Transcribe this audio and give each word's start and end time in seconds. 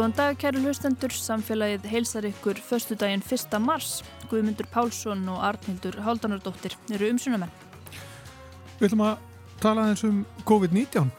Góðan 0.00 0.14
dag, 0.16 0.36
kæru 0.40 0.62
hlustendur, 0.64 1.12
samfélagið 1.12 1.82
heilsar 1.90 2.24
ykkur 2.24 2.56
förstu 2.64 2.96
daginn 2.96 3.20
1. 3.20 3.52
mars. 3.60 3.98
Guðmundur 4.30 4.64
Pálsson 4.72 5.26
og 5.28 5.42
Arnildur 5.44 5.98
Háldanardóttir 6.00 6.72
eru 6.88 7.10
umsunamenn. 7.12 7.50
Við 8.78 8.86
ætlum 8.86 9.02
að 9.04 9.26
tala 9.60 9.82
eins 9.90 10.00
um 10.08 10.22
COVID-19 10.48 11.10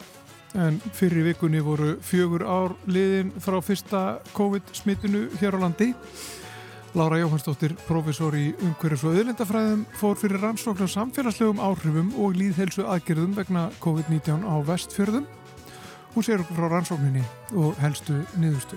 en 0.64 0.80
fyrir 0.98 1.28
vikunni 1.28 1.62
voru 1.62 1.92
fjögur 2.02 2.42
ár 2.42 2.74
liðin 2.90 3.30
frá 3.38 3.60
fyrsta 3.62 4.00
COVID-smittinu 4.34 5.28
hér 5.38 5.54
á 5.54 5.58
landi. 5.62 5.92
Lára 6.98 7.20
Jóhannsdóttir, 7.22 7.76
profesor 7.86 8.34
í 8.34 8.48
umhverjus 8.66 9.04
og 9.06 9.20
öðlendafræðum, 9.20 9.86
fór 9.94 10.18
fyrir 10.18 10.42
rannsókn 10.42 10.90
á 10.90 10.94
samfélagslegum 10.96 11.62
áhrifum 11.62 12.10
og 12.18 12.34
líðhelsu 12.34 12.82
aðgerðum 12.90 13.38
vegna 13.38 13.68
COVID-19 13.78 14.42
á 14.42 14.58
vestfjörðum. 14.66 15.30
Hún 16.12 16.24
sér 16.26 16.42
okkur 16.42 16.58
frá 16.58 16.68
rannsókninni 16.68 17.22
og 17.56 17.78
helstu 17.80 18.18
niðurstu. 18.36 18.76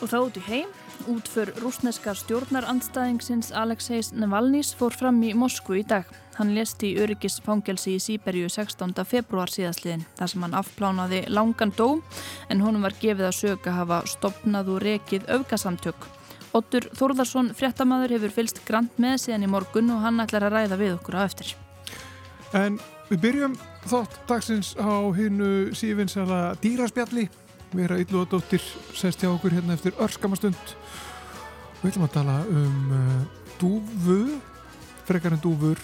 Og 0.00 0.08
þá 0.08 0.18
út 0.22 0.36
í 0.38 0.42
heim, 0.46 0.68
útför 1.10 1.50
rúsneska 1.60 2.14
stjórnarandstæðingsins 2.14 3.50
Alexeis 3.56 4.12
Navalnís 4.14 4.70
fór 4.78 4.94
fram 4.94 5.18
í 5.26 5.32
Moskvu 5.34 5.80
í 5.80 5.82
dag. 5.84 6.06
Hann 6.38 6.54
lést 6.54 6.80
í 6.86 6.94
öryggisfangelsi 7.02 7.96
í 7.96 8.00
Sýberju 8.00 8.48
16. 8.48 8.94
februar 9.04 9.50
síðastliðin 9.50 10.06
þar 10.16 10.32
sem 10.32 10.46
hann 10.46 10.56
afplánaði 10.56 11.24
langan 11.28 11.74
dó 11.76 11.88
en 12.48 12.62
honum 12.62 12.86
var 12.86 12.94
gefið 13.02 13.26
að 13.26 13.36
söka 13.40 13.74
hafa 13.76 14.00
stopnað 14.08 14.70
og 14.76 14.80
rekið 14.86 15.26
öfgasamtök. 15.36 16.06
Ottur 16.56 16.86
Þórðarsson, 16.98 17.50
fréttamaður, 17.54 18.16
hefur 18.16 18.36
fylst 18.38 18.62
grant 18.66 18.96
með 19.02 19.18
síðan 19.26 19.44
í 19.46 19.50
morgun 19.50 19.92
og 19.94 20.00
hann 20.06 20.22
ætlar 20.22 20.48
að 20.48 20.56
ræða 20.56 20.80
við 20.80 20.96
okkur 20.96 21.18
á 21.18 21.26
eftir. 21.26 21.52
En 22.56 22.80
við 23.10 23.22
byrjum 23.24 23.54
þátt 23.90 24.18
dagsins 24.28 24.72
á 24.78 25.10
hinnu 25.16 25.74
sífinsala 25.76 26.54
dýraspjalli. 26.62 27.26
Vera 27.74 27.98
Ylluadóttir 28.02 28.62
sest 28.98 29.22
hjá 29.22 29.30
okkur 29.30 29.54
hérna 29.54 29.76
eftir 29.76 29.94
örskamastund. 30.02 30.74
Við 31.80 31.92
ætlum 31.92 32.06
að 32.06 32.16
tala 32.16 32.36
um 32.50 32.92
uh, 32.94 33.20
dúfu, 33.60 34.18
frekar 35.08 35.36
en 35.36 35.42
dúfur. 35.42 35.80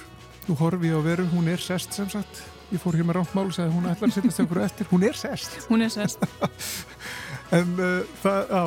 Nú 0.46 0.54
horfi 0.60 0.90
ég 0.90 0.98
á 0.98 1.02
veru, 1.02 1.26
hún 1.32 1.50
er 1.50 1.62
sest 1.62 1.94
sem 1.96 2.08
sagt. 2.10 2.42
Ég 2.70 2.82
fór 2.82 2.98
hér 2.98 3.06
með 3.06 3.20
rántmál 3.20 3.46
og 3.46 3.54
sagði 3.54 3.74
hún 3.74 3.86
ætlar 3.90 4.10
að 4.10 4.16
sittast 4.18 4.42
okkur 4.42 4.62
eftir. 4.66 4.90
Hún 4.90 5.06
er 5.06 5.18
sest. 5.18 5.58
Hún 5.70 5.86
er 5.86 5.94
sest. 5.94 6.26
en 7.58 7.78
uh, 7.78 8.18
það, 8.22 8.54
á. 8.54 8.64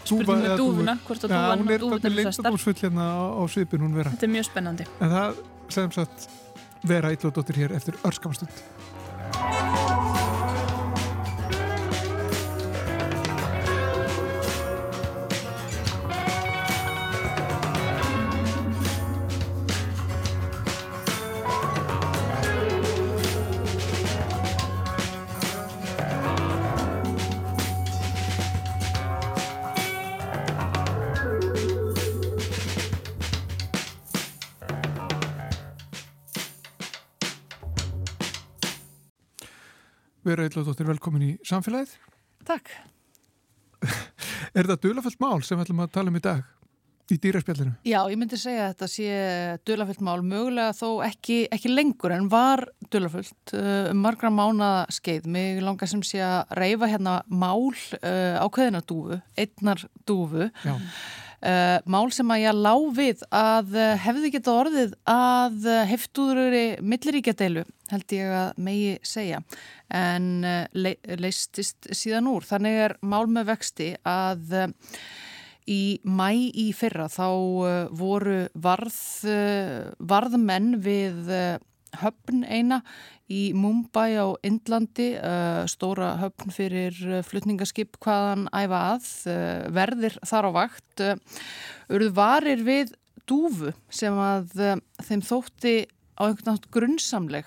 Spurning 0.00 0.42
með 0.42 0.54
dúfuna, 0.58 0.94
hvort 1.06 1.24
að 1.24 1.32
dúfuna 1.32 1.56
hún 1.60 1.72
er 1.72 1.82
þetta 1.94 2.10
lindabúsfull 2.16 2.78
hérna 2.80 3.08
á, 3.12 3.22
á 3.36 3.42
svipin 3.52 3.84
hún 3.84 3.92
vera. 3.94 4.12
Þetta 4.14 4.26
er 4.26 4.32
mjög 4.32 4.46
spennandi. 4.48 4.86
En 4.98 5.12
það 5.12 5.42
sem 5.70 5.92
sagt 5.94 6.30
vera 6.82 7.12
Ylluadóttir 7.12 7.56
hér 7.56 7.72
eftir 7.72 7.94
örskamastund. 8.04 8.50
Vera 40.30 40.46
Eilóðdóttir, 40.46 40.86
velkomin 40.86 41.22
í 41.26 41.32
samfélagið. 41.42 41.96
Takk. 42.46 42.70
er 44.54 44.68
þetta 44.68 44.76
dölafullt 44.84 45.18
mál 45.22 45.40
sem 45.42 45.58
við 45.58 45.64
ætlum 45.64 45.82
að 45.82 45.94
tala 45.96 46.12
um 46.12 46.18
í 46.20 46.22
dag 46.22 46.44
í 47.10 47.16
dýraspjallinu? 47.18 47.72
Já, 47.88 47.98
ég 48.12 48.18
myndi 48.20 48.38
segja 48.38 48.68
að 48.68 48.74
þetta 48.74 48.88
sé 48.92 49.16
dölafullt 49.66 50.04
mál, 50.06 50.20
mögulega 50.22 50.76
þó 50.78 51.00
ekki, 51.02 51.40
ekki 51.50 51.72
lengur 51.72 52.14
en 52.14 52.28
var 52.30 52.62
dölafullt 52.94 53.54
uh, 53.58 53.88
um 53.90 54.04
margra 54.04 54.30
mánaða 54.30 54.84
skeið. 54.94 55.26
Mér 55.34 55.64
langar 55.66 55.90
sem 55.90 56.04
sé 56.06 56.22
að 56.22 56.54
reyfa 56.60 56.92
hérna 56.92 57.16
mál 57.26 57.72
uh, 57.72 58.38
ákveðina 58.44 58.84
dúfu, 58.86 59.18
einnar 59.34 59.82
dúfu. 60.06 60.46
Já. 60.62 60.76
Uh, 61.40 61.78
mál 61.88 62.10
sem 62.12 62.28
að 62.28 62.42
ég 62.42 62.56
lág 62.58 62.82
við 62.92 63.22
að 63.32 63.70
uh, 63.72 63.94
hefði 63.96 64.30
geta 64.34 64.56
orðið 64.60 64.90
að 65.08 65.68
uh, 65.72 65.78
heftuðurri 65.88 66.64
milliríkjadeilu 66.84 67.62
held 67.88 68.12
ég 68.12 68.34
að 68.36 68.60
megi 68.60 68.90
segja. 69.08 69.40
En 69.88 70.44
le 70.76 70.92
leistist 71.18 71.88
síðan 71.96 72.28
úr. 72.30 72.44
Þannig 72.46 72.76
er 72.84 72.94
mál 73.02 73.24
með 73.32 73.48
vexti 73.54 73.88
að 74.06 74.52
í 75.66 75.98
mæ 76.06 76.28
í 76.54 76.68
fyrra 76.76 77.08
þá 77.10 77.26
voru 77.98 78.36
varð 78.54 79.00
varðmenn 79.98 80.76
við 80.84 81.32
höfn 82.00 82.44
eina 82.46 82.80
í 83.30 83.50
Mumbai 83.56 84.14
á 84.18 84.26
Indlandi, 84.46 85.12
uh, 85.18 85.62
stóra 85.70 86.14
höfn 86.20 86.54
fyrir 86.54 86.96
flutningaskip 87.26 87.98
hvaðan 88.02 88.48
æfa 88.54 88.82
að, 88.94 89.08
uh, 89.30 89.70
verðir 89.74 90.18
þar 90.26 90.50
á 90.50 90.50
vakt, 90.56 91.06
urðu 91.90 92.12
varir 92.16 92.62
við 92.66 92.94
dúfu 93.30 93.74
sem 93.94 94.14
að 94.18 94.54
þeim 95.06 95.22
þótti 95.22 95.74
á 96.20 96.26
einhvern 96.26 96.50
nátt 96.50 96.66
grunnsamleg, 96.74 97.46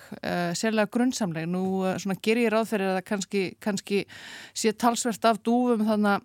sérlega 0.58 0.90
grunnsamleg. 0.90 1.44
Nú 1.46 1.84
ger 2.24 2.40
ég 2.40 2.50
ráð 2.50 2.72
fyrir 2.72 2.88
að 2.88 2.96
það 2.96 3.04
kannski, 3.10 3.42
kannski 3.62 4.00
sé 4.56 4.72
talsvert 4.74 5.28
af 5.28 5.38
dúfum 5.46 5.84
þannig 5.86 6.16
að 6.16 6.24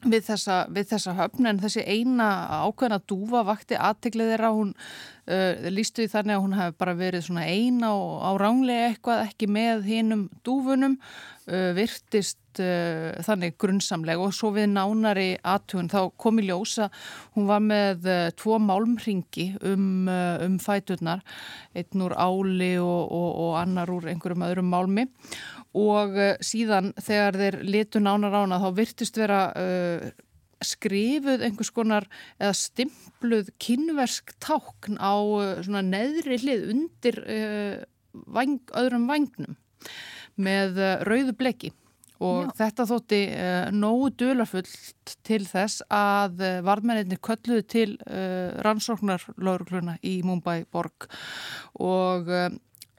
Við 0.00 0.22
þessa, 0.30 0.62
við 0.72 0.86
þessa 0.94 1.12
höfn 1.18 1.46
en 1.50 1.58
þessi 1.60 1.82
eina 1.84 2.26
ákveðna 2.64 3.02
dúfa 3.04 3.42
vakti 3.44 3.76
aðteglið 3.76 4.30
þeirra 4.32 4.52
hún 4.56 4.70
uh, 5.30 5.68
lístu 5.72 6.04
í 6.04 6.10
þannig 6.10 6.36
að 6.36 6.44
hún 6.44 6.56
hefði 6.58 6.76
bara 6.82 6.94
verið 6.98 7.26
svona 7.26 7.46
eina 7.46 7.92
á, 7.94 7.98
á 8.26 8.30
ránlega 8.40 8.88
eitthvað 8.90 9.24
ekki 9.28 9.48
með 9.50 9.84
hinnum 9.88 10.24
dúfunum 10.46 10.96
uh, 11.00 11.70
virtist 11.76 12.60
uh, 12.62 13.14
þannig 13.26 13.56
grunnsamlega 13.62 14.24
og 14.26 14.34
svo 14.36 14.52
við 14.56 14.70
nánari 14.74 15.28
aðtugun 15.40 15.90
þá 15.92 16.00
kom 16.20 16.42
í 16.42 16.46
ljósa 16.48 16.90
hún 17.36 17.48
var 17.50 17.62
með 17.64 18.08
tvo 18.40 18.58
málmringi 18.62 19.50
um, 19.72 20.08
um 20.10 20.58
fæturnar 20.62 21.22
einn 21.74 22.06
úr 22.06 22.16
áli 22.18 22.74
og, 22.82 23.04
og, 23.06 23.30
og 23.46 23.60
annar 23.62 23.92
úr 23.94 24.10
einhverjum 24.10 24.46
öðrum 24.48 24.72
málmi. 24.72 25.06
Og 25.78 26.16
síðan 26.42 26.90
þegar 26.98 27.36
þeir 27.38 27.56
litu 27.62 28.00
nánar 28.02 28.34
ána 28.42 28.58
þá 28.58 28.72
virtust 28.74 29.20
vera 29.20 29.44
uh, 29.54 30.10
skrifuð 30.64 31.44
einhvers 31.46 31.72
konar 31.74 32.06
eða 32.38 32.54
stimpluð 32.58 33.50
kynversk 33.62 34.34
tákn 34.42 35.00
á 35.00 35.14
uh, 35.16 35.58
svona 35.64 35.82
neðri 35.86 36.40
hlið 36.42 36.70
undir 36.74 37.20
væng, 38.10 38.62
öðrum 38.76 39.06
vagnum 39.10 39.58
með 40.40 40.80
rauðu 41.06 41.36
bleki 41.38 41.70
og 42.20 42.50
Já. 42.50 42.52
þetta 42.58 42.84
þótti 42.90 43.20
nógu 43.72 44.10
dölafullt 44.20 45.14
til 45.24 45.40
þess 45.48 45.84
að 45.88 46.42
varðmenninni 46.66 47.16
kölluði 47.22 47.64
til 47.64 47.86
rannsóknar 48.66 49.24
laurugluna 49.40 49.94
í 50.04 50.18
Mumbai 50.26 50.66
borg 50.68 51.06
og 51.80 52.28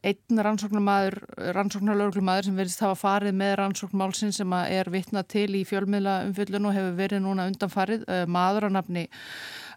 einn 0.02 0.42
rannsóknarlauglumæður 0.42 2.48
sem 2.48 2.56
verðist 2.58 2.82
hafa 2.82 2.98
farið 2.98 3.36
með 3.38 3.52
rannsóknmálsinn 3.60 4.34
sem 4.34 4.54
er 4.58 4.90
vitna 4.90 5.22
til 5.30 5.52
í 5.60 5.62
fjölmiðla 5.68 6.16
umfyllun 6.26 6.66
og 6.70 6.74
hefur 6.74 6.96
verið 6.98 7.22
núna 7.26 7.46
undanfarið 7.52 8.02
uh, 8.08 8.24
maður 8.26 8.70
að 8.70 8.76
nafni 8.80 9.04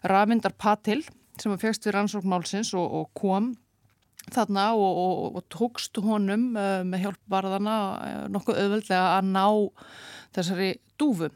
Ravindar 0.09 0.55
Patil 0.57 1.03
sem 1.37 1.51
var 1.51 1.61
fjöxt 1.61 1.85
við 1.85 1.95
rannsóknmálsins 1.97 2.71
og, 2.79 2.87
og 2.99 3.05
kom 3.17 3.45
þarna 4.33 4.65
og, 4.73 5.01
og, 5.03 5.37
og 5.37 5.43
tókst 5.53 5.93
honum 6.01 6.43
uh, 6.57 6.81
með 6.87 7.05
hjálpvarðana 7.05 7.75
uh, 7.77 8.25
nokkuð 8.33 8.61
auðvöldlega 8.63 9.05
að 9.19 9.23
ná 9.29 9.45
þessari 10.35 10.71
dúfu. 10.97 11.29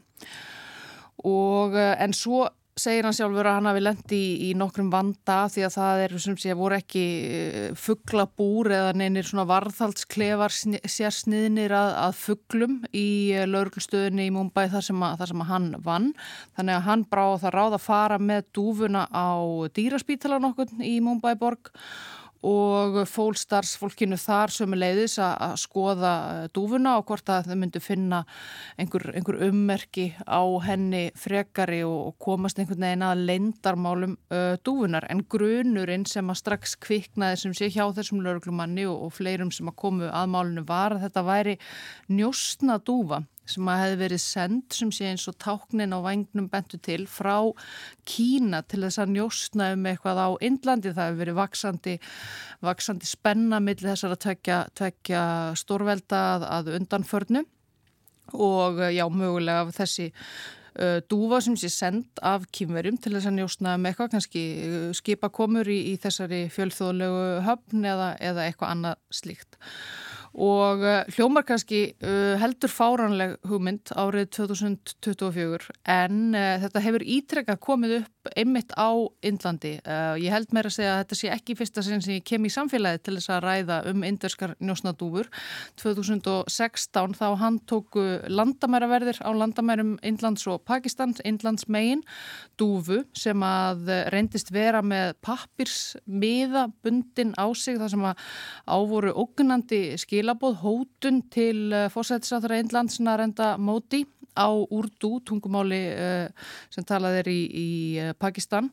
Og 1.30 1.70
en 1.76 2.12
svo 2.16 2.46
segir 2.80 3.06
hann 3.06 3.16
sjálfur 3.16 3.48
að 3.48 3.56
hann 3.58 3.68
hafi 3.70 3.82
lendi 3.82 4.18
í, 4.18 4.30
í 4.48 4.50
nokkrum 4.58 4.90
vanda 4.92 5.38
því 5.52 5.64
að 5.66 5.74
það 5.76 6.02
er 6.04 6.14
sem 6.24 6.36
sé 6.40 6.56
voru 6.58 6.78
ekki 6.78 7.04
eh, 7.38 7.66
fugglabúr 7.78 8.72
eða 8.76 8.94
neynir 8.98 9.28
svona 9.28 9.46
varðhaldsklefar 9.50 10.54
sér 10.54 11.14
sniðnir 11.14 11.74
að, 11.76 11.92
að 12.06 12.20
fugglum 12.20 12.78
í 12.90 13.08
eh, 13.36 13.48
lauruglustöðinni 13.50 14.28
í 14.30 14.34
Mumbai 14.34 14.66
þar 14.72 14.86
sem, 14.90 15.04
að, 15.06 15.18
þar 15.20 15.32
sem 15.32 15.44
hann 15.50 15.68
vann. 15.84 16.08
Þannig 16.58 16.78
að 16.78 16.88
hann 16.88 17.04
brá 17.12 17.26
það 17.42 17.56
ráð 17.56 17.76
að 17.76 17.84
fara 17.88 18.22
með 18.30 18.48
dúfuna 18.56 19.04
á 19.12 19.30
dýraspítala 19.76 20.40
nokkur 20.42 20.72
í 20.80 20.96
Mumbai 21.04 21.36
borg 21.40 21.72
og 21.72 22.19
fólkstarfsfólkinu 22.40 24.16
þar 24.20 24.52
sem 24.54 24.72
er 24.72 24.80
leiðis 24.80 25.16
að 25.20 25.56
skoða 25.60 26.12
eh, 26.30 26.46
dúfuna 26.56 26.96
og 26.98 27.06
hvort 27.10 27.28
að 27.28 27.50
þau 27.50 27.56
myndu 27.60 27.82
finna 27.84 28.22
einhver, 28.80 29.10
einhver 29.14 29.40
ummerki 29.48 30.06
á 30.24 30.42
henni 30.64 31.10
frekari 31.20 31.82
og 31.84 32.16
komast 32.22 32.58
einhvern 32.58 32.86
veginn 32.86 33.04
að 33.04 33.24
lendarmálum 33.28 34.16
uh, 34.32 34.56
dúfunar 34.64 35.06
en 35.12 35.24
grunurinn 35.28 36.06
sem 36.08 36.32
að 36.32 36.40
strax 36.40 36.76
kviknaði 36.80 37.42
sem 37.42 37.56
sé 37.56 37.68
hjá 37.68 37.84
þessum 37.96 38.22
lauruglumanni 38.24 38.86
og, 38.88 39.08
og 39.08 39.14
fleirum 39.18 39.52
sem 39.52 39.68
að 39.68 39.78
komu 39.84 40.08
að 40.08 40.32
málunum 40.32 40.68
var 40.68 40.96
að 40.96 41.04
þetta 41.06 41.26
væri 41.28 41.58
njóstna 42.08 42.80
dúfa 42.80 43.22
sem 43.48 43.70
að 43.70 43.80
hefði 43.82 43.98
verið 44.04 44.22
send 44.22 44.76
sem 44.76 44.92
sé 44.94 45.08
eins 45.10 45.26
og 45.30 45.36
táknin 45.42 45.94
á 45.96 45.98
vagnum 46.04 46.48
bentu 46.50 46.78
til 46.82 47.06
frá 47.10 47.50
Kína 48.08 48.62
til 48.68 48.82
þess 48.84 49.00
að 49.02 49.14
njóstna 49.16 49.72
um 49.74 49.88
eitthvað 49.90 50.22
á 50.22 50.28
Indlandi. 50.46 50.94
Það 50.94 51.08
hefur 51.08 51.22
verið 51.24 51.40
vaksandi, 51.40 51.96
vaksandi 52.66 53.10
spenna 53.10 53.60
millir 53.62 53.90
þessar 53.92 54.14
að 54.14 54.22
tvekja, 54.26 54.60
tvekja 54.78 55.24
stórvelda 55.58 56.22
að, 56.46 56.72
undanförnu 56.78 57.44
og 58.30 58.78
já, 58.94 59.04
mögulega 59.10 59.72
þessi 59.74 60.10
uh, 60.12 61.00
dúfa 61.10 61.40
sem 61.42 61.56
sé 61.58 61.70
send 61.74 62.22
af 62.22 62.46
kýmverjum 62.54 63.00
til 63.02 63.16
þess 63.16 63.26
að 63.26 63.40
njóstna 63.40 63.74
um 63.78 63.88
eitthvað, 63.90 64.12
kannski 64.14 64.44
skipa 64.94 65.32
komur 65.34 65.66
í, 65.66 65.80
í 65.90 65.96
þessari 65.98 66.44
fjölþjóðlegu 66.54 67.26
höfn 67.48 67.90
eða, 67.90 68.12
eða 68.22 68.46
eitthvað 68.46 68.76
annað 68.76 69.02
slíkt 69.10 69.58
og 70.30 70.84
uh, 70.84 71.02
hljómar 71.10 71.42
kannski 71.46 71.80
uh, 72.06 72.36
heldur 72.38 72.70
fáranleg 72.70 73.34
hugmynd 73.50 73.90
árið 73.98 74.28
2024 74.36 75.72
en 75.90 76.36
uh, 76.38 76.54
þetta 76.62 76.82
hefur 76.84 77.02
ítrekka 77.02 77.56
komið 77.58 77.96
upp 78.00 78.30
einmitt 78.38 78.70
á 78.78 78.94
Indlandi. 79.26 79.72
Uh, 79.82 80.14
ég 80.22 80.30
held 80.30 80.54
meira 80.54 80.70
að 80.70 80.76
segja 80.76 80.92
að 80.94 81.00
þetta 81.02 81.18
sé 81.18 81.32
ekki 81.34 81.56
fyrsta 81.58 81.82
sinn 81.82 82.04
sem 82.04 82.18
ég 82.18 82.26
kem 82.30 82.46
í 82.46 82.52
samfélagi 82.52 83.02
til 83.02 83.16
þess 83.16 83.32
að 83.34 83.42
ræða 83.46 83.80
um 83.90 84.04
inderskar 84.06 84.54
njósnadúfur. 84.62 85.30
2016 85.82 87.16
þá 87.18 87.26
hann 87.40 87.58
tóku 87.66 88.04
landamæraverðir 88.30 89.22
á 89.26 89.30
landamærum 89.34 89.96
Indlands 90.06 90.46
og 90.46 90.62
Pakistans, 90.68 91.22
Indlands 91.26 91.66
megin 91.66 92.04
dúfu 92.60 93.02
sem 93.16 93.42
að 93.42 93.90
reyndist 94.14 94.52
vera 94.54 94.84
með 94.84 95.16
pappirsmiða 95.26 96.68
bundin 96.84 97.34
á 97.34 97.50
sig 97.56 97.80
þar 97.80 97.94
sem 97.96 98.06
að 98.12 98.24
ávoru 98.70 99.14
ógunandi 99.16 99.82
skil 99.98 100.19
skilaboð 100.20 100.58
hótun 100.60 101.22
til 101.32 101.72
uh, 101.72 101.88
fósættisáþara 101.88 102.60
einlandsna 102.60 103.16
renda 103.16 103.54
móti 103.56 104.04
á 104.36 104.52
úrdú 104.52 105.20
tungumáli 105.24 105.80
uh, 105.96 106.28
sem 106.68 106.84
talað 106.84 107.22
er 107.22 107.30
í, 107.32 107.40
í 107.48 107.70
uh, 107.96 108.12
Pakistan. 108.20 108.68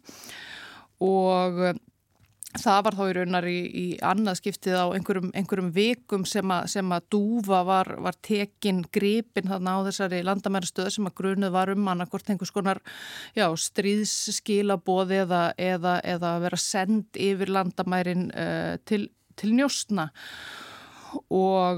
Og 1.00 1.78
það 2.58 2.82
var 2.84 2.98
þá 2.98 3.04
í 3.06 3.16
raunar 3.16 3.48
í, 3.48 3.58
í 3.64 3.86
annað 4.04 4.42
skiptið 4.42 4.76
á 4.76 4.86
einhverjum, 4.98 5.32
einhverjum 5.38 5.72
vikum 5.72 6.28
sem 6.28 6.52
að, 6.52 6.68
sem 6.74 6.92
að 6.92 7.08
dúfa 7.16 7.64
var, 7.64 7.94
var 8.02 8.20
tekin 8.20 8.84
gripin 8.92 9.48
þarna 9.48 9.78
á 9.78 9.86
þessari 9.88 10.24
landamærastöð 10.28 10.92
sem 10.98 11.08
að 11.08 11.18
grunuð 11.22 11.54
var 11.56 11.72
um 11.72 11.92
annarkort 11.94 12.28
einhvers 12.34 12.52
konar 12.52 12.82
já, 13.38 13.48
stríðsskilaboð 13.48 15.16
eða, 15.22 15.44
eða, 15.56 16.00
eða 16.04 16.38
vera 16.44 16.60
send 16.60 17.22
yfir 17.30 17.56
landamærin 17.56 18.32
uh, 18.34 18.74
til, 18.90 19.06
til 19.38 19.56
njóstna 19.56 20.10
og 20.12 20.67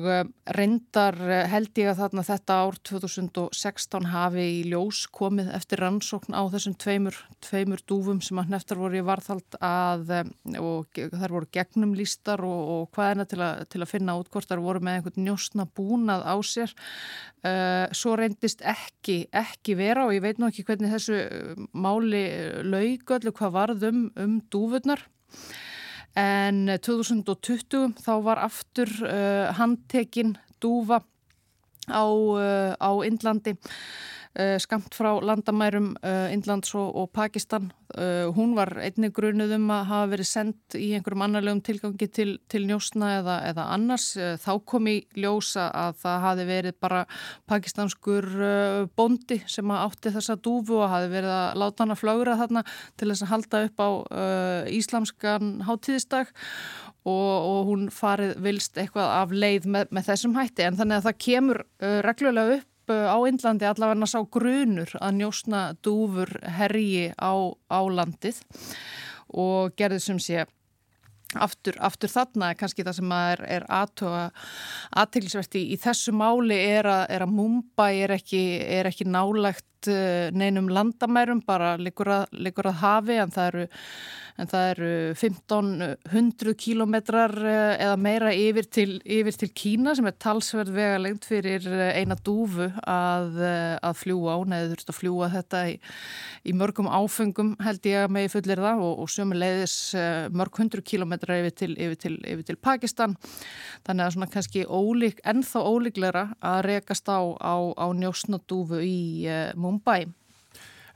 eh, 0.10 0.28
reyndar 0.56 1.16
eh, 1.22 1.46
held 1.52 1.78
ég 1.80 1.90
að 1.92 2.00
þarna 2.02 2.24
þetta 2.28 2.58
ár 2.64 2.78
2016 2.90 4.08
hafi 4.12 4.46
í 4.60 4.62
ljós 4.72 5.04
komið 5.16 5.52
eftir 5.58 5.82
rannsókn 5.84 6.36
á 6.36 6.44
þessum 6.54 6.76
tveimur, 6.82 7.18
tveimur 7.46 7.84
dúfum 7.90 8.22
sem 8.26 8.40
að 8.42 8.56
neftar 8.56 8.82
voru 8.82 9.00
í 9.00 9.06
varðhald 9.06 9.60
að 9.62 10.14
eh, 10.18 10.32
og 10.60 11.02
þar 11.14 11.36
voru 11.36 11.50
gegnum 11.56 11.94
lístar 11.98 12.44
og, 12.46 12.74
og 12.74 12.98
hvaðina 12.98 13.28
til, 13.30 13.42
til 13.70 13.84
að 13.84 13.92
finna 13.94 14.18
út 14.20 14.32
hvort 14.34 14.50
þar 14.50 14.64
voru 14.66 14.84
með 14.84 15.00
einhvern 15.00 15.26
njósna 15.28 15.68
búnað 15.78 16.26
á 16.26 16.36
sér. 16.46 16.74
Uh, 17.40 17.86
svo 17.96 18.18
reyndist 18.20 18.60
ekki, 18.68 19.22
ekki 19.32 19.78
vera 19.80 20.04
og 20.04 20.12
ég 20.12 20.24
veit 20.26 20.42
nú 20.42 20.50
ekki 20.50 20.66
hvernig 20.68 20.92
þessu 20.92 21.22
máli 21.72 22.26
laugöllu 22.68 23.32
hvað 23.32 23.54
varðum 23.56 24.02
um 24.20 24.34
dúfurnar 24.52 25.06
en 26.18 26.66
2020 26.82 27.94
þá 28.02 28.14
var 28.26 28.42
aftur 28.42 28.90
uh, 29.06 29.52
handtekinn 29.58 30.38
dúfa 30.62 31.02
á, 31.90 32.04
uh, 32.06 32.74
á 32.78 32.92
Indlandi 33.06 33.56
skamt 34.62 34.96
frá 34.96 35.10
landamærum 35.24 35.94
uh, 36.00 36.32
Indlands 36.34 36.72
og, 36.78 36.96
og 36.96 37.10
Pakistan. 37.16 37.70
Uh, 37.90 38.30
hún 38.36 38.54
var 38.58 38.72
einnig 38.80 39.12
grunuð 39.18 39.56
um 39.58 39.72
að 39.74 39.88
hafa 39.90 40.10
verið 40.14 40.30
sendt 40.30 40.78
í 40.78 40.92
einhverjum 40.96 41.24
annarlegum 41.26 41.62
tilgangi 41.66 42.08
til, 42.14 42.36
til 42.52 42.68
njósna 42.70 43.12
eða, 43.20 43.38
eða 43.50 43.68
annars. 43.76 44.12
Þá 44.44 44.52
kom 44.70 44.90
í 44.92 44.98
ljósa 45.18 45.70
að 45.76 45.98
það 46.04 46.26
hafi 46.26 46.48
verið 46.50 46.78
bara 46.80 47.04
pakistanskur 47.50 48.30
bondi 48.98 49.40
sem 49.50 49.74
átti 49.76 50.14
þessa 50.16 50.38
dúfu 50.38 50.80
og 50.80 50.94
hafi 50.94 51.10
verið 51.14 51.34
að 51.36 51.64
láta 51.64 51.84
hann 51.84 51.96
að 51.96 52.02
flögra 52.04 52.38
þarna 52.40 52.64
til 53.00 53.10
þess 53.10 53.26
að 53.26 53.34
halda 53.34 53.64
upp 53.68 53.84
á 53.84 53.90
íslamskan 54.80 55.58
hátíðisdag. 55.68 56.32
Og, 57.08 57.36
og 57.50 57.70
hún 57.70 57.86
farið 57.96 58.36
vilst 58.44 58.78
eitthvað 58.78 59.14
af 59.16 59.32
leið 59.32 59.70
með, 59.72 59.94
með 59.96 60.10
þessum 60.12 60.36
hætti. 60.36 60.66
En 60.68 60.78
þannig 60.78 61.00
að 61.00 61.06
það 61.08 61.22
kemur 61.26 61.62
uh, 61.64 62.00
reglulega 62.06 62.60
upp 62.60 62.69
á 62.94 63.18
Indlandi 63.30 63.68
allavega 63.70 64.10
sá 64.10 64.20
grunur 64.32 64.94
að 65.00 65.18
njósna 65.20 65.64
dúfur 65.86 66.32
herji 66.60 67.10
á, 67.16 67.34
á 67.70 67.80
landið 67.86 68.42
og 69.30 69.76
gerði 69.78 70.02
sem 70.04 70.24
sé 70.24 70.48
Aftur, 71.38 71.76
aftur 71.78 72.10
þarna. 72.10 72.56
Kannski 72.58 72.82
það 72.82 72.96
sem 72.98 73.12
er, 73.14 73.42
er 73.46 73.66
aðtilsverti 73.70 75.62
í 75.76 75.76
þessu 75.78 76.10
máli 76.18 76.58
er 76.58 76.90
að, 76.90 77.04
er 77.14 77.22
að 77.22 77.36
Mumbai 77.38 78.00
er 78.02 78.16
ekki, 78.16 78.42
er 78.66 78.90
ekki 78.90 79.06
nálagt 79.06 79.79
eh, 79.88 80.30
neinum 80.36 80.68
landamærum, 80.70 81.44
bara 81.48 81.76
liggur 81.80 82.10
að, 82.12 82.26
liggur 82.36 82.68
að 82.68 82.82
hafi 82.84 83.20
en 83.22 83.32
það 83.32 83.54
eru 83.54 83.68
en 84.40 84.48
það 84.48 84.66
eru 84.72 84.90
1500 85.20 86.54
kílometrar 86.60 87.34
eh, 87.44 87.74
eða 87.84 87.96
meira 88.00 88.32
yfir 88.32 88.70
til, 88.72 88.94
yfir 89.04 89.36
til 89.36 89.50
Kína 89.52 89.96
sem 89.98 90.08
er 90.08 90.16
talsverð 90.16 90.72
vega 90.76 91.00
lengt 91.02 91.28
fyrir 91.28 91.66
eh, 91.68 92.00
eina 92.00 92.16
dúfu 92.16 92.70
að, 92.80 93.40
að 93.84 93.98
fljúa 94.00 94.36
á, 94.36 94.40
neður 94.54 94.74
þurft 94.76 94.94
að 94.94 95.00
fljúa 95.00 95.32
þetta 95.34 95.64
í, 95.74 95.76
í 96.48 96.56
mörgum 96.56 96.88
áfengum 96.88 97.56
held 97.64 97.90
ég 97.90 98.06
að 98.06 98.16
megi 98.16 98.32
fullir 98.36 98.64
það 98.64 98.86
og, 98.88 99.04
og 99.04 99.12
sömu 99.12 99.40
leiðis 99.40 99.76
mörg 100.32 100.62
hundru 100.62 100.84
kílometra 100.88 101.40
yfir 101.42 101.56
til, 101.64 101.72
yfir, 101.76 102.00
til, 102.00 102.16
yfir 102.24 102.48
til 102.48 102.60
Pakistan. 102.64 103.18
Þannig 103.88 104.06
að 104.06 104.16
svona 104.16 104.30
kannski 104.32 104.64
ólík, 104.66 105.20
ennþá 105.28 105.66
ólíkleira 105.68 106.26
að 106.40 106.62
rekast 106.70 107.12
á, 107.12 107.20
á, 107.20 107.56
á 107.76 107.88
njósnadúfu 107.96 108.80
í 108.84 109.28
uh, 109.28 109.52
Mumbai 109.70 110.04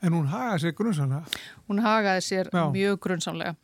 En 0.04 0.12
hún 0.12 0.28
hagaði 0.28 0.66
sér 0.66 0.74
grunnsamlega? 0.76 1.42
Hún 1.70 1.84
hagaði 1.84 2.24
sér 2.26 2.50
Já. 2.52 2.64
mjög 2.74 2.98
grunnsamlega 3.06 3.54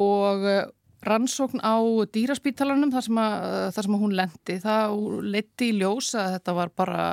og 0.00 0.46
eh, 0.48 0.64
rannsókn 1.04 1.60
á 1.60 1.76
dýraspítalanum 2.14 2.92
þar 2.94 3.04
sem, 3.04 3.18
að, 3.18 3.46
þar 3.74 3.86
sem 3.86 3.96
hún 4.00 4.14
lendi, 4.16 4.56
það 4.62 4.94
leti 5.34 5.68
í 5.68 5.76
ljós 5.80 6.12
að 6.18 6.36
þetta 6.36 6.54
var 6.56 6.72
bara 6.78 7.04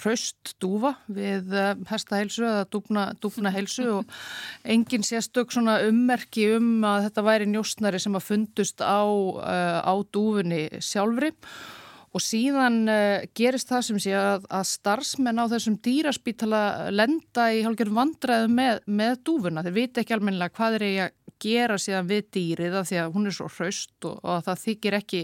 hraust 0.00 0.54
dúfa 0.62 0.94
við 1.12 1.54
eh, 1.58 1.74
hestaheilsu 1.90 2.46
eða 2.46 2.66
dúfna, 2.72 3.06
dúfna 3.22 3.52
heilsu 3.54 3.88
og 3.98 4.18
engin 4.64 5.06
sérstök 5.06 5.54
svona 5.54 5.80
ummerki 5.88 6.48
um 6.56 6.86
að 6.88 7.08
þetta 7.08 7.26
væri 7.28 7.50
njóstnari 7.52 8.02
sem 8.02 8.16
að 8.16 8.28
fundust 8.30 8.82
á, 8.82 9.02
eh, 9.04 9.80
á 9.82 9.94
dúfunni 10.14 10.66
sjálfri 10.82 11.34
Og 11.34 11.83
síðan 12.22 12.84
uh, 12.90 13.24
gerist 13.36 13.70
það 13.72 13.84
sem 13.88 14.00
sé 14.04 14.14
að, 14.18 14.46
að 14.52 14.68
starfsmenn 14.70 15.42
á 15.42 15.44
þessum 15.50 15.80
dýraspítala 15.82 16.62
lenda 16.94 17.48
í 17.50 17.64
hálfgerðum 17.66 18.00
vandræðu 18.00 18.50
með, 18.54 18.80
með 18.86 19.20
dúfuna. 19.26 19.64
Þeir 19.66 19.78
viti 19.80 20.02
ekki 20.04 20.16
almennilega 20.16 20.54
hvað 20.54 20.78
er 20.78 20.86
ég 20.88 21.04
að 21.08 21.20
gera 21.44 21.76
síðan 21.80 22.08
við 22.08 22.28
dýrið 22.34 22.76
af 22.78 22.88
því 22.88 22.98
að 23.02 23.12
hún 23.16 23.28
er 23.28 23.36
svo 23.36 23.48
hraust 23.50 24.08
og, 24.08 24.16
og 24.22 24.44
það 24.46 24.62
þykir 24.62 24.96
ekki 25.00 25.20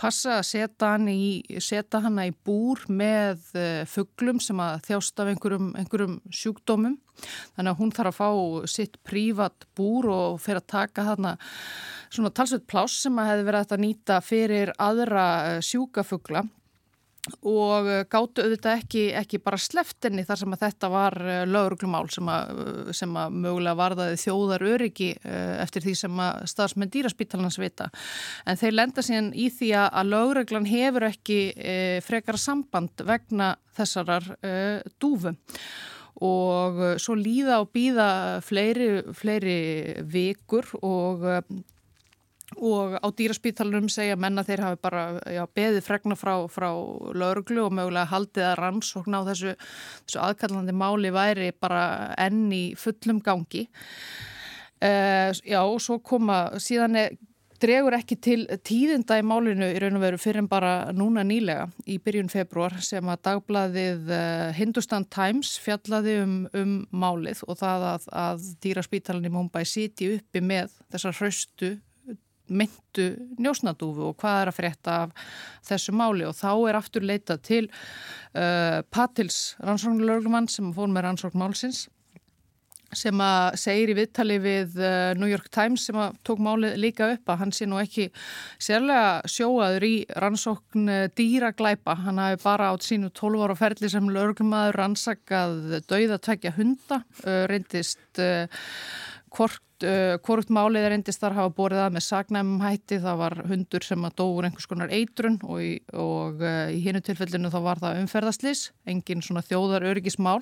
passa 0.00 0.38
að 0.38 0.48
setja 0.48 0.92
í, 1.12 1.30
setja 1.62 2.02
hana 2.02 2.26
í 2.28 2.34
búr 2.34 2.82
með 2.88 3.44
uh, 3.54 3.62
eh, 3.62 3.82
fugglum 3.88 4.40
sem 4.42 4.60
að 4.62 4.80
þjást 4.88 5.22
af 5.22 5.32
einhverjum, 5.32 5.72
einhverjum 5.78 6.18
sjúkdómum. 6.32 6.98
Þannig 7.56 7.74
að 7.74 7.80
hún 7.82 7.92
þarf 7.94 8.12
að 8.12 8.18
fá 8.18 8.70
sitt 8.72 8.96
prívat 9.06 9.66
búr 9.76 10.08
og 10.10 10.40
fyrir 10.42 10.62
að 10.62 10.70
taka 10.72 11.04
hana 11.12 11.36
svona 12.12 12.32
talsveit 12.34 12.66
pláss 12.68 13.04
sem 13.06 13.20
að 13.20 13.30
hefði 13.30 13.46
verið 13.48 13.76
að 13.76 13.86
nýta 13.86 14.18
fyrir 14.24 14.74
aðra 14.80 15.28
eh, 15.52 15.60
sjúkafugla 15.64 16.42
og 17.46 17.86
eh, 17.88 18.02
gáttu 18.10 18.42
auðvitað 18.42 18.80
ekki, 18.82 19.04
ekki 19.16 19.40
bara 19.44 19.60
sleftinni 19.60 20.24
þar 20.26 20.40
sem 20.42 20.56
að 20.56 20.64
þetta 20.66 20.90
var 20.92 21.16
eh, 21.22 21.42
lauruglumál 21.48 22.04
sem 22.12 22.28
sem 22.98 23.16
að 23.16 23.38
mögulega 23.44 23.78
varðaði 23.78 24.18
þjóðar 24.24 24.66
öryggi 24.74 25.12
eftir 25.22 25.86
því 25.86 25.94
sem 26.02 26.20
að 26.26 26.42
staðsmenn 26.52 26.92
dýraspítalans 26.92 27.58
vita. 27.62 27.88
En 28.44 28.60
þeir 28.60 28.76
lenda 28.76 29.04
síðan 29.04 29.32
í 29.32 29.48
því 29.54 29.72
að 29.80 30.12
lauruglan 30.12 30.68
hefur 30.68 31.08
ekki 31.08 31.40
frekara 32.04 32.40
samband 32.40 33.04
vegna 33.06 33.54
þessarar 33.76 34.26
dúfu 35.00 35.32
og 36.22 36.80
svo 37.00 37.16
líða 37.16 37.62
og 37.62 37.70
býða 37.74 38.08
fleiri, 38.44 38.88
fleiri 39.16 39.60
vikur 40.12 40.68
og 40.84 41.24
og 42.56 42.96
á 42.98 43.08
dýraspítalunum 43.18 43.88
segja 43.92 44.18
menna 44.20 44.44
þeir 44.46 44.64
hafi 44.66 44.80
bara 44.82 45.04
já, 45.30 45.42
beðið 45.54 45.86
fregna 45.86 46.18
frá, 46.18 46.34
frá 46.52 46.68
lauruglu 47.16 47.66
og 47.66 47.74
mögulega 47.76 48.10
haldið 48.12 48.48
að 48.50 48.58
rannsókn 48.60 49.18
á 49.18 49.20
þessu, 49.30 49.56
þessu 50.06 50.22
aðkallandi 50.26 50.76
máli 50.76 51.12
væri 51.14 51.50
bara 51.52 52.12
enn 52.20 52.46
í 52.52 52.64
fullum 52.78 53.22
gangi. 53.24 53.66
Uh, 54.82 55.30
já 55.46 55.60
og 55.62 55.78
svo 55.82 56.00
koma 56.02 56.48
síðan 56.58 56.98
er 56.98 57.12
dregur 57.62 57.94
ekki 57.96 58.16
til 58.22 58.40
tíðinda 58.66 59.18
í 59.20 59.24
málinu 59.26 59.68
í 59.70 59.78
raun 59.80 59.98
og 59.98 60.02
veru 60.02 60.18
fyrir 60.20 60.42
en 60.42 60.48
bara 60.50 60.90
núna 60.96 61.22
nýlega 61.26 61.68
í 61.86 61.98
byrjun 62.02 62.30
februar 62.32 62.74
sem 62.82 63.06
að 63.06 63.22
dagbladið 63.28 64.10
uh, 64.10 64.50
Hindustan 64.56 65.06
Times 65.12 65.54
fjallaði 65.62 66.18
um, 66.24 66.36
um 66.58 66.74
málið 66.90 67.44
og 67.46 67.60
það 67.62 67.86
að, 67.92 68.10
að 68.24 68.50
dýraspítalan 68.64 69.28
í 69.28 69.32
Mumbai 69.32 69.62
siti 69.68 70.10
uppi 70.16 70.42
með 70.42 70.74
þessar 70.92 71.18
hraustu 71.20 71.72
myndu 72.52 73.08
njósnadúfu 73.42 74.10
og 74.10 74.18
hvað 74.20 74.42
er 74.42 74.52
að 74.52 74.58
frétta 74.58 74.98
af 75.06 75.32
þessu 75.68 75.96
máli 75.96 76.28
og 76.28 76.36
þá 76.38 76.50
er 76.52 76.78
aftur 76.78 77.08
leitað 77.08 77.42
til 77.48 77.64
uh, 77.68 78.82
Patils 78.92 79.56
rannsóknulörglumann 79.62 80.50
sem 80.52 80.72
fór 80.76 80.92
með 80.92 81.08
rannsóknmálsins 81.08 81.86
sem 82.96 83.20
að 83.24 83.56
segir 83.60 83.92
í 83.92 83.96
viðtali 83.96 84.38
við 84.42 84.76
uh, 84.80 85.12
New 85.18 85.30
York 85.30 85.48
Times 85.52 85.86
sem 85.88 85.98
að 85.98 86.16
tók 86.26 86.42
málið 86.44 86.76
líka 86.80 87.08
upp 87.14 87.32
að 87.32 87.40
hann 87.42 87.54
sé 87.56 87.68
nú 87.68 87.78
ekki 87.80 88.08
sérlega 88.62 89.22
sjóaður 89.32 89.86
í 89.88 89.94
rannsókn 90.22 90.92
uh, 90.92 91.06
dýraglæpa. 91.16 91.96
Hann 92.04 92.20
hafi 92.22 92.42
bara 92.44 92.72
átt 92.72 92.86
sínu 92.86 93.12
12 93.16 93.46
ára 93.46 93.56
ferli 93.58 93.90
sem 93.92 94.12
lögurmaður 94.12 94.78
rannsakað 94.82 95.80
dauðatökja 95.88 96.54
hunda, 96.58 97.02
uh, 97.24 97.44
reyndist 97.50 98.22
hvort 99.32 99.84
uh, 99.86 100.42
málið 100.52 100.86
er 100.86 100.94
endist 100.96 101.22
þar 101.22 101.36
hafa 101.36 101.52
borið 101.56 101.80
að 101.84 101.94
með 101.96 102.04
sagnæmum 102.06 102.62
hætti, 102.62 102.98
það 103.02 103.20
var 103.22 103.36
hundur 103.48 103.86
sem 103.86 104.04
að 104.06 104.16
dóur 104.20 104.46
einhvers 104.46 104.68
konar 104.70 104.92
eitrun 104.92 105.38
og 105.42 105.62
í, 105.64 105.70
uh, 105.96 106.42
í 106.72 106.80
hinu 106.84 107.02
tilfellinu 107.04 107.50
þá 107.52 107.58
var 107.64 107.82
það 107.82 108.00
umferðaslis, 108.02 108.64
engin 108.88 109.24
svona 109.24 109.44
þjóðar 109.46 109.86
örgismál, 109.92 110.40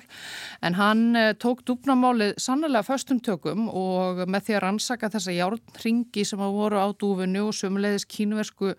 en 0.61 0.77
hann 0.79 1.05
uh, 1.19 1.31
tók 1.39 1.63
dúpnamálið 1.67 2.35
sannlega 2.41 2.85
förstum 2.87 3.21
tökum 3.23 3.69
og 3.69 4.25
með 4.27 4.49
því 4.49 4.57
að 4.57 4.63
rannsaka 4.65 5.11
þessa 5.15 5.37
járnringi 5.37 6.27
sem 6.27 6.43
að 6.43 6.59
voru 6.59 6.83
á 6.83 6.87
dúfunu 6.91 7.47
og 7.49 7.57
sömulegðis 7.57 8.07
kínversku 8.11 8.75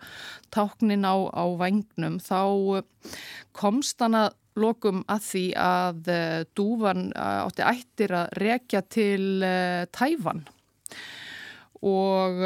táknin 0.53 1.07
á, 1.07 1.15
á 1.33 1.43
vagnum, 1.59 2.21
þá 2.23 2.39
uh, 2.79 2.85
komst 3.57 4.01
hann 4.03 4.21
að 4.21 4.31
lokum 4.59 5.03
að 5.11 5.27
því 5.27 5.43
að 5.59 6.09
uh, 6.13 6.41
dúfan 6.57 7.07
uh, 7.11 7.45
átti 7.45 7.65
ættir 7.67 8.15
að 8.17 8.33
rekja 8.41 8.81
til 8.85 9.25
uh, 9.43 9.83
Tæfan 9.93 10.43
og 11.83 12.43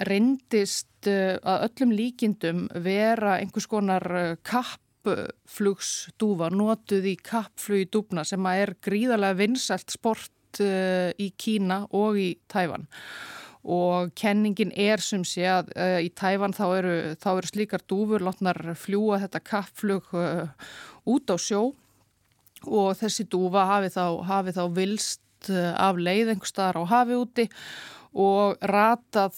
reyndist 0.00 1.06
að 1.06 1.64
öllum 1.68 1.92
líkindum 1.94 2.64
vera 2.82 3.36
einhvers 3.38 3.68
konar 3.70 4.02
kappflugsdúfa 4.44 6.48
notuð 6.52 7.06
í 7.12 7.14
kappflug 7.24 7.84
í 7.84 7.88
dúfna 7.92 8.24
sem 8.26 8.48
að 8.48 8.62
er 8.64 8.72
gríðarlega 8.84 9.38
vinsælt 9.38 9.94
sport 9.94 10.60
í 10.60 11.28
Kína 11.38 11.84
og 11.96 12.18
í 12.18 12.32
Tæfan 12.50 12.88
og 12.90 13.39
kenningin 14.16 14.72
er 14.72 15.02
sem 15.04 15.24
sé 15.26 15.44
að 15.48 15.70
uh, 15.74 15.98
í 16.00 16.08
Tæfan 16.16 16.54
þá 16.56 16.64
eru, 16.78 16.94
þá 17.20 17.30
eru 17.34 17.50
slíkar 17.50 17.84
dúfur 17.88 18.24
látnar 18.24 18.56
fljúa 18.78 19.20
þetta 19.20 19.42
kappflug 19.44 20.08
uh, 20.16 20.48
út 21.04 21.28
á 21.28 21.36
sjó 21.36 21.62
og 22.64 22.90
þessi 22.96 23.26
dúfa 23.28 23.66
hafi 23.68 23.92
þá, 23.92 24.04
hafi 24.24 24.56
þá 24.56 24.64
vilst 24.76 25.50
uh, 25.52 25.74
af 25.76 26.00
leið 26.00 26.32
einhver 26.32 26.48
staðar 26.48 26.80
á 26.80 26.84
hafi 26.88 27.20
úti 27.20 27.48
og 28.10 28.56
ratað 28.66 29.36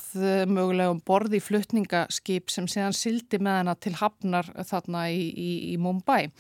mögulega 0.48 0.94
um 0.94 1.02
borði 1.04 1.42
flutningaskip 1.44 2.48
sem 2.48 2.64
séðan 2.70 2.96
sildi 2.96 3.36
með 3.42 3.58
hana 3.58 3.74
til 3.76 3.92
hafnar 3.98 4.48
þarna 4.64 5.10
í, 5.12 5.26
í, 5.28 5.50
í 5.74 5.76
Mumbai. 5.76 6.30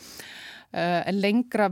En 0.72 1.18
lengra 1.20 1.66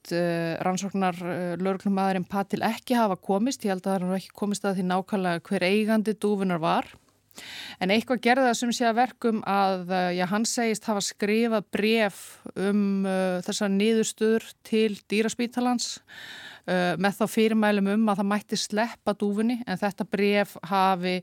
verðist 0.00 0.12
uh, 0.12 0.18
eh, 0.18 0.62
rannsóknar 0.64 1.16
uh, 1.20 1.30
eh, 1.30 1.58
lögurklummaðurinn 1.60 2.28
Patil 2.28 2.62
ekki 2.62 2.96
hafa 2.96 3.16
komist, 3.16 3.64
ég 3.64 3.70
held 3.72 3.86
að 3.86 4.02
er 4.04 4.16
ekki 4.16 4.32
komist 4.34 4.64
að 4.64 4.78
því 4.78 4.88
nákvæmlega 4.88 5.42
hver 5.48 5.62
eigandi 5.62 6.14
dúfunar 6.14 6.60
var. 6.60 6.86
En 7.80 7.90
eitthvað 7.90 8.20
gerði 8.20 8.48
það 8.48 8.56
sem 8.58 8.72
sé 8.72 8.86
að 8.88 8.98
verkum 8.98 9.42
að 9.46 9.90
uh, 9.90 10.10
já, 10.12 10.26
hann 10.26 10.44
segist 10.44 10.84
hafa 10.84 11.00
skrifað 11.00 11.64
bref 11.72 12.40
um 12.56 13.06
þessar 13.44 13.70
niðurstur 13.70 14.44
til 14.64 14.98
dýraspítalans 15.08 15.98
með 16.70 17.16
þá 17.16 17.22
fyrirmælum 17.32 17.86
um 17.94 18.10
að 18.12 18.20
það 18.20 18.26
mætti 18.30 18.56
sleppa 18.60 19.14
dúfunni 19.18 19.56
en 19.64 19.78
þetta 19.80 20.04
bref 20.06 20.52
hafi 20.68 21.14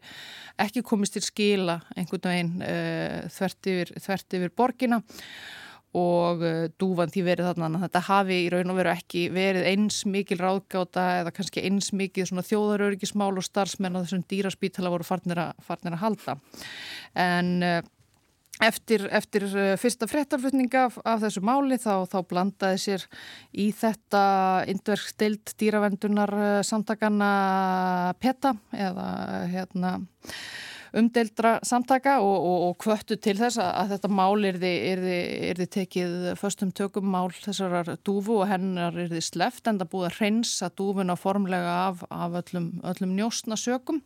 ekki 0.59 0.81
komist 0.83 1.13
til 1.15 1.21
skila 1.23 1.77
einhvern 1.95 2.25
veginn 2.25 3.29
þvert 3.31 3.69
yfir, 3.71 3.93
þvert 4.01 4.35
yfir 4.39 4.51
borgina 4.57 4.97
og 4.97 5.13
uh, 5.95 6.67
dúvan 6.79 7.11
því 7.13 7.23
verið 7.25 7.49
þarna 7.49 7.81
þetta 7.85 8.03
hafi 8.07 8.39
í 8.43 8.47
raun 8.51 8.73
og 8.73 8.79
veru 8.79 8.91
ekki 8.93 9.27
verið 9.33 9.67
eins 9.71 10.01
mikil 10.09 10.39
ráðgáta 10.41 11.05
eða 11.21 11.33
kannski 11.35 11.63
eins 11.67 11.91
mikil 11.95 12.27
þjóðarörgismál 12.27 13.33
og 13.37 13.45
starfsmenn 13.45 13.95
á 13.95 14.03
þessum 14.03 14.25
dýraspítala 14.27 14.91
voru 14.93 15.07
farnir 15.07 15.39
að, 15.41 15.53
farnir 15.63 15.95
að 15.95 16.03
halda. 16.03 16.37
En 17.17 17.51
uh, 17.63 17.79
eftir, 18.67 19.07
eftir 19.15 19.47
uh, 19.49 19.73
fyrsta 19.79 20.09
frettarflutninga 20.11 20.87
af 21.07 21.23
þessu 21.23 21.43
máli 21.47 21.79
þá, 21.81 22.05
þá 22.11 22.19
blandaði 22.29 22.83
sér 22.83 23.07
í 23.55 23.71
þetta 23.71 24.23
indverkstild 24.69 25.55
dýravendunar 25.57 26.35
samtakana 26.67 27.33
PETA 28.19 28.57
eða 28.75 29.11
hérna 29.53 29.99
umdeildra 30.95 31.57
samtaka 31.67 32.17
og, 32.23 32.35
og, 32.35 32.67
og 32.67 32.77
kvöttu 32.83 33.17
til 33.19 33.37
þess 33.39 33.59
að, 33.61 33.71
að 33.81 33.95
þetta 33.95 34.11
mál 34.19 34.47
er 34.47 34.61
þið 34.61 35.65
tekið 35.77 36.15
förstum 36.39 36.71
tökum 36.75 37.09
mál 37.11 37.31
þessarar 37.35 37.95
dúfu 38.07 38.39
og 38.41 38.51
hennar 38.51 38.97
er 38.97 39.11
þið 39.11 39.25
sleft 39.31 39.67
en 39.67 39.81
það 39.81 39.91
búið 39.95 40.09
að 40.11 40.21
reynsa 40.21 40.71
dúfuna 40.77 41.17
formlega 41.19 41.75
af, 41.87 42.05
af 42.11 42.39
öllum, 42.43 42.71
öllum 42.87 43.17
njóstnasökum 43.17 44.01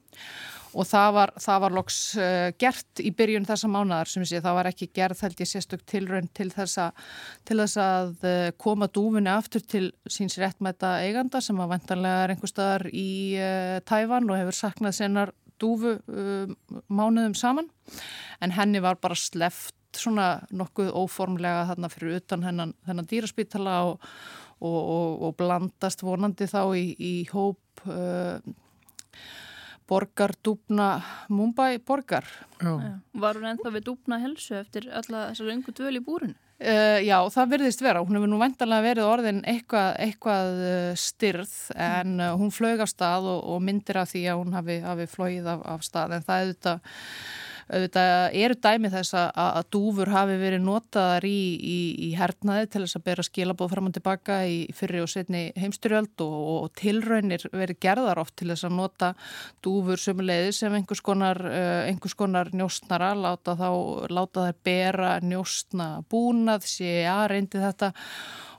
og 0.72 0.88
það 0.88 1.10
var, 1.16 1.34
það 1.42 1.62
var 1.66 1.76
loks 1.76 1.98
uh, 2.20 2.48
gert 2.60 3.02
í 3.04 3.12
byrjun 3.16 3.48
þessa 3.48 3.70
mánadar 3.72 4.12
sem 4.12 4.24
sé 4.28 4.40
það 4.44 4.58
var 4.60 4.70
ekki 4.72 4.90
gerð 4.96 5.24
held 5.26 5.44
ég 5.44 5.50
sérstök 5.50 5.84
tilraun 5.90 6.30
til 6.38 6.48
þess, 6.54 6.78
a, 6.80 6.88
til 7.48 7.60
þess 7.62 7.80
að 7.82 8.14
uh, 8.28 8.48
koma 8.62 8.88
dúfunni 8.92 9.32
aftur 9.34 9.66
til 9.66 9.90
síns 10.10 10.38
réttmæta 10.42 10.98
eiganda 11.04 11.42
sem 11.44 11.60
að 11.60 11.74
vantanlega 11.76 12.26
er 12.26 12.36
einhver 12.36 12.52
staðar 12.52 12.88
í 12.88 13.10
uh, 13.40 13.78
Tæfan 13.88 14.32
og 14.32 14.40
hefur 14.40 14.60
saknað 14.62 14.98
sennar 15.02 15.34
dúfu 15.62 15.96
um, 16.08 16.56
mánuðum 16.89 17.36
saman 17.38 17.70
en 18.41 18.56
henni 18.58 18.82
var 18.84 19.00
bara 19.01 19.18
sleft 19.18 19.75
svona 19.98 20.41
nokkuð 20.56 20.91
óformlega 20.96 21.65
þarna 21.72 21.89
fyrir 21.91 22.22
utan 22.22 22.46
hennan, 22.48 22.74
hennan 22.88 23.08
dýraspítala 23.10 23.82
og, 23.89 24.06
og, 24.60 24.80
og, 24.80 25.15
og 25.27 25.38
blandast 25.39 26.03
vonandi 26.06 26.48
þá 26.50 26.62
í, 26.80 26.86
í 26.96 27.13
hóp 27.34 27.86
uh, 27.88 28.39
borgar 29.91 30.32
dúbna 30.44 31.01
Mumbai 31.30 31.82
borgar. 31.84 32.27
Já. 32.62 33.00
Var 33.12 33.39
hún 33.39 33.50
ennþá 33.51 33.74
við 33.75 33.89
dúbna 33.89 34.22
helsu 34.24 34.56
eftir 34.62 34.88
alla 34.88 35.27
þessar 35.32 35.51
öngu 35.58 35.75
dvöl 35.75 35.98
í 36.00 36.03
búrunu? 36.06 36.38
Uh, 36.62 37.00
já, 37.01 37.15
það 37.34 37.53
verðist 37.56 37.80
vera. 37.82 38.03
Hún 38.06 38.20
hefur 38.20 38.30
nú 38.30 38.38
vendanlega 38.38 38.86
verið 38.86 39.08
orðin 39.10 39.39
eitthvað, 39.50 39.96
eitthvað 40.03 40.60
uh, 40.62 40.89
styrð 41.00 41.53
en 41.74 42.20
uh, 42.22 42.36
hún 42.38 42.53
flög 42.53 42.84
af 42.86 42.91
stað 42.91 43.32
og, 43.32 43.39
og 43.50 43.63
myndir 43.65 43.98
af 43.98 44.12
því 44.12 44.22
að 44.30 44.41
hún 44.44 44.53
hafi, 44.53 44.75
hafi 44.86 45.08
flóið 45.10 45.50
af, 45.56 45.63
af 45.74 45.88
stað 45.88 46.13
en 46.20 46.27
það 46.27 46.44
er 46.44 46.51
þetta 46.51 46.75
auðvitað 47.72 48.36
eru 48.44 48.58
dæmið 48.66 48.96
þess 48.98 49.16
að, 49.18 49.30
að 49.44 49.70
dúfur 49.75 50.12
hafi 50.12 50.36
verið 50.42 50.63
notaðar 50.66 51.28
í, 51.28 51.40
í, 51.58 51.80
í 52.08 52.10
hernaði 52.20 52.68
til 52.72 52.84
þess 52.84 53.00
að 53.00 53.06
bera 53.08 53.25
skilabóð 53.25 53.72
fram 53.74 53.90
og 53.90 53.96
tilbaka 53.96 54.38
í 54.50 54.58
fyrri 54.75 55.01
og 55.04 55.10
setni 55.12 55.44
heimstyrjöld 55.60 56.25
og, 56.25 56.38
og 56.51 56.70
tilraunir 56.80 57.48
verið 57.54 57.82
gerðar 57.88 58.22
oft 58.22 58.36
til 58.40 58.51
þess 58.51 58.68
að 58.68 58.78
nota 58.78 59.12
dúfur 59.63 60.01
sömuleiði 60.01 60.54
sem 60.58 60.78
einhvers 60.78 61.04
konar, 61.06 61.42
uh, 61.48 61.82
einhvers 61.88 62.18
konar 62.20 62.51
njóstnara, 62.56 63.13
láta, 63.16 63.56
þá, 63.60 63.70
láta 64.12 64.48
þær 64.50 64.62
bera 64.68 65.18
njóstna 65.24 65.92
búnað, 66.12 66.68
sé 66.68 67.01
að 67.10 67.28
reyndi 67.36 67.63
þetta 67.63 67.94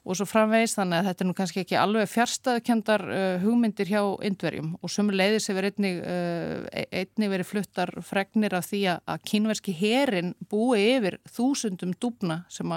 og 0.03 0.19
svo 0.19 0.27
framvegis 0.27 0.75
þannig 0.75 0.99
að 0.99 1.09
þetta 1.09 1.23
er 1.23 1.29
nú 1.29 1.35
kannski 1.39 1.63
ekki 1.63 1.79
alveg 1.79 2.11
fjärstaðkendar 2.11 3.05
uh, 3.07 3.45
hugmyndir 3.45 3.91
hjá 3.91 4.01
indverjum 4.27 4.73
og 4.83 4.91
sömu 4.91 5.15
leiðis 5.15 5.47
hefur 5.51 5.69
einnig, 5.69 6.01
uh, 6.03 6.67
e-, 6.75 6.87
einnig 7.03 7.33
verið 7.33 7.51
fluttar 7.53 7.95
fregnir 8.07 8.57
af 8.59 8.67
því 8.71 8.83
að 8.99 9.27
kínverski 9.31 9.75
herin 9.79 10.35
búi 10.51 10.81
yfir 10.97 11.19
þúsundum 11.31 11.95
dúbna 12.03 12.43
sem 12.53 12.75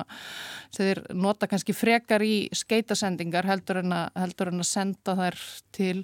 þeir 0.75 1.01
nota 1.17 1.50
kannski 1.50 1.74
frekar 1.74 2.25
í 2.25 2.48
skeitasendingar 2.53 3.50
heldur 3.50 3.82
en 3.82 3.96
að, 3.96 4.10
heldur 4.22 4.53
en 4.53 4.62
að 4.62 4.70
senda 4.70 5.17
þær 5.17 5.39
til, 5.75 6.01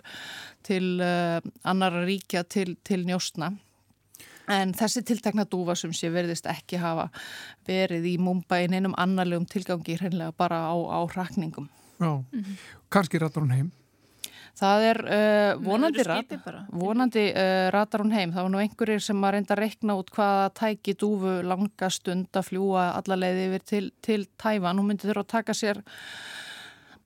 til 0.65 0.85
uh, 0.97 1.37
annara 1.61 2.05
ríkja 2.07 2.47
til, 2.49 2.73
til 2.87 3.05
njóstna. 3.05 3.53
En 4.51 4.73
þessi 4.77 5.03
tiltekna 5.07 5.45
dúfa 5.49 5.75
sem 5.79 5.93
sé 5.95 6.09
verðist 6.13 6.47
ekki 6.49 6.79
hafa 6.81 7.09
verið 7.67 8.07
í 8.13 8.15
Mumbai 8.21 8.65
en 8.65 8.79
einum 8.79 8.97
annarlegum 8.99 9.47
tilgangi 9.49 9.97
hreinlega 9.99 10.35
bara 10.37 10.65
á, 10.67 10.75
á 10.75 10.99
rakningum. 11.15 11.69
Já, 12.01 12.17
mm 12.17 12.43
-hmm. 12.43 12.57
kannski 12.89 13.19
ratar 13.19 13.43
hún 13.43 13.51
heim? 13.51 13.71
Það 14.61 14.83
er 14.85 14.99
uh, 15.05 15.63
vonandi, 15.63 16.03
rat, 16.03 16.33
vonandi 16.69 17.23
uh, 17.31 17.69
ratar 17.71 18.03
hún 18.03 18.11
heim. 18.11 18.33
Það 18.33 18.43
var 18.43 18.51
nú 18.51 18.59
einhverjir 18.61 19.01
sem 19.01 19.23
að 19.23 19.31
reynda 19.31 19.55
að 19.55 19.61
rekna 19.63 19.95
út 19.95 20.11
hvaða 20.11 20.49
tæki 20.59 20.93
dúfu 20.99 21.41
langa 21.47 21.89
stund 21.89 22.29
að 22.35 22.47
fljúa 22.49 22.91
allalegði 22.99 23.47
yfir 23.47 23.65
til, 23.71 23.91
til 24.01 24.27
Tæfan. 24.37 24.77
Hún 24.77 24.91
myndi 24.91 25.07
þurfa 25.07 25.25
að 25.25 25.33
taka 25.37 25.53
sér 25.57 25.81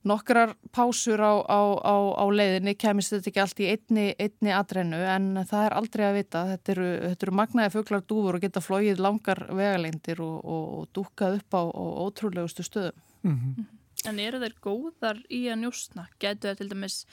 nokkrar 0.06 0.54
pásur 0.74 1.20
á, 1.20 1.34
á, 1.42 1.60
á, 1.82 1.94
á 2.22 2.24
leiðinni 2.30 2.76
kemist 2.78 3.14
þetta 3.14 3.30
ekki 3.30 3.42
allt 3.42 3.62
í 3.62 3.70
einni, 3.74 4.06
einni 4.22 4.52
atrennu 4.54 5.00
en 5.02 5.28
það 5.48 5.66
er 5.66 5.76
aldrei 5.80 6.04
að 6.06 6.18
vita 6.20 6.44
þetta 6.52 6.74
eru, 6.76 6.90
þetta 7.04 7.26
eru 7.26 7.38
magnaði 7.40 7.74
fugglar 7.74 8.04
dúfur 8.06 8.38
og 8.38 8.46
geta 8.46 8.64
flóið 8.64 9.02
langar 9.02 9.42
vegalengdir 9.50 10.22
og, 10.24 10.36
og, 10.44 10.68
og 10.78 10.92
dúkað 10.96 11.40
upp 11.40 11.58
á, 11.58 11.62
á 11.66 11.84
ótrúlegustu 12.06 12.66
stöðum 12.66 13.02
mm 13.22 13.40
-hmm. 13.40 13.66
En 14.04 14.18
eru 14.20 14.38
þeir 14.38 14.54
góðar 14.62 15.22
í 15.32 15.46
að 15.48 15.62
njóstna? 15.64 16.06
Gætu 16.20 16.48
það 16.48 16.58
til 16.60 16.68
dæmis 16.68 17.06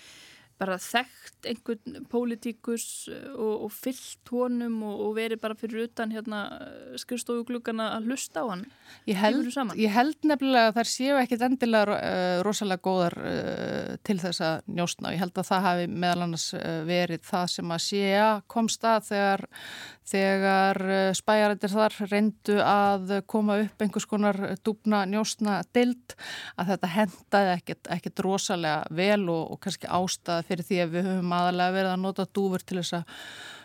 bara 0.64 0.80
þekkt 0.82 1.48
einhvern 1.50 2.06
pólitíkus 2.12 2.86
eh, 3.12 3.32
og, 3.34 3.68
og 3.68 3.74
fyllt 3.76 4.32
honum 4.32 4.80
og, 4.88 5.02
og 5.08 5.16
verið 5.18 5.42
bara 5.44 5.58
fyrir 5.60 5.88
utan 5.88 6.14
hérna, 6.14 6.44
skrifstofuglugana 7.00 7.90
að 7.98 8.10
hlusta 8.12 8.44
á 8.44 8.46
hann. 8.54 8.66
Ég 9.10 9.20
held, 9.20 9.50
ég 9.80 9.94
held 9.94 10.28
nefnilega 10.28 10.72
að 10.72 10.78
þær 10.80 10.92
séu 10.92 11.18
ekkit 11.20 11.46
endilega 11.48 11.98
uh, 11.98 12.42
rosalega 12.46 12.84
góðar 12.86 13.18
uh, 13.20 13.96
til 14.06 14.18
þess 14.22 14.44
að 14.46 14.70
njóstna 14.78 15.10
og 15.10 15.18
ég 15.18 15.24
held 15.24 15.42
að 15.42 15.50
það 15.50 15.68
hafi 15.68 15.90
meðal 15.92 16.28
annars 16.28 16.48
verið 16.88 17.26
það 17.28 17.50
sem 17.56 17.74
að 17.74 17.84
séu 17.84 18.30
komst 18.52 18.86
að 18.88 19.08
þegar, 19.10 19.44
þegar 20.10 20.80
spæjarættir 21.18 21.74
þar 21.74 21.98
reyndu 22.12 22.58
að 22.64 23.14
koma 23.30 23.58
upp 23.64 23.84
einhvers 23.84 24.08
konar 24.10 24.40
dúbna 24.64 25.04
njóstna 25.10 25.60
dild 25.76 26.16
að 26.60 26.74
þetta 26.74 26.92
hendaði 26.94 27.54
ekkit, 27.58 27.92
ekkit 27.98 28.24
rosalega 28.26 28.94
vel 28.94 29.24
og, 29.32 29.56
og 29.56 29.62
kannski 29.64 29.90
ástæði 29.92 30.53
fyrir 30.54 30.70
því 30.70 30.80
að 30.84 30.96
við 30.96 31.10
höfum 31.10 31.36
aðalega 31.36 31.76
verið 31.78 31.92
að 31.96 32.02
nota 32.04 32.30
dúfur 32.38 32.64
til 32.64 32.80
þess 32.80 32.98
að 33.00 33.20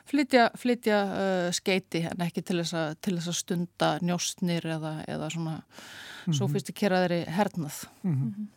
flytja, 0.09 0.45
flytja 0.59 0.99
uh, 1.05 1.49
skeiti 1.55 2.05
en 2.09 2.27
ekki 2.27 2.45
til 2.49 2.59
þess, 2.63 2.75
að, 2.81 2.93
til 3.05 3.17
þess 3.19 3.33
að 3.33 3.39
stunda 3.43 3.91
njóstnir 4.05 4.69
eða, 4.77 4.95
eða 5.09 5.31
svona 5.35 5.57
mm 5.59 5.65
-hmm. 5.69 6.39
sofistikeraðri 6.41 7.25
hernað. 7.29 7.85
Mm 8.03 8.17
-hmm. 8.17 8.49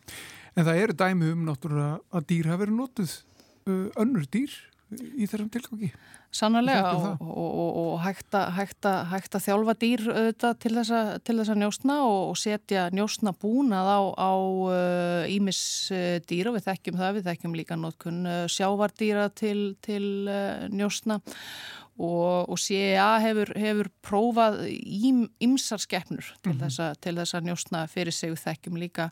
En 0.56 0.64
það 0.64 0.82
eru 0.82 0.92
dæmi 0.92 1.32
um 1.32 1.46
náttúrulega 1.46 2.00
að 2.12 2.26
dýr 2.28 2.46
hafa 2.46 2.62
verið 2.64 2.76
notuð 2.76 3.12
uh, 3.66 3.88
önnur 3.96 4.26
dýr 4.32 4.52
í 4.92 5.26
þessum 5.26 5.48
tilgangi. 5.52 5.92
Sannarlega 6.32 6.94
og, 6.96 7.20
og, 7.20 7.48
og, 7.60 7.74
og 7.82 7.96
hægt 8.00 8.36
að 9.36 9.42
þjálfa 9.44 9.74
dýr 9.82 10.04
auðvitað, 10.08 10.54
til 10.62 10.72
þess 10.78 11.52
að 11.52 11.60
njóstna 11.60 11.96
og 12.08 12.38
setja 12.40 12.86
njóstna 12.94 13.34
búnað 13.36 13.90
á 14.16 14.32
ímis 15.28 15.60
uh, 15.92 15.98
uh, 15.98 16.16
dýra, 16.28 16.54
við 16.56 16.66
þekkjum 16.70 16.98
það, 17.02 17.18
við 17.18 17.28
þekkjum 17.28 17.58
líka 17.60 17.78
notkun 17.78 18.24
uh, 18.24 18.40
sjávardýra 18.48 19.28
til, 19.36 19.74
til 19.84 20.04
njóstna 20.72 21.20
og, 22.00 22.48
og 22.48 22.58
CIA 22.58 23.18
hefur, 23.20 23.52
hefur 23.58 23.90
prófað 24.04 24.62
ímsar 25.44 25.80
skeppnur 25.82 26.24
til, 26.42 26.54
mm 26.54 26.60
-hmm. 26.60 26.94
til 27.00 27.16
þess 27.16 27.34
að 27.34 27.44
njóstna 27.44 27.86
fyrir 27.86 28.12
sig 28.12 28.32
þekkjum 28.32 28.76
líka 28.76 29.10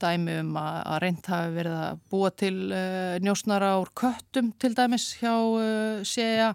dæmi 0.00 0.40
um 0.40 0.56
að, 0.56 0.82
að 0.86 1.00
reynd 1.02 1.26
hafi 1.26 1.54
verið 1.54 1.72
að 1.72 1.98
búa 2.10 2.30
til 2.30 2.72
uh, 2.72 3.18
njóstnara 3.20 3.80
úr 3.80 3.90
köttum 3.94 4.52
til 4.58 4.74
dæmis 4.74 5.16
hjá 5.20 5.34
uh, 5.36 6.02
CIA 6.02 6.54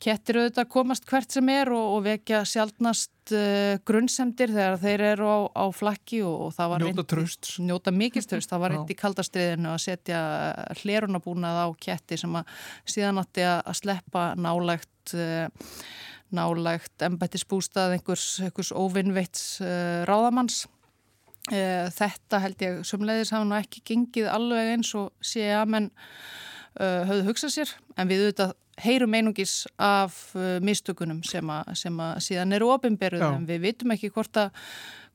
kettir 0.00 0.36
auðvitað 0.36 0.68
komast 0.68 1.04
hvert 1.04 1.32
sem 1.32 1.48
er 1.48 1.72
og, 1.72 1.96
og 1.96 2.04
vekja 2.04 2.44
sjálfnast 2.44 3.10
uh, 3.34 3.76
grunnsemdir 3.86 4.52
þegar 4.52 4.76
þeir 4.82 5.04
eru 5.12 5.28
á, 5.28 5.38
á 5.52 5.64
flakki 5.74 6.20
og, 6.26 6.46
og 6.46 6.54
það 6.56 6.72
var 6.72 6.84
njóta 6.84 7.04
tröst 7.12 7.50
njóta 7.62 7.94
mikið 7.94 8.26
tröst, 8.32 8.50
það 8.52 8.62
var 8.64 8.74
reynd 8.74 8.92
í 8.92 8.98
kaldastriðinu 8.98 9.72
að 9.72 9.82
setja 9.86 10.20
hlerunabúnað 10.82 11.62
á 11.62 11.68
ketti 11.86 12.18
sem 12.20 12.38
að 12.38 12.52
síðan 12.94 13.22
átti 13.22 13.46
að 13.48 13.72
sleppa 13.80 14.26
nálægt 14.38 15.14
uh, 15.16 15.46
nálægt 16.36 17.06
embættisbústað 17.06 17.96
einhvers, 17.96 18.26
einhvers 18.42 18.72
óvinnveits 18.74 19.44
uh, 19.62 20.02
ráðamanns. 20.08 20.64
Þetta 21.46 22.40
held 22.42 22.62
ég 22.64 22.78
sumleiðis 22.82 23.30
hafa 23.30 23.46
nú 23.46 23.54
ekki 23.54 23.78
gengið 23.86 24.24
alveg 24.26 24.72
eins 24.72 24.88
og 24.98 25.12
sé 25.22 25.44
að 25.54 25.68
menn 25.70 25.84
höfðu 26.74 27.22
hugsað 27.28 27.52
sér 27.54 27.74
en 27.94 28.10
við 28.10 28.24
auðvitað 28.24 28.56
heyrum 28.82 29.16
einungis 29.16 29.64
af 29.78 30.18
uh, 30.36 30.58
mistökunum 30.64 31.22
sem 31.26 31.50
að, 31.50 31.72
sem 31.80 31.98
að 32.02 32.20
síðan 32.26 32.54
eru 32.56 32.70
ofinberðum 32.74 33.40
en 33.40 33.48
við 33.48 33.66
vitum 33.70 33.94
ekki 33.96 34.12
hvort 34.14 34.46
að 34.46 34.54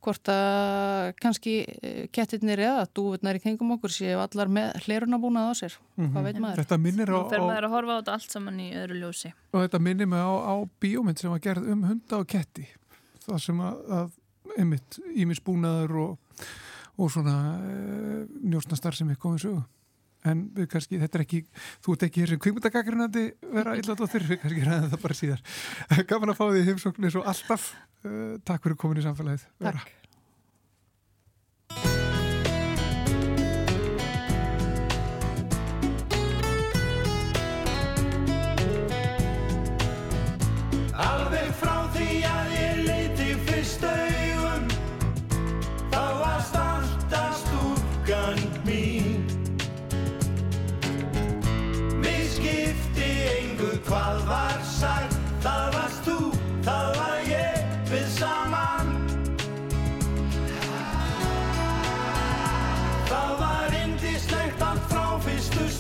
hvort 0.02 0.32
að 0.34 1.12
kannski 1.22 1.56
uh, 1.62 2.06
kettirnir 2.14 2.64
eða 2.66 2.88
dúvurnar 2.90 3.38
í 3.38 3.42
kringum 3.44 3.76
okkur 3.76 3.94
séu 3.94 4.22
allar 4.22 4.50
með 4.50 4.80
hlerunabúnað 4.86 5.52
á 5.52 5.54
sér. 5.60 5.76
Mm 5.78 6.06
-hmm. 6.06 6.14
hvað 6.16 6.24
veit 6.26 6.40
maður? 6.42 6.62
Þetta 6.64 6.78
minnir 6.78 7.12
á... 7.14 7.18
Nú 7.18 7.30
fer 7.30 7.44
maður 7.46 7.68
að 7.68 7.76
horfa 7.76 7.92
á 7.94 8.00
þetta 8.00 8.16
allt 8.18 8.32
saman 8.32 8.60
í 8.60 8.70
öðru 8.82 8.98
ljósi. 9.04 9.34
Og 9.54 9.60
þetta 9.62 9.80
minnir 9.80 10.10
mig 10.10 10.20
á, 10.26 10.34
á 10.42 10.56
bíómynd 10.82 11.20
sem 11.22 11.32
var 11.32 11.40
gerð 11.40 11.70
um 11.70 11.84
hunda 11.84 12.18
og 12.18 12.28
ketti. 12.28 12.66
Það 13.28 13.40
sem 13.46 13.62
að, 13.62 13.78
að 14.00 14.10
einmitt 14.58 15.00
ímisbúnaður 15.14 15.96
og, 16.02 16.42
og 16.98 17.12
svona 17.12 17.36
e, 17.62 18.26
njósnastar 18.42 18.98
sem 18.98 19.10
er 19.10 19.22
komið 19.22 19.46
sögu 19.46 19.62
en 20.28 20.44
kannski, 20.72 21.00
þetta 21.02 21.20
er 21.20 21.26
ekki 21.26 21.42
þú 21.86 21.96
ert 21.96 22.06
ekki 22.08 22.24
hér 22.24 22.34
sem 22.34 22.44
kvingmyndagagrunandi 22.44 23.26
vera 23.56 23.78
þurfi, 24.16 24.42
kannski 24.44 24.68
ræða 24.68 24.92
það 24.92 25.08
bara 25.08 25.20
síðar. 25.22 25.48
Gaman 26.12 26.36
að 26.36 26.42
fá 26.42 26.46
því 26.50 26.68
heimsóknir 26.70 27.16
svo 27.16 27.26
alltaf. 27.34 27.72
Uh, 28.02 28.38
Takk 28.46 28.66
fyrir 28.66 28.80
komin 28.82 29.02
í 29.02 29.08
samfélagið. 29.08 29.50
Takk. 29.58 29.68
vera. 29.68 30.01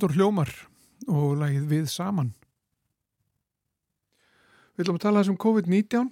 Voru 0.00 0.16
hljómar 0.16 0.48
og 1.12 1.34
lagið 1.36 1.64
við 1.68 1.88
saman. 1.92 2.30
Við 4.72 4.86
ætlum 4.86 4.96
að 4.96 5.02
tala 5.02 5.20
þessum 5.20 5.36
COVID-19 5.42 6.06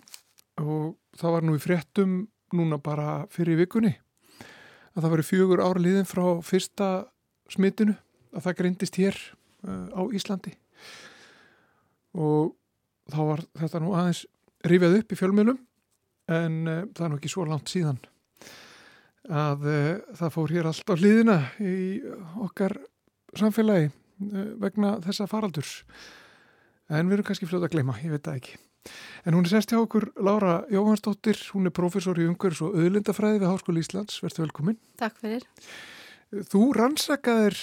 og 0.61 0.91
það 1.17 1.33
var 1.33 1.47
nú 1.47 1.55
í 1.57 1.63
fréttum 1.63 2.11
núna 2.53 2.77
bara 2.85 3.23
fyrir 3.33 3.57
vikunni 3.57 3.95
að 4.93 5.07
það 5.07 5.15
var 5.15 5.23
fjögur 5.25 5.63
ár 5.65 5.81
liðin 5.81 6.09
frá 6.11 6.27
fyrsta 6.45 6.89
smitinu 7.49 7.95
að 8.35 8.45
það 8.49 8.59
greindist 8.59 8.99
hér 9.01 9.17
uh, 9.65 9.89
á 9.97 10.03
Íslandi 10.19 10.53
og 12.13 12.53
þá 13.09 13.21
var 13.31 13.45
þetta 13.63 13.83
nú 13.87 13.95
aðeins 13.97 14.23
rifjað 14.69 14.99
upp 14.99 15.17
í 15.17 15.21
fjölmjölum 15.23 15.65
en 16.37 16.61
uh, 16.67 16.85
það 16.93 17.07
er 17.07 17.15
nú 17.15 17.23
ekki 17.23 17.33
svo 17.33 17.49
langt 17.49 17.73
síðan 17.73 18.05
að 19.33 19.65
uh, 19.65 19.91
það 20.21 20.37
fór 20.37 20.57
hér 20.59 20.71
allt 20.75 20.93
á 20.93 20.95
liðina 21.01 21.41
í 21.57 21.75
okkar 22.45 22.77
samfélagi 23.37 23.91
uh, 23.91 24.47
vegna 24.63 24.97
þessa 25.05 25.29
faraldurs 25.31 25.83
en 26.89 27.11
við 27.11 27.19
erum 27.19 27.29
kannski 27.29 27.49
fljóta 27.51 27.69
að 27.69 27.77
gleyma, 27.77 27.99
ég 28.05 28.15
veit 28.15 28.25
það 28.25 28.41
ekki 28.41 28.57
En 29.27 29.35
hún 29.37 29.47
er 29.47 29.53
sest 29.53 29.73
hjá 29.73 29.81
okkur 29.81 30.11
Lára 30.25 30.63
Jóhansdóttir, 30.73 31.39
hún 31.53 31.69
er 31.69 31.75
profesor 31.75 32.19
í 32.19 32.27
umhverfis 32.29 32.63
og 32.65 32.77
auðlindafræði 32.79 33.43
við 33.43 33.51
Háskóli 33.51 33.83
Íslands, 33.85 34.21
verður 34.25 34.47
velkomin. 34.47 34.79
Takk 35.01 35.19
fyrir. 35.21 35.45
Þú 36.49 36.63
rannsakaðir 36.77 37.59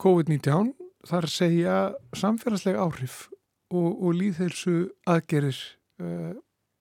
COVID-19, 0.00 0.72
þar 1.10 1.28
segja 1.32 1.76
samfélagslega 2.16 2.84
áhrif 2.84 3.26
og, 3.72 3.90
og 3.90 4.16
líðheilsu 4.16 4.76
aðgerir 5.08 5.58
uh, 6.02 6.32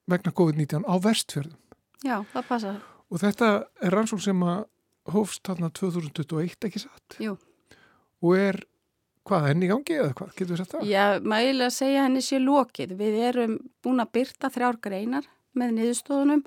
vegna 0.09 0.35
COVID-19 0.35 0.87
á 0.87 0.95
vestfjörðum. 1.03 1.59
Já, 2.05 2.17
það 2.31 2.49
passa. 2.53 2.73
Og 3.09 3.21
þetta 3.21 3.51
er 3.83 3.95
rannsók 3.95 4.23
sem 4.23 4.43
að 4.45 4.65
hófst 5.09 5.43
þarna 5.47 5.71
2021, 5.73 6.59
ekki 6.69 6.85
satt? 6.85 7.19
Jú. 7.19 7.35
Og 8.25 8.35
er 8.37 8.61
Hvað, 9.29 9.43
henni 9.45 9.67
í 9.67 9.69
gangi 9.69 9.93
eða 9.93 10.13
hvað? 10.17 10.29
Getur 10.33 10.55
við 10.55 10.59
sett 10.61 10.71
það? 10.73 10.85
Já, 10.89 11.03
mægilega 11.21 11.67
að 11.69 11.75
segja 11.75 12.05
henni 12.07 12.21
sé 12.25 12.39
lokið. 12.41 12.95
Við 12.97 13.17
erum 13.27 13.51
búin 13.85 14.01
að 14.01 14.13
byrta 14.17 14.49
þrjár 14.49 14.79
greinar 14.81 15.27
með 15.59 15.75
niðurstofunum 15.75 16.41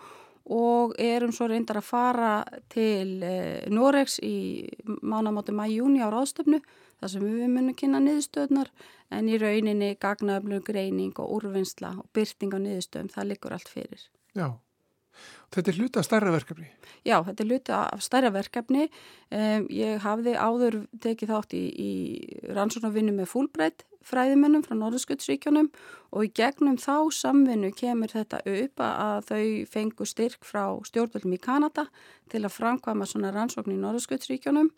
og 0.57 0.97
erum 0.99 1.31
svo 1.35 1.47
reyndar 1.51 1.79
að 1.79 1.87
fara 1.87 2.33
til 2.73 3.23
eh, 3.23 3.69
Noregs 3.71 4.19
í 4.27 4.67
mánamáti 4.83 5.55
mæjúni 5.55 6.03
á 6.03 6.11
ráðstöfnu 6.11 6.59
þar 6.99 7.13
sem 7.13 7.23
við 7.23 7.53
munum 7.53 7.79
kynna 7.79 8.03
niðurstöðnar 8.03 8.73
en 9.15 9.31
í 9.31 9.39
rauninni 9.39 9.93
gagnaöflug 10.03 10.67
greining 10.67 11.15
og 11.23 11.37
úrvinnsla 11.39 11.95
og 12.03 12.11
byrting 12.17 12.57
á 12.57 12.59
niðurstöðum, 12.67 13.13
það 13.15 13.31
likur 13.31 13.55
allt 13.55 13.71
fyrir. 13.71 14.09
Já. 14.35 14.49
Þetta 15.53 15.73
er 15.73 15.79
hluta 15.79 16.01
af 16.01 16.09
stærra 16.09 16.33
verkefni? 16.33 16.69
Já, 17.05 17.19
þetta 17.27 17.45
er 17.45 17.51
hluta 17.51 17.81
af 17.93 18.03
stærra 18.05 18.33
verkefni. 18.33 18.89
Um, 19.29 19.67
ég 19.73 20.03
hafði 20.05 20.37
áður 20.37 20.79
tekið 21.05 21.35
þátt 21.35 21.57
í, 21.59 21.65
í 21.69 21.93
rannsóknarvinnu 22.57 23.17
með 23.17 23.33
fúlbreytt 23.35 23.87
fræðimennum 24.07 24.65
frá 24.67 24.75
Norðurskjöldsríkjónum 24.79 25.69
og 26.13 26.27
í 26.27 26.33
gegnum 26.35 26.79
þá 26.81 27.13
samvinnu 27.15 27.71
kemur 27.77 28.13
þetta 28.13 28.43
upp 28.49 28.83
að 28.83 29.29
þau 29.29 29.45
fengu 29.71 30.09
styrk 30.09 30.43
frá 30.47 30.65
stjórnvöldum 30.89 31.37
í 31.37 31.41
Kanada 31.43 31.87
til 32.33 32.43
að 32.43 32.57
framkvama 32.57 33.07
svona 33.09 33.33
rannsókn 33.35 33.75
í 33.77 33.81
Norðurskjöldsríkjónum 33.83 34.73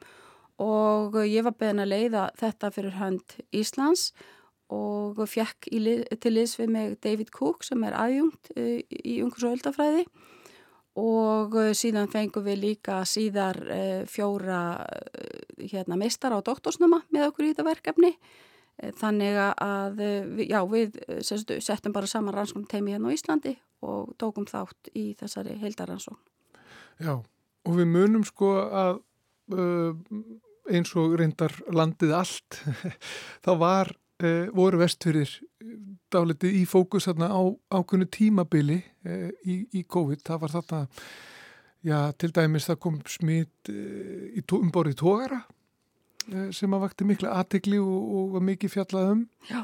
og 0.65 1.19
ég 1.27 1.47
var 1.47 1.57
beðin 1.59 1.83
að 1.83 1.93
leiða 1.95 2.29
þetta 2.39 2.73
fyrir 2.75 2.99
hönd 3.01 3.39
Íslands 3.57 4.11
og 4.13 4.35
fekk 5.29 5.69
til 6.21 6.33
liðs 6.35 6.57
við 6.59 6.71
mig 6.73 6.97
David 7.03 7.31
Cook 7.35 7.65
sem 7.65 7.83
er 7.85 7.97
aðjungt 7.99 8.53
uh, 8.57 8.81
í 8.81 9.21
umhversu 9.25 9.51
öldafræði. 9.53 10.07
Og 11.01 11.55
uh, 11.59 11.73
síðan 11.75 12.11
fengum 12.11 12.47
við 12.47 12.61
líka 12.63 13.03
síðar 13.05 13.59
uh, 13.67 14.03
fjóra 14.07 14.87
hérna, 15.59 15.99
meistara 15.99 16.39
á 16.39 16.47
doktorsnuma 16.47 17.03
með 17.11 17.31
okkur 17.31 17.47
í 17.47 17.53
þetta 17.53 17.69
verkefni. 17.71 18.17
Þannig 18.99 19.37
að 19.39 20.01
já, 20.51 20.59
við 20.67 20.97
sestu, 21.23 21.61
settum 21.63 21.93
bara 21.95 22.09
saman 22.11 22.35
rannsókn 22.35 22.65
teimi 22.67 22.91
hérna 22.91 23.07
á 23.07 23.15
Íslandi 23.15 23.53
og 23.87 24.17
tókum 24.19 24.49
þátt 24.51 24.91
í 24.99 25.13
þessari 25.15 25.55
heildaransókn 25.61 26.19
Já, 26.99 27.21
og 27.23 27.77
við 27.79 27.87
munum 27.87 28.25
sko 28.27 28.49
að 28.67 28.99
eins 30.75 30.91
og 30.99 31.15
reyndar 31.21 31.55
landið 31.71 32.17
allt 32.19 32.59
þá 33.47 33.53
var 33.63 33.95
eh, 34.25 34.49
voru 34.55 34.81
vestfyrir 34.81 35.31
dálitið 36.15 36.59
í 36.61 36.65
fókus 36.69 37.09
þarna 37.09 37.31
á 37.33 37.43
ákunnu 37.75 38.07
tímabili 38.13 38.81
eh, 39.07 39.31
í, 39.47 39.59
í 39.81 39.85
COVID. 39.91 40.23
Það 40.27 40.41
var 40.45 40.55
þarna, 40.55 40.81
já, 41.85 41.99
til 42.21 42.31
dæmis 42.37 42.69
það 42.71 42.81
kom 42.85 43.01
smitt 43.11 43.73
eh, 43.73 44.55
umborðið 44.59 44.99
tógara 45.03 45.43
eh, 46.31 46.49
sem 46.55 46.77
að 46.77 46.87
vakti 46.87 47.09
mikla 47.09 47.35
aðtegli 47.41 47.81
og, 47.83 48.01
og 48.19 48.33
var 48.39 48.49
mikið 48.53 48.75
fjallað 48.77 49.13
um. 49.17 49.27
Já. 49.51 49.63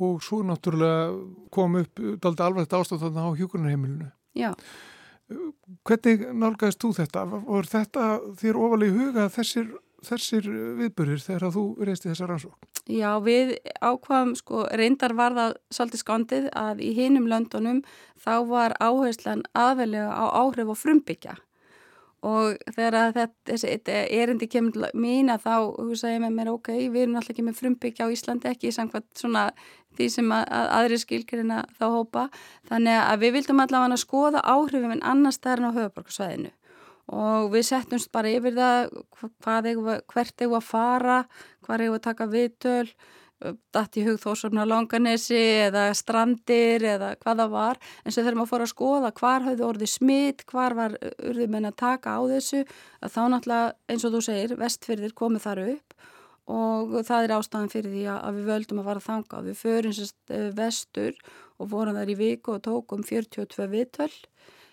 Og 0.00 0.22
svo 0.24 0.40
náttúrulega 0.46 1.10
kom 1.52 1.76
upp 1.82 2.00
dálitið 2.00 2.46
alvarlegt 2.46 2.78
ástæð 2.78 3.04
þarna 3.04 3.28
á 3.28 3.30
hjókunarheimilinu. 3.36 4.08
Já. 4.38 4.54
Hvernig 5.86 6.22
nálgæðist 6.34 6.80
þú 6.82 6.90
þetta? 6.96 7.24
Var 7.30 7.68
þetta 7.70 8.06
þér 8.40 8.58
ofalega 8.58 8.90
í 8.90 8.96
huga 8.96 9.26
þessir, 9.30 9.68
þessir 10.06 10.46
viðbörir 10.78 11.20
þegar 11.22 11.52
þú 11.54 11.64
reysti 11.86 12.10
þessa 12.10 12.28
rannsókn? 12.30 12.70
Já, 12.90 13.10
við 13.22 13.52
ákvaðum, 13.84 14.32
sko, 14.38 14.64
reyndar 14.78 15.14
var 15.18 15.36
það 15.36 15.52
svolítið 15.74 16.02
skondið 16.02 16.48
að 16.58 16.80
í 16.82 16.90
hinum 16.96 17.28
löndunum 17.30 17.84
þá 18.20 18.34
var 18.48 18.74
áherslan 18.80 19.44
aðvelega 19.54 20.10
á 20.10 20.24
áhrif 20.40 20.72
og 20.72 20.80
frumbyggja. 20.80 21.36
Og 22.20 22.58
þegar 22.76 23.14
þetta 23.48 24.00
erindi 24.12 24.48
kemur 24.52 24.90
mín 24.92 25.32
að 25.32 25.46
þá 25.46 25.54
hugsa 25.78 26.10
ég 26.12 26.20
með 26.20 26.34
mér, 26.36 26.50
ok, 26.52 26.68
við 26.92 27.06
erum 27.06 27.16
alltaf 27.16 27.32
ekki 27.32 27.46
með 27.46 27.60
frumbyggja 27.62 28.08
á 28.08 28.12
Íslandi, 28.12 28.50
ekki 28.50 28.72
samkvæmt 28.76 29.22
svona 29.22 29.46
því 29.96 30.08
sem 30.12 30.34
að, 30.36 30.44
að 30.58 30.68
aðri 30.76 30.98
skilkirina 31.00 31.62
þá 31.78 31.86
hópa, 31.94 32.26
þannig 32.68 33.00
að 33.00 33.24
við 33.24 33.36
vildum 33.38 33.64
allavega 33.64 33.96
að 33.96 34.02
skoða 34.04 34.44
áhrifum 34.44 34.92
en 34.98 35.06
annars 35.14 35.40
er 35.48 35.64
á 35.64 35.70
höfuborgarsvæðinu 35.72 36.52
og 37.10 37.48
við 37.54 37.66
settumst 37.66 38.10
bara 38.14 38.30
yfir 38.30 38.54
það 38.54 38.92
hvað, 39.42 39.70
hvert 40.12 40.44
eigum 40.44 40.58
að 40.60 40.68
fara, 40.68 41.16
hvað 41.66 41.86
eigum 41.86 41.96
að 41.98 42.04
taka 42.06 42.28
viðtöl, 42.30 42.84
datt 43.72 43.96
í 43.96 44.04
hugþórsöfna 44.04 44.66
langanesi 44.68 45.38
eða 45.64 45.86
strandir 45.96 46.84
eða 46.84 47.14
hvað 47.22 47.42
það 47.42 47.54
var. 47.54 47.80
En 48.04 48.12
svo 48.12 48.24
þurfum 48.24 48.44
að 48.44 48.50
fóra 48.50 48.66
að 48.66 48.72
skoða 48.74 49.12
hvar 49.16 49.46
hafði 49.46 49.66
orðið 49.66 49.92
smitt, 49.94 50.44
hvar 50.50 50.76
var 50.76 50.96
urðum 51.00 51.56
en 51.58 51.70
að 51.70 51.78
taka 51.80 52.18
á 52.20 52.22
þessu 52.34 52.62
að 53.00 53.14
þá 53.16 53.22
náttúrulega 53.32 53.72
eins 53.88 54.04
og 54.04 54.14
þú 54.14 54.22
segir 54.28 54.56
vestfyrðir 54.60 55.16
komið 55.16 55.46
þar 55.46 55.62
upp. 55.66 55.96
Og 56.50 56.96
það 57.06 57.24
er 57.24 57.36
ástæðan 57.36 57.72
fyrir 57.72 57.92
því 57.94 58.04
að 58.10 58.38
við 58.38 58.48
völdum 58.50 58.82
að 58.82 58.88
fara 58.90 59.06
þanga. 59.06 59.42
Við 59.46 59.58
förum 59.60 59.94
sérst 59.94 60.32
vestur 60.58 61.20
og 61.60 61.70
vorum 61.70 61.96
þar 61.96 62.10
í 62.10 62.18
viku 62.18 62.56
og 62.56 62.64
tókum 62.66 63.04
42 63.06 63.68
viðtöl 63.70 64.12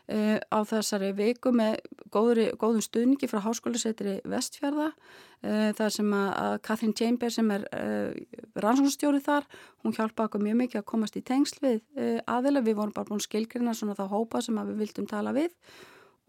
Uh, 0.08 0.38
á 0.56 0.64
þessari 0.64 1.10
viku 1.12 1.52
með 1.52 1.82
góðri, 2.16 2.46
góðum 2.56 2.80
stuðningi 2.80 3.28
frá 3.28 3.42
háskólasetri 3.44 4.14
Vestfjörða 4.24 4.86
uh, 4.94 5.74
þar 5.76 5.92
sem 5.92 6.14
að, 6.16 6.30
að 6.46 6.54
Katrín 6.64 6.94
Chamber 6.96 7.34
sem 7.36 7.52
er 7.52 7.66
uh, 7.76 8.38
rannsóknstjóri 8.64 9.20
þar, 9.26 9.44
hún 9.84 9.98
hjálpa 9.98 10.30
okkur 10.30 10.46
mjög 10.46 10.62
mikið 10.62 10.80
að 10.80 10.88
komast 10.94 11.20
í 11.20 11.26
tengsl 11.28 11.60
við 11.60 11.84
aðila, 12.24 12.64
við 12.64 12.80
vorum 12.80 12.96
bara 12.96 13.10
búin 13.10 13.26
skilgrina 13.26 13.76
svona 13.76 13.98
þá 14.00 14.06
hópa 14.14 14.40
sem 14.46 14.56
við 14.56 14.80
vildum 14.86 15.10
tala 15.12 15.36
við 15.36 15.52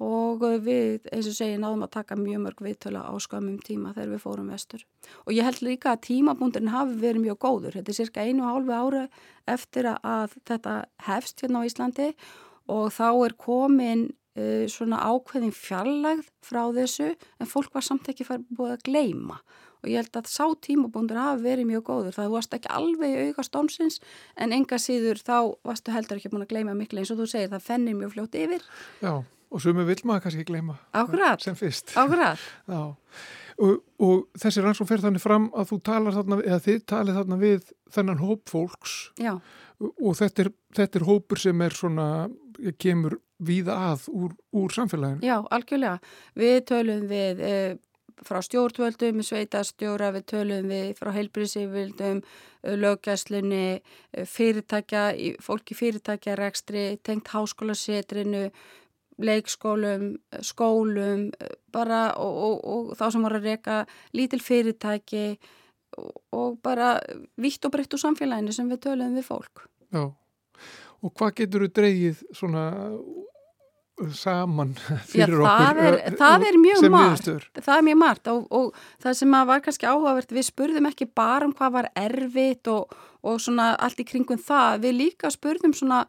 og 0.02 0.42
við 0.62 1.06
eins 1.10 1.26
og 1.26 1.34
segi 1.34 1.58
náðum 1.58 1.86
að 1.86 1.94
taka 1.96 2.18
mjög 2.18 2.42
mörg 2.44 2.60
viðtöla 2.62 3.00
á 3.02 3.14
skamum 3.22 3.58
tíma 3.62 3.94
þegar 3.96 4.12
við 4.12 4.22
fórum 4.22 4.50
vestur. 4.52 4.84
Og 5.26 5.34
ég 5.34 5.46
held 5.46 5.62
líka 5.66 5.94
að 5.94 6.04
tímabúndurinn 6.06 6.70
hafi 6.70 6.98
verið 7.02 7.24
mjög 7.24 7.40
góður, 7.42 7.78
þetta 7.78 7.94
er 7.94 7.98
cirka 7.98 8.26
einu 8.26 8.46
og 8.46 8.52
hálfu 8.52 8.76
ára 8.78 9.06
eftir 9.50 9.90
að 9.90 10.36
þetta 10.46 10.76
hefst 11.08 11.42
hérna 11.42 11.62
á 11.62 11.66
Íslandi 11.66 12.12
og 12.12 12.47
þá 12.68 13.08
er 13.26 13.36
komin 13.40 14.08
uh, 14.38 14.66
svona 14.70 15.00
ákveðin 15.08 15.54
fjarlægð 15.56 16.28
frá 16.44 16.62
þessu 16.76 17.14
en 17.14 17.50
fólk 17.50 17.72
var 17.74 17.86
samt 17.86 18.10
ekki 18.12 18.26
búið 18.28 18.76
að 18.76 18.86
gleima 18.90 19.40
og 19.78 19.90
ég 19.90 20.00
held 20.00 20.18
að 20.18 20.30
sá 20.30 20.44
tímabundur 20.64 21.20
hafi 21.20 21.44
verið 21.44 21.68
mjög 21.70 21.84
góður 21.86 22.16
það 22.16 22.32
varst 22.34 22.54
ekki 22.56 22.70
alveg 22.74 23.14
í 23.14 23.26
auka 23.28 23.44
stómsins 23.46 24.00
en 24.36 24.54
enga 24.56 24.78
síður 24.82 25.20
þá 25.22 25.36
varstu 25.66 25.94
heldur 25.94 26.18
ekki 26.18 26.32
búin 26.32 26.46
að 26.46 26.54
gleima 26.54 26.76
miklu 26.78 27.02
eins 27.02 27.12
og 27.14 27.20
þú 27.22 27.28
segir 27.30 27.52
það 27.52 27.66
fennir 27.68 27.98
mjög 27.98 28.16
fljótt 28.16 28.38
yfir. 28.40 28.64
Já, 29.04 29.12
og 29.22 29.62
sumi 29.62 29.86
vil 29.88 30.00
maður 30.08 30.26
kannski 30.26 30.48
gleima 30.48 30.78
Akkurat, 30.98 31.44
sem 31.44 31.58
fyrst. 31.58 31.94
Akkurat. 31.98 32.42
Og, 33.58 33.80
og 33.98 34.20
þessi 34.38 34.62
rannsók 34.62 34.86
fer 34.86 35.00
þannig 35.02 35.18
fram 35.18 35.48
að 35.50 35.72
þú 35.72 35.76
talar 35.88 36.14
þarna, 36.14 36.36
eða 36.44 36.58
þið 36.62 36.76
talir 36.92 37.16
þarna 37.16 37.38
við 37.40 37.72
þennan 37.90 38.20
hóp 38.22 38.44
fólks 38.46 38.92
Já. 39.18 39.32
Og 39.80 40.14
þetta 40.18 40.44
er, 40.44 40.52
þetta 40.74 41.00
er 41.00 41.08
hópur 41.08 41.40
sem 41.42 41.64
er 41.64 41.76
svona 41.76 42.06
kemur 42.82 43.18
víða 43.38 43.76
að 43.92 44.08
úr, 44.10 44.32
úr 44.58 44.74
samfélaginu. 44.74 45.22
Já, 45.22 45.36
algjörlega. 45.54 46.00
Við 46.38 46.56
tölum 46.66 47.04
við 47.10 47.42
e, 47.46 47.52
frá 48.26 48.40
stjórnvöldum, 48.44 49.22
sveitastjóra, 49.24 50.10
við 50.16 50.26
tölum 50.32 50.70
við 50.70 50.90
frá 50.98 51.12
heilbríðsífildum, 51.14 52.22
eh, 52.62 52.76
löggæslunni, 52.76 53.80
eh, 54.12 54.24
fyrirtækja, 54.24 55.04
fólki 55.40 55.74
fyrirtækja, 55.74 56.36
rekstri, 56.36 56.98
tengt 57.02 57.28
háskólasetrinu, 57.28 58.50
leikskólum, 59.18 60.18
skólum, 60.42 61.32
bara 61.72 62.14
og, 62.16 62.34
og, 62.44 62.64
og 62.64 62.96
þá 62.96 63.12
sem 63.12 63.22
voru 63.22 63.40
að 63.40 63.48
reyka 63.48 63.86
lítil 64.14 64.40
fyrirtæki, 64.40 65.38
og 65.96 66.58
bara 66.64 66.96
vitt 67.40 67.64
og 67.64 67.72
breytt 67.74 67.94
úr 67.96 68.02
samfélaginu 68.02 68.54
sem 68.54 68.68
við 68.70 68.82
töluðum 68.86 69.16
við 69.18 69.26
fólk. 69.28 69.64
Já, 69.94 70.04
og 71.02 71.14
hvað 71.16 71.34
getur 71.42 71.64
þú 71.66 71.72
dreyið 71.78 72.22
svona 72.36 72.64
saman 74.14 74.74
fyrir 75.10 75.40
Já, 75.42 75.48
það 75.48 75.80
okkur 75.80 75.98
er, 75.98 76.16
það 76.20 76.46
er 76.46 76.58
mjög 76.62 76.88
margt. 76.94 77.28
það 77.58 77.74
er 77.74 77.84
mjög 77.88 77.98
margt 77.98 78.30
og, 78.30 78.46
og 78.54 78.80
það 79.02 79.18
sem 79.20 79.36
var 79.50 79.62
kannski 79.64 79.88
áhugavert 79.90 80.34
við 80.36 80.46
spurðum 80.46 80.88
ekki 80.92 81.08
bara 81.18 81.48
um 81.48 81.54
hvað 81.58 81.76
var 81.80 81.90
erfitt 81.98 82.70
og, 82.70 82.94
og 83.26 83.40
svona 83.42 83.72
allt 83.74 84.02
í 84.02 84.06
kringum 84.06 84.38
það. 84.38 84.82
Við 84.86 84.98
líka 85.02 85.32
spurðum 85.34 85.74
svona 85.74 86.04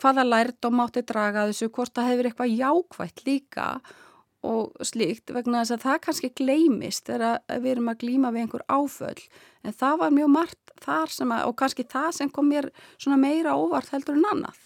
hvaða 0.00 0.24
lært 0.26 0.66
og 0.68 0.76
mátti 0.76 1.04
draga 1.06 1.46
þessu 1.48 1.70
hvort 1.72 1.94
það 1.96 2.10
hefur 2.10 2.28
eitthvað 2.30 2.56
jákvægt 2.58 3.24
líka. 3.28 3.68
og 3.78 4.03
slíkt 4.84 5.32
vegna 5.34 5.62
þess 5.62 5.76
að 5.76 5.86
það 5.86 6.02
kannski 6.06 6.30
gleymist 6.40 7.08
þegar 7.08 7.40
við 7.62 7.70
erum 7.72 7.90
að 7.92 8.00
glýma 8.04 8.32
við 8.34 8.44
einhver 8.44 8.66
áföll. 8.68 9.24
En 9.64 9.72
það 9.72 9.98
var 10.02 10.14
mjög 10.18 10.30
margt 10.34 10.74
þar 10.84 11.14
sem 11.14 11.34
að 11.34 11.48
og 11.48 11.56
kannski 11.60 11.86
það 11.88 12.10
sem 12.18 12.30
kom 12.30 12.50
mér 12.52 12.70
svona 12.98 13.20
meira 13.20 13.56
óvart 13.56 13.92
heldur 13.94 14.18
en 14.20 14.30
annað. 14.32 14.60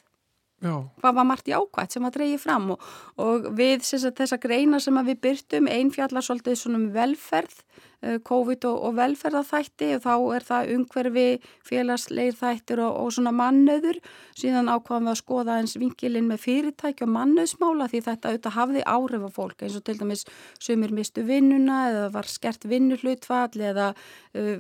Já, 0.59 0.75
hvað 0.99 1.15
var 1.15 1.27
margt 1.29 1.47
jákvægt 1.47 1.95
sem 1.95 2.07
að 2.09 2.17
dreyja 2.17 2.39
fram 2.43 2.73
og, 2.75 2.87
og 3.23 3.45
við 3.55 3.85
sagt, 3.87 4.17
þessa 4.19 4.41
greina 4.43 4.81
sem 4.83 4.97
við 5.07 5.21
byrtum, 5.23 5.69
einn 5.71 5.93
fjallar 5.95 6.25
svolítið 6.27 6.59
svona 6.59 6.81
um 6.81 6.89
velferð, 6.97 7.61
COVID 7.99 8.65
og, 8.69 8.77
og 8.87 8.93
velferðaþætti 8.95 9.89
og 9.97 10.03
þá 10.05 10.13
er 10.37 10.45
það 10.47 10.69
umhverfi, 10.77 11.27
félagsleir 11.67 12.37
þættir 12.39 12.83
og, 12.85 12.93
og 13.03 13.15
svona 13.17 13.33
mannöður, 13.35 13.99
síðan 14.39 14.71
ákvaðum 14.71 15.09
við 15.09 15.15
að 15.15 15.21
skoða 15.23 15.57
eins 15.59 15.75
vingilinn 15.81 16.29
með 16.31 16.45
fyrirtæki 16.45 17.07
og 17.07 17.11
mannöðsmála 17.17 17.89
því 17.91 18.03
þetta 18.07 18.31
auðvitað 18.31 18.57
hafði 18.59 18.85
áhrif 18.95 19.25
á 19.27 19.31
fólk 19.35 19.65
eins 19.67 19.79
og 19.81 19.87
til 19.89 19.97
dæmis 19.99 20.23
sumir 20.63 20.95
mistu 20.95 21.25
vinnuna 21.27 21.81
eða 21.89 22.05
var 22.15 22.31
skert 22.31 22.69
vinnuhlutfall 22.71 23.67
eða 23.73 23.91
uh, 24.39 24.55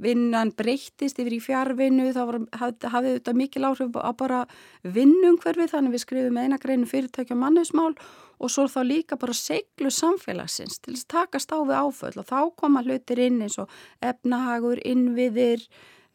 vinnan 0.00 0.54
breyttist 0.56 1.20
yfir 1.20 1.36
í 1.36 1.42
fjárvinnu, 1.44 2.08
þá 2.16 2.22
var, 2.28 2.40
hafði, 2.62 2.94
hafði 2.94 3.14
þetta 3.18 3.36
mikil 3.36 3.68
áhrif 3.68 4.00
á 4.00 4.10
bara 4.16 4.40
vinnumhverfi 4.88 5.68
þannig 5.68 5.96
við 5.98 6.04
skrifum 6.06 6.40
eina 6.40 6.60
greinu 6.60 6.88
fyrirtækja 6.88 7.36
mannusmál 7.36 7.92
og 7.92 8.04
svo 8.48 8.64
þá 8.72 8.80
líka 8.86 9.18
bara 9.20 9.36
seglu 9.36 9.90
samfélagsins 9.92 10.80
til 10.80 10.94
að 10.96 11.06
takast 11.12 11.52
á 11.52 11.60
við 11.60 11.76
áföll. 11.76 12.16
Og 12.16 12.28
þá 12.28 12.40
koma 12.56 12.82
hlutir 12.86 13.20
inn 13.20 13.42
eins 13.44 13.58
og 13.60 13.68
efnahagur, 14.00 14.80
innviðir, 14.86 15.66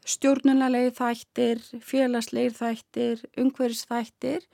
stjórnunalegi 0.06 0.96
þættir, 0.98 1.62
félagslegir 1.86 2.58
þættir, 2.58 3.22
umhverfisþættir. 3.38 4.48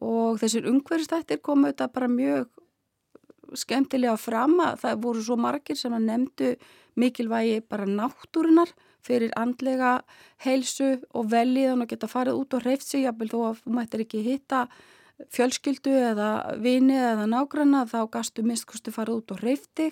Og 0.00 0.40
þessir 0.40 0.68
umhverfisþættir 0.72 1.42
komu 1.44 1.72
þetta 1.72 1.92
bara 1.92 2.08
mjög 2.08 2.48
skemmtilega 3.56 4.16
fram 4.18 4.58
að 4.64 4.80
það 4.82 5.00
voru 5.04 5.22
svo 5.22 5.36
margir 5.38 5.78
sem 5.78 5.94
að 5.94 6.08
nefndu 6.08 6.50
mikilvægi 6.98 7.62
bara 7.68 7.86
náttúrunar 7.86 8.72
fyrir 9.06 9.30
andlega 9.38 10.00
heilsu 10.42 10.96
og 11.14 11.30
velíðan 11.30 11.84
og 11.84 11.90
geta 11.92 12.08
farið 12.10 12.40
út 12.40 12.56
og 12.56 12.64
hreift 12.64 12.86
sig 12.88 13.04
jafnvel 13.04 13.30
þó 13.30 13.38
að 13.50 13.60
þú 13.62 13.74
mættir 13.76 14.04
ekki 14.06 14.22
hitta 14.24 14.66
fjölskyldu 15.32 15.92
eða 16.12 16.30
vini 16.60 16.96
eða 16.98 17.26
nágranna 17.30 17.84
þá 17.88 18.00
gastu 18.12 18.44
mistkustu 18.46 18.92
farið 18.94 19.22
út 19.22 19.34
og 19.36 19.42
hreifti 19.42 19.90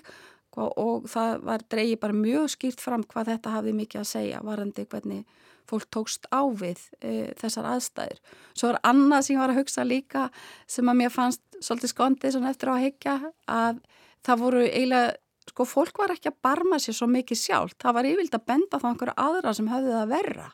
og 0.55 1.09
það 1.11 1.41
var 1.49 1.65
dreigi 1.71 1.97
bara 1.99 2.15
mjög 2.15 2.53
skýrt 2.53 2.83
fram 2.83 3.03
hvað 3.09 3.33
þetta 3.33 3.55
hafði 3.57 3.73
mikið 3.81 4.03
að 4.03 4.11
segja 4.11 4.43
varandi 4.45 4.85
hvernig 4.87 5.25
fólk 5.69 5.89
tókst 5.91 6.29
á 6.29 6.45
við 6.53 6.81
e, 7.01 7.33
þessar 7.41 7.69
aðstæður. 7.73 8.21
Svo 8.53 8.71
er 8.71 8.81
annað 8.85 9.25
sem 9.25 9.35
ég 9.35 9.41
var 9.41 9.55
að 9.55 9.61
hugsa 9.63 9.87
líka 9.87 10.27
sem 10.71 10.89
að 10.91 10.99
mér 11.01 11.13
fannst 11.15 11.43
svolítið 11.59 11.95
skondið 11.95 12.35
svona 12.35 12.53
eftir 12.53 12.71
á 12.71 12.75
að 12.75 12.85
higgja 12.85 13.15
að 13.49 13.81
það 14.25 14.43
voru 14.45 14.63
eiginlega, 14.67 15.17
sko 15.49 15.67
fólk 15.69 15.99
var 16.01 16.15
ekki 16.15 16.31
að 16.31 16.39
barma 16.45 16.81
sér 16.81 16.99
svo 16.99 17.09
mikið 17.11 17.41
sjálf. 17.41 17.75
Það 17.81 17.97
var 17.99 18.11
yfirlt 18.13 18.37
að 18.37 18.47
benda 18.53 18.81
þá 18.81 18.87
einhverju 18.91 19.17
aðra 19.25 19.57
sem 19.57 19.73
höfði 19.73 19.97
það 19.97 20.15
verra. 20.15 20.47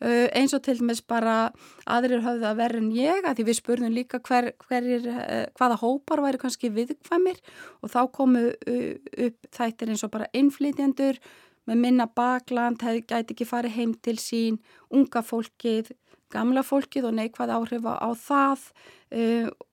Uh, 0.00 0.30
eins 0.32 0.54
og 0.56 0.62
til 0.64 0.78
dæmis 0.78 1.02
bara 1.04 1.50
aðrir 1.84 2.22
höfðu 2.24 2.46
að 2.48 2.60
verra 2.62 2.78
en 2.80 2.86
ég 2.96 3.26
að 3.28 3.36
því 3.36 3.44
við 3.50 3.56
spurðum 3.58 3.92
líka 3.92 4.20
hver, 4.24 4.46
hverjir, 4.64 5.04
uh, 5.12 5.42
hvaða 5.58 5.76
hópar 5.82 6.22
væri 6.24 6.40
kannski 6.40 6.70
viðkvæmir 6.72 7.42
og 7.84 7.92
þá 7.92 8.00
komu 8.16 8.46
uh, 8.48 8.94
upp 9.26 9.50
þættir 9.58 9.92
eins 9.92 10.04
og 10.06 10.14
bara 10.14 10.30
innflytjendur 10.32 11.20
með 11.68 11.82
minna 11.84 12.06
bakland, 12.08 12.80
hefði 12.80 13.04
gæti 13.12 13.36
ekki 13.36 13.48
farið 13.50 13.76
heim 13.76 13.92
til 14.00 14.16
sín, 14.16 14.56
unga 14.88 15.20
fólkið, 15.20 15.92
gamla 16.32 16.62
fólkið 16.66 17.08
og 17.10 17.16
neikvæð 17.18 17.52
áhrif 17.56 17.86
á 17.90 18.10
það 18.18 18.66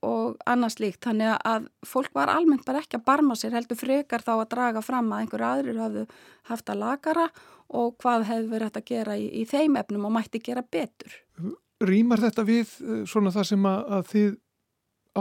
og 0.05 0.39
annars 0.49 0.79
líkt. 0.81 1.03
Þannig 1.05 1.35
að 1.45 1.67
fólk 1.85 2.15
var 2.17 2.31
almennt 2.33 2.65
bara 2.65 2.81
ekki 2.81 2.97
að 2.97 3.05
barma 3.05 3.37
sér 3.37 3.53
heldur 3.57 3.77
frekar 3.77 4.25
þá 4.25 4.33
að 4.37 4.49
draga 4.55 4.81
fram 4.85 5.11
að 5.13 5.23
einhverju 5.23 5.47
aðrir 5.51 5.81
hafðu 5.83 6.05
haft 6.49 6.73
að 6.73 6.81
lagara 6.81 7.27
og 7.67 7.95
hvað 8.01 8.27
hefur 8.31 8.49
verið 8.55 8.69
hægt 8.69 8.81
að 8.81 8.89
gera 8.89 9.17
í, 9.19 9.29
í 9.29 9.45
þeim 9.45 9.77
efnum 9.77 10.09
og 10.09 10.15
mætti 10.17 10.41
gera 10.41 10.63
betur. 10.63 11.21
Rýmar 11.83 12.23
þetta 12.23 12.47
við 12.47 12.73
svona 13.09 13.33
það 13.35 13.49
sem 13.51 13.69
að, 13.69 13.81
að 13.97 14.11
þið 14.13 14.29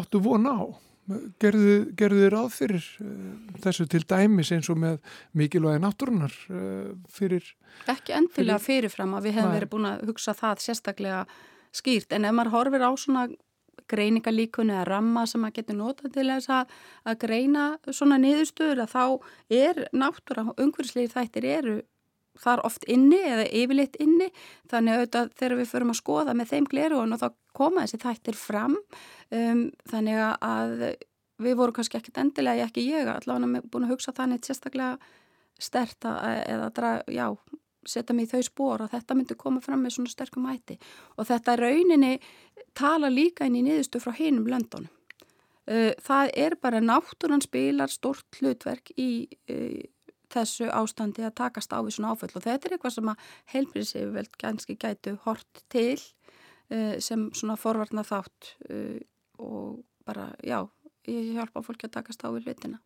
áttu 0.00 0.22
vona 0.24 0.56
á? 0.56 0.64
Gerðu, 1.06 1.74
gerðu 1.94 2.22
þið 2.24 2.30
ráð 2.34 2.48
fyrir 2.56 2.86
uh, 3.04 3.10
þessu 3.62 3.86
til 3.92 4.02
dæmis 4.10 4.50
eins 4.54 4.70
og 4.72 4.80
með 4.82 4.96
mikilvægi 5.38 5.82
náttúrunar 5.84 6.34
uh, 6.50 6.92
fyrir... 7.14 7.46
Ekki 7.86 8.16
endilega 8.16 8.58
fyrir, 8.58 8.90
fyrirfram 8.90 9.14
að 9.14 9.28
við 9.28 9.36
hefum 9.38 9.54
verið 9.54 9.72
búin 9.74 9.90
að 9.92 10.06
hugsa 10.08 10.34
það 10.34 10.64
sérstaklega 10.64 11.20
skýrt. 11.76 12.14
En 12.16 12.26
ef 12.26 12.34
maður 12.34 12.54
horfir 12.56 12.86
á 12.86 12.90
svona 12.98 13.26
greiningalíkunni 13.90 14.74
eða 14.74 14.86
ramma 14.88 15.26
sem 15.30 15.42
maður 15.42 15.60
getur 15.60 15.78
nota 15.78 16.10
til 16.10 16.26
þess 16.26 16.50
að, 16.50 16.72
að 17.06 17.18
greina 17.22 17.66
svona 17.86 18.18
niðurstöður 18.22 18.82
að 18.82 18.94
þá 18.94 19.04
er 19.62 19.82
náttúra, 19.94 20.48
umhverfislegir 20.56 21.12
þættir 21.14 21.48
eru 21.52 21.76
þar 22.42 22.62
oft 22.68 22.86
inni 22.90 23.18
eða 23.24 23.48
yfirleitt 23.48 23.98
inni. 24.02 24.30
Þannig 24.70 24.94
að 24.94 25.02
auðvitað 25.02 25.34
þegar 25.40 25.58
við 25.60 25.68
förum 25.72 25.92
að 25.92 26.00
skoða 26.00 26.36
með 26.36 26.52
þeim 26.54 26.70
glerugun 26.72 27.16
og 27.16 27.22
þá 27.22 27.28
koma 27.56 27.84
þessi 27.84 28.02
þættir 28.04 28.40
fram. 28.40 28.78
Um, 29.34 29.68
þannig 29.90 30.22
að 30.22 30.74
við 31.42 31.58
vorum 31.58 31.76
kannski 31.76 32.00
ekkert 32.00 32.22
endilega, 32.22 32.66
ekki 32.68 32.86
ég 32.88 33.10
allavega 33.12 33.62
búin 33.68 33.86
að 33.86 33.94
hugsa 33.94 34.14
þannig 34.16 34.44
sérstaklega 34.46 34.96
stert 35.60 36.04
að, 36.08 36.42
eða 36.52 36.68
draga, 36.76 37.12
já, 37.12 37.26
setja 37.86 38.16
mig 38.16 38.28
í 38.28 38.30
þau 38.34 38.44
spór 38.44 38.84
að 38.84 38.96
þetta 38.96 39.16
myndi 39.16 39.36
koma 39.38 39.62
fram 39.64 39.84
með 39.84 39.96
svona 39.96 40.12
sterkum 40.12 40.48
hætti. 40.50 40.78
Og 41.16 41.28
þetta 41.28 41.56
rauninni 41.60 42.18
tala 42.76 43.10
líka 43.12 43.46
inn 43.46 43.58
í 43.60 43.64
niðurstu 43.66 44.02
frá 44.02 44.14
hinum 44.16 44.48
löndunum. 44.50 44.92
Það 45.66 46.30
er 46.38 46.54
bara 46.62 46.78
náttúrann 46.78 47.42
spilar 47.42 47.90
stort 47.90 48.38
hlutverk 48.38 48.92
í 49.02 49.26
þessu 50.36 50.70
ástandi 50.70 51.26
að 51.26 51.36
takast 51.42 51.74
á 51.74 51.80
við 51.80 51.96
svona 51.96 52.14
áföll 52.14 52.32
og 52.34 52.44
þetta 52.44 52.68
er 52.68 52.76
eitthvað 52.76 52.96
sem 52.96 53.10
að 53.12 53.26
heilbríðsig 53.54 54.14
vel 54.14 54.26
ganski 54.40 54.78
gætu 54.78 55.16
hort 55.26 55.62
til 55.72 55.98
sem 57.02 57.28
svona 57.36 57.54
forvarna 57.60 58.02
þátt 58.02 58.48
og 59.38 59.84
bara, 60.06 60.32
já, 60.42 60.64
ég 61.06 61.36
hjálpa 61.36 61.62
fólki 61.62 61.86
að 61.86 61.96
takast 62.00 62.24
á 62.26 62.30
við 62.34 62.48
hlutina. 62.48 62.80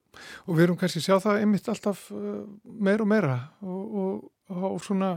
Og 0.45 0.57
við 0.57 0.67
erum 0.67 0.79
kannski 0.81 1.03
sjá 1.05 1.17
það 1.23 1.41
einmitt 1.41 1.69
alltaf 1.73 2.07
meira 2.11 3.05
og 3.05 3.11
meira 3.11 3.37
og, 3.65 3.97
og, 4.03 4.31
og 4.75 4.79
svona 4.85 5.15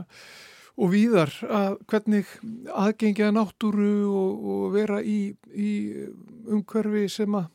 og 0.74 0.90
víðar 0.90 1.30
að 1.46 1.76
hvernig 1.90 2.30
aðgengja 2.72 3.30
náttúru 3.34 3.92
og, 4.10 4.46
og 4.54 4.64
vera 4.74 5.00
í, 5.02 5.34
í 5.54 5.70
umhverfi 6.50 7.06
sem 7.12 7.36
að 7.38 7.50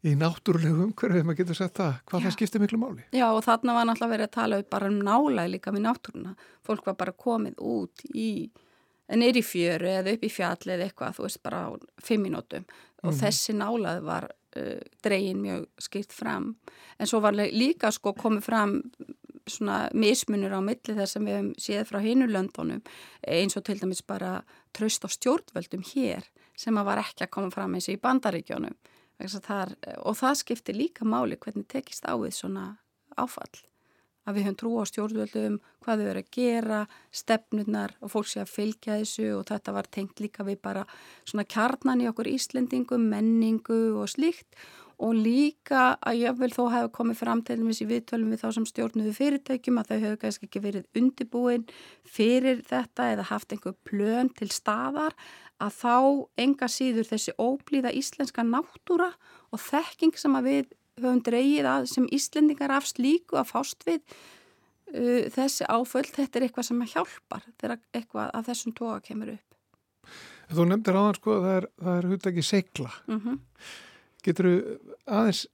í 0.00 0.14
náttúrulegu 0.16 0.86
umhverfið, 0.86 1.26
maður 1.26 1.40
getur 1.42 1.58
sagt 1.58 1.76
það 1.76 1.92
hvað 2.08 2.20
Já. 2.20 2.24
það 2.24 2.34
skiptir 2.36 2.62
miklu 2.62 2.80
máli. 2.80 3.04
Já 3.12 3.26
og 3.28 3.42
þarna 3.44 3.76
var 3.76 3.88
náttúrulega 3.88 4.14
verið 4.14 4.28
að 4.28 4.36
tala 4.36 4.60
bara 4.72 4.88
um 4.88 4.98
nálaði 5.04 5.54
líka 5.54 5.74
við 5.74 5.86
náttúruna 5.86 6.34
fólk 6.66 6.88
var 6.88 6.98
bara 7.02 7.16
komið 7.26 7.60
út 7.60 8.04
í 8.14 8.30
neyri 9.10 9.42
fjöru 9.44 9.90
eða 9.90 10.14
upp 10.14 10.24
í 10.24 10.32
fjalli 10.32 10.74
eða 10.76 10.86
eitthvað, 10.86 11.16
þú 11.18 11.26
veist 11.26 11.42
bara 11.44 11.62
á 11.66 11.70
fimm 12.04 12.24
minútum 12.24 12.66
og 13.02 13.10
mm. 13.10 13.18
þessi 13.20 13.56
nálaði 13.58 14.04
var 14.06 14.28
uh, 14.30 14.82
dregin 15.04 15.42
mjög 15.42 15.66
skilt 15.82 16.14
fram 16.14 16.52
en 16.98 17.10
svo 17.10 17.20
var 17.24 17.36
líka 17.36 17.90
sko 17.92 18.14
komið 18.16 18.46
fram 18.46 18.76
svona 19.50 19.88
mismunur 19.96 20.54
á 20.54 20.60
milli 20.62 20.94
þess 20.94 21.18
að 21.18 21.26
við 21.26 21.36
hefum 21.36 21.50
séð 21.58 21.88
frá 21.88 21.98
hinulöndunum 22.04 22.82
eins 23.26 23.58
og 23.58 23.66
til 23.66 23.78
dæmis 23.80 24.04
bara 24.06 24.40
tröst 24.76 25.04
á 25.04 25.08
stjórnvöldum 25.10 25.82
hér 25.92 26.28
sem 26.56 26.76
að 26.76 26.88
var 26.90 27.02
ekki 27.02 27.26
að 27.26 27.34
koma 27.34 27.52
fram 27.54 27.74
eins 27.74 27.88
og 27.88 27.96
í 27.96 28.02
bandaríkjónum 28.04 28.76
Þar, 29.20 29.74
og 30.00 30.16
það 30.16 30.38
skiptir 30.40 30.78
líka 30.78 31.04
máli 31.04 31.36
hvernig 31.36 31.66
tekist 31.68 32.06
á 32.08 32.16
við 32.16 32.32
svona 32.38 32.64
áfall. 33.20 33.60
Að 34.28 34.36
við 34.36 34.46
höfum 34.46 34.58
trú 34.60 34.70
á 34.80 34.84
stjórnvöldum 34.88 35.58
hvað 35.84 36.02
þau 36.02 36.08
eru 36.10 36.22
að 36.22 36.32
gera, 36.36 36.80
stefnunar 37.12 37.94
og 38.00 38.12
fólk 38.12 38.28
sé 38.30 38.42
að 38.42 38.52
fylgja 38.52 38.98
þessu 39.00 39.28
og 39.38 39.46
þetta 39.48 39.74
var 39.76 39.88
tengt 39.92 40.20
líka 40.20 40.44
við 40.46 40.60
bara 40.64 40.84
svona 41.24 41.46
kjarnan 41.48 42.04
í 42.04 42.08
okkur 42.10 42.28
Íslendingum, 42.30 43.08
menningu 43.12 43.80
og 44.00 44.08
slíkt 44.12 44.56
og 45.00 45.14
líka 45.16 45.96
að 46.04 46.18
jáfnvel 46.20 46.50
þó 46.52 46.64
hefur 46.74 46.90
komið 46.98 47.20
fram 47.20 47.42
til 47.46 47.58
í 47.60 47.86
viðtölum 47.88 48.32
við 48.32 48.42
þá 48.42 48.48
sem 48.56 48.66
stjórnuðu 48.68 49.12
fyrirtækjum 49.16 49.80
að 49.80 49.92
þau 49.92 50.00
hefur 50.04 50.18
kannski 50.24 50.48
ekki 50.48 50.64
verið 50.64 51.00
undibúin 51.00 51.64
fyrir 52.04 52.60
þetta 52.68 53.06
eða 53.14 53.28
haft 53.30 53.54
einhver 53.54 53.76
plön 53.88 54.28
til 54.36 54.50
staðar 54.52 55.16
að 55.60 55.76
þá 55.76 55.96
enga 56.44 56.68
síður 56.68 57.08
þessi 57.08 57.36
óblíða 57.40 57.94
íslenska 57.96 58.44
náttúra 58.44 59.12
og 59.50 59.62
þekking 59.64 60.16
sem 60.20 60.36
að 60.36 60.50
við 60.50 60.76
höfum 61.00 61.22
dreyið 61.24 61.68
að 61.70 61.88
sem 61.94 62.08
íslendingar 62.12 62.74
af 62.76 62.88
slíku 62.90 63.38
að 63.40 63.50
fást 63.52 63.86
við 63.88 64.00
uh, 64.00 65.28
þessi 65.32 65.68
áföll, 65.68 66.08
þetta 66.08 66.40
er 66.40 66.48
eitthvað 66.48 66.68
sem 66.70 66.88
hjálpar 66.94 67.46
þegar 67.60 67.78
eitthvað 67.96 68.34
af 68.36 68.48
þessum 68.50 68.76
toga 68.76 68.98
kemur 69.04 69.36
upp. 69.36 69.46
Þú 70.50 70.66
nefndir 70.66 70.98
aðan 70.98 71.16
sko 71.20 71.36
að 71.36 71.46
það 71.46 71.56
er, 71.56 71.68
það 71.84 71.96
er 72.00 72.10
húttakið 72.10 72.46
segla. 72.46 72.92
Mm 73.06 73.20
-hmm. 73.20 73.38
Getur 74.24 74.48
þú 74.48 74.54
aðeins 75.06 75.46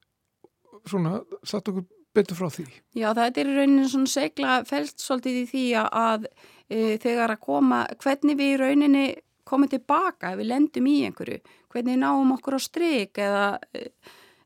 svona 0.87 1.21
satt 1.47 1.71
okkur 1.71 1.87
betur 2.17 2.39
frá 2.39 2.51
því? 2.53 2.67
Já, 2.97 3.11
það 3.13 3.41
er 3.41 3.51
í 3.51 3.57
rauninu 3.59 3.89
svona 3.91 4.11
segla 4.11 4.59
fælst 4.69 5.03
svolítið 5.05 5.41
í 5.41 5.47
því 5.51 5.65
að 5.83 6.29
e, 6.29 6.79
þegar 7.03 7.35
að 7.35 7.43
koma, 7.47 7.83
hvernig 8.03 8.39
við 8.39 8.55
í 8.55 8.61
rauninni 8.63 9.07
komum 9.47 9.71
tilbaka 9.71 10.33
ef 10.33 10.41
við 10.41 10.51
lendum 10.51 10.89
í 10.91 10.97
einhverju, 11.07 11.41
hvernig 11.73 12.01
náum 12.01 12.33
okkur 12.37 12.59
á 12.59 12.61
stryk 12.63 13.21
eða, 13.23 13.45
e, 13.77 13.91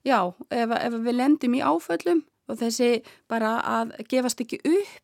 já, 0.07 0.19
ef, 0.51 0.75
ef 0.81 0.99
við 0.99 1.17
lendum 1.17 1.57
í 1.57 1.63
áföllum 1.65 2.25
og 2.51 2.61
þessi 2.61 2.91
bara 3.31 3.57
að 3.79 3.95
gefast 4.11 4.43
ekki 4.43 4.61
upp, 4.67 4.99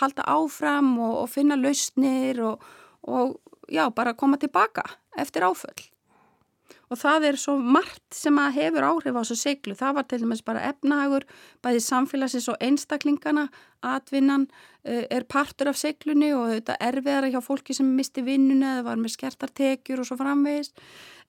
halda 0.00 0.24
áfram 0.32 0.94
og, 1.00 1.18
og 1.24 1.28
finna 1.32 1.58
lausnir 1.58 2.40
og, 2.44 2.64
og 3.08 3.36
já, 3.72 3.88
bara 3.92 4.16
koma 4.16 4.38
tilbaka 4.40 4.84
eftir 5.18 5.44
áföll 5.48 5.95
og 6.90 6.98
það 7.00 7.28
er 7.30 7.38
svo 7.40 7.56
margt 7.58 8.14
sem 8.14 8.36
að 8.38 8.58
hefur 8.60 8.86
áhrif 8.86 9.16
á 9.16 9.20
þessu 9.20 9.36
seglu. 9.40 9.76
Það 9.78 9.96
var 9.98 10.06
til 10.06 10.20
dæmis 10.22 10.42
bara 10.46 10.64
efnahagur, 10.70 11.26
bæði 11.64 11.82
samfélagsins 11.86 12.48
og 12.52 12.60
einstaklingana, 12.62 13.48
atvinnan 13.86 14.46
uh, 14.48 15.04
er 15.10 15.26
partur 15.28 15.70
af 15.70 15.78
seglunni 15.78 16.32
og 16.34 16.50
þetta 16.54 16.78
er 16.80 17.00
erfiðara 17.00 17.30
hjá 17.34 17.40
fólki 17.44 17.76
sem 17.76 17.88
misti 17.98 18.24
vinnuna 18.26 18.76
eða 18.76 18.86
var 18.90 19.02
með 19.02 19.16
skertartekjur 19.16 20.02
og 20.02 20.08
svo 20.08 20.18
framvegist. 20.20 20.78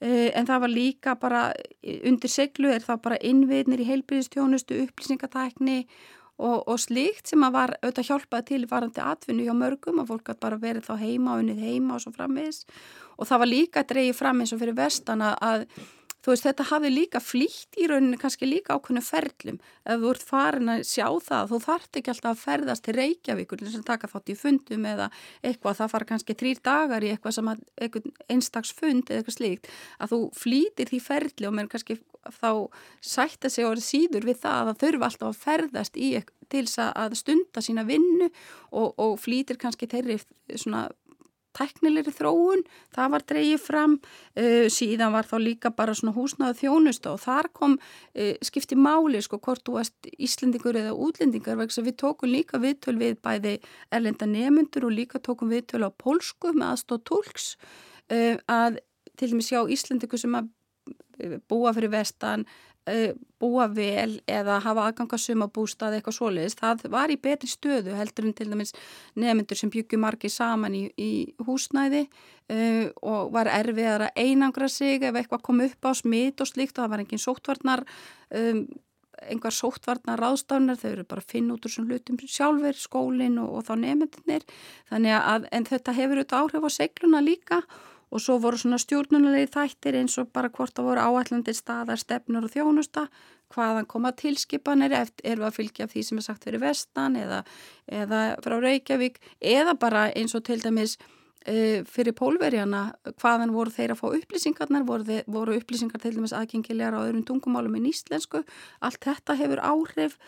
Uh, 0.01 0.29
en 0.33 0.49
það 0.49 0.63
var 0.65 0.73
líka 0.73 1.17
bara, 1.21 1.47
undir 1.83 2.31
seglu 2.31 2.69
er 2.73 2.85
það 2.85 3.01
bara 3.09 3.23
innviðnir 3.25 3.81
í 3.81 3.89
heilbyrðistjónustu, 3.89 4.77
upplýsingatækni 4.85 5.81
og, 6.37 6.67
og 6.69 6.77
slíkt 6.81 7.31
sem 7.31 7.43
að 7.45 7.55
var 7.55 7.73
auðvitað 7.79 8.09
hjálpað 8.11 8.47
til 8.51 8.61
varandi 8.69 9.03
atvinnu 9.03 9.47
hjá 9.47 9.55
mörgum 9.57 10.01
að 10.01 10.11
fólk 10.13 10.31
að 10.33 10.41
bara 10.45 10.61
verið 10.61 10.85
þá 10.85 10.93
heima 11.01 11.33
og 11.33 11.43
unnið 11.43 11.63
heima 11.65 11.97
og 11.97 12.03
svo 12.03 12.13
framvegist 12.13 12.69
og 13.17 13.29
það 13.29 13.43
var 13.43 13.51
líka 13.51 13.85
dreyið 13.89 14.17
fram 14.17 14.41
eins 14.41 14.53
og 14.53 14.61
fyrir 14.61 14.77
vestana 14.77 15.35
að 15.41 15.67
veist 16.27 16.43
þetta 16.43 16.65
hafi 16.71 16.89
líka 16.91 17.19
flýtt 17.23 17.77
í 17.79 17.87
rauninu 17.87 18.17
kannski 18.19 18.47
líka 18.47 18.75
ákveðinu 18.75 19.03
ferlum. 19.05 19.59
Ef 19.87 20.01
þú 20.01 20.11
ert 20.11 20.25
farin 20.27 20.71
að 20.73 20.83
sjá 20.89 21.07
það 21.23 21.51
þú 21.51 21.59
þart 21.63 21.99
ekki 21.99 22.13
alltaf 22.13 22.31
að 22.33 22.41
ferðast 22.43 22.85
til 22.85 22.95
Reykjavíkur 22.97 23.63
sem 23.71 23.85
taka 23.87 24.09
þátt 24.11 24.33
í 24.33 24.37
fundum 24.37 24.87
eða 24.89 25.07
eitthvað. 25.41 25.79
Það 25.79 25.93
fara 25.93 26.09
kannski 26.11 26.37
þrýr 26.41 26.61
dagar 26.67 27.05
í 27.05 27.11
eitthvað 27.13 27.37
sem 27.37 27.51
að 27.53 27.63
einstags 28.27 28.73
fund 28.75 29.07
eða 29.07 29.21
eitthvað 29.21 29.37
slíkt. 29.37 29.71
Að 30.01 30.13
þú 30.13 30.21
flýtir 30.41 30.91
því 30.91 31.01
ferli 31.07 31.49
og 31.49 31.57
mér 31.57 31.71
kannski 31.71 31.99
þá 32.27 32.51
sætta 32.99 33.51
sig 33.51 33.67
orðið 33.67 33.87
síður 33.87 34.27
við 34.27 34.41
það 34.43 34.73
að 34.73 34.81
þurfa 34.83 35.11
alltaf 35.11 35.29
að 35.31 35.43
ferðast 35.45 35.99
í 35.99 36.11
til 36.47 36.63
að 36.79 37.17
stunda 37.19 37.63
sína 37.63 37.83
vinnu 37.87 38.29
og, 38.71 38.93
og 38.95 39.17
flýtir 39.19 39.59
kannski 39.59 39.87
þeirri 39.91 40.19
svona 40.55 40.87
teknilegri 41.57 42.13
þróun, 42.15 42.63
það 42.95 43.13
var 43.13 43.25
dreyið 43.31 43.61
fram, 43.63 43.95
uh, 44.37 44.65
síðan 44.73 45.15
var 45.15 45.29
þá 45.29 45.35
líka 45.43 45.71
bara 45.75 45.95
svona 45.97 46.15
húsnaðu 46.15 46.59
þjónusta 46.61 47.13
og 47.15 47.23
þar 47.23 47.51
kom 47.57 47.77
uh, 47.77 48.33
skipti 48.45 48.77
máli 48.79 49.21
sko 49.25 49.41
hvort 49.41 49.65
þú 49.65 49.79
varst 49.79 50.11
Íslendingur 50.17 50.77
eða 50.79 50.95
útlendingar 50.95 51.59
vegna 51.59 51.87
við 51.87 51.97
tókum 52.03 52.31
líka 52.31 52.61
viðtöl 52.61 52.97
við 53.01 53.17
bæði 53.25 53.57
erlenda 53.91 54.29
nefnundur 54.29 54.87
og 54.87 54.95
líka 54.95 55.21
tókum 55.23 55.51
viðtöl 55.53 55.87
á 55.87 55.91
pólsku 55.91 56.53
með 56.53 56.75
aðstóð 56.75 57.03
tólks. 57.11 57.49
Uh, 58.07 58.37
að 58.47 58.79
til 59.17 59.33
dæmis 59.33 59.49
sjá 59.49 59.63
Íslendingu 59.65 60.19
sem 60.21 60.37
að 60.37 60.53
búa 61.49 61.73
fyrir 61.73 61.91
vestan 61.91 62.45
búa 63.37 63.67
vel 63.69 64.17
eða 64.29 64.57
hafa 64.63 64.87
aðganga 64.87 65.19
sumabústað 65.19 65.97
eitthvað 65.97 66.17
svoleiðis, 66.17 66.57
það 66.57 66.87
var 66.93 67.11
í 67.13 67.19
betri 67.21 67.49
stöðu 67.51 67.93
heldur 67.97 68.29
en 68.29 68.35
til 68.37 68.49
dæmis 68.49 68.73
nefnendur 69.19 69.59
sem 69.59 69.71
byggju 69.73 69.99
margi 70.01 70.31
saman 70.31 70.75
í, 70.77 70.83
í 70.97 71.11
húsnæði 71.45 72.05
uh, 72.07 72.87
og 73.03 73.31
var 73.35 73.51
erfiðar 73.51 74.07
að 74.07 74.23
einangra 74.23 74.69
sig 74.71 75.03
ef 75.03 75.15
eitthvað 75.19 75.45
kom 75.45 75.63
upp 75.67 75.89
á 75.89 75.91
smitt 75.99 76.41
og 76.41 76.49
slíkt 76.49 76.77
og 76.77 76.85
það 76.85 76.93
var 76.95 77.03
engin 77.05 77.23
sóttvarnar 77.23 77.83
um, 78.31 78.63
einhver 79.17 79.53
sóttvarnar 79.53 80.21
ráðstafnar, 80.21 80.77
þau 80.77 80.89
eru 80.91 81.05
bara 81.09 81.23
að 81.23 81.31
finna 81.31 81.55
út 81.55 81.65
úr 81.65 81.73
svona 81.73 81.95
hlutum 81.95 82.19
sjálfur, 82.21 82.77
skólinn 82.77 83.39
og, 83.41 83.49
og 83.57 83.63
þá 83.65 83.71
nefnendunir, 83.81 84.45
þannig 84.91 85.15
að 85.17 85.47
en 85.57 85.65
þetta 85.67 85.95
hefur 85.97 86.21
auðvitað 86.21 86.43
áhrif 86.43 86.67
á 86.69 86.71
segluna 86.77 87.23
líka 87.25 87.61
og 87.63 87.87
svo 88.15 88.37
voru 88.39 88.59
svona 88.59 88.79
stjórnunalegi 88.79 89.49
þættir 89.51 89.97
eins 89.99 90.15
og 90.21 90.29
bara 90.35 90.51
hvort 90.53 90.75
það 90.75 90.87
voru 90.87 91.03
áallandir 91.03 91.57
staðar, 91.57 91.99
stefnur 91.99 92.47
og 92.47 92.53
þjónusta 92.53 93.07
hvaðan 93.53 93.87
koma 93.87 94.13
tilskipanir 94.15 94.95
er 94.95 95.43
að 95.43 95.55
fylgja 95.55 95.87
því 95.91 96.03
sem 96.03 96.19
er 96.19 96.25
sagt 96.25 96.47
fyrir 96.47 96.63
vestan 96.63 97.15
eða, 97.19 97.43
eða 97.87 98.23
frá 98.43 98.57
Reykjavík 98.63 99.21
eða 99.39 99.75
bara 99.79 100.07
eins 100.15 100.35
og 100.35 100.43
til 100.47 100.59
dæmis 100.63 100.97
e, 101.47 101.83
fyrir 101.87 102.15
pólverjana 102.17 102.89
hvaðan 103.21 103.55
voru 103.55 103.73
þeir 103.75 103.95
að 103.95 104.01
fá 104.01 104.07
upplýsingarnar 104.09 104.87
voru, 104.87 105.07
þeir, 105.07 105.23
voru 105.31 105.55
upplýsingar 105.59 106.03
til 106.03 106.17
dæmis 106.17 106.35
aðgengilegar 106.35 106.99
á 106.99 107.05
öðrum 107.05 107.23
tungumálum 107.27 107.79
en 107.79 107.89
íslensku. 107.91 108.43
Allt 108.83 109.01
þetta 109.03 109.37
hefur 109.39 109.63
áhrif 109.63 110.19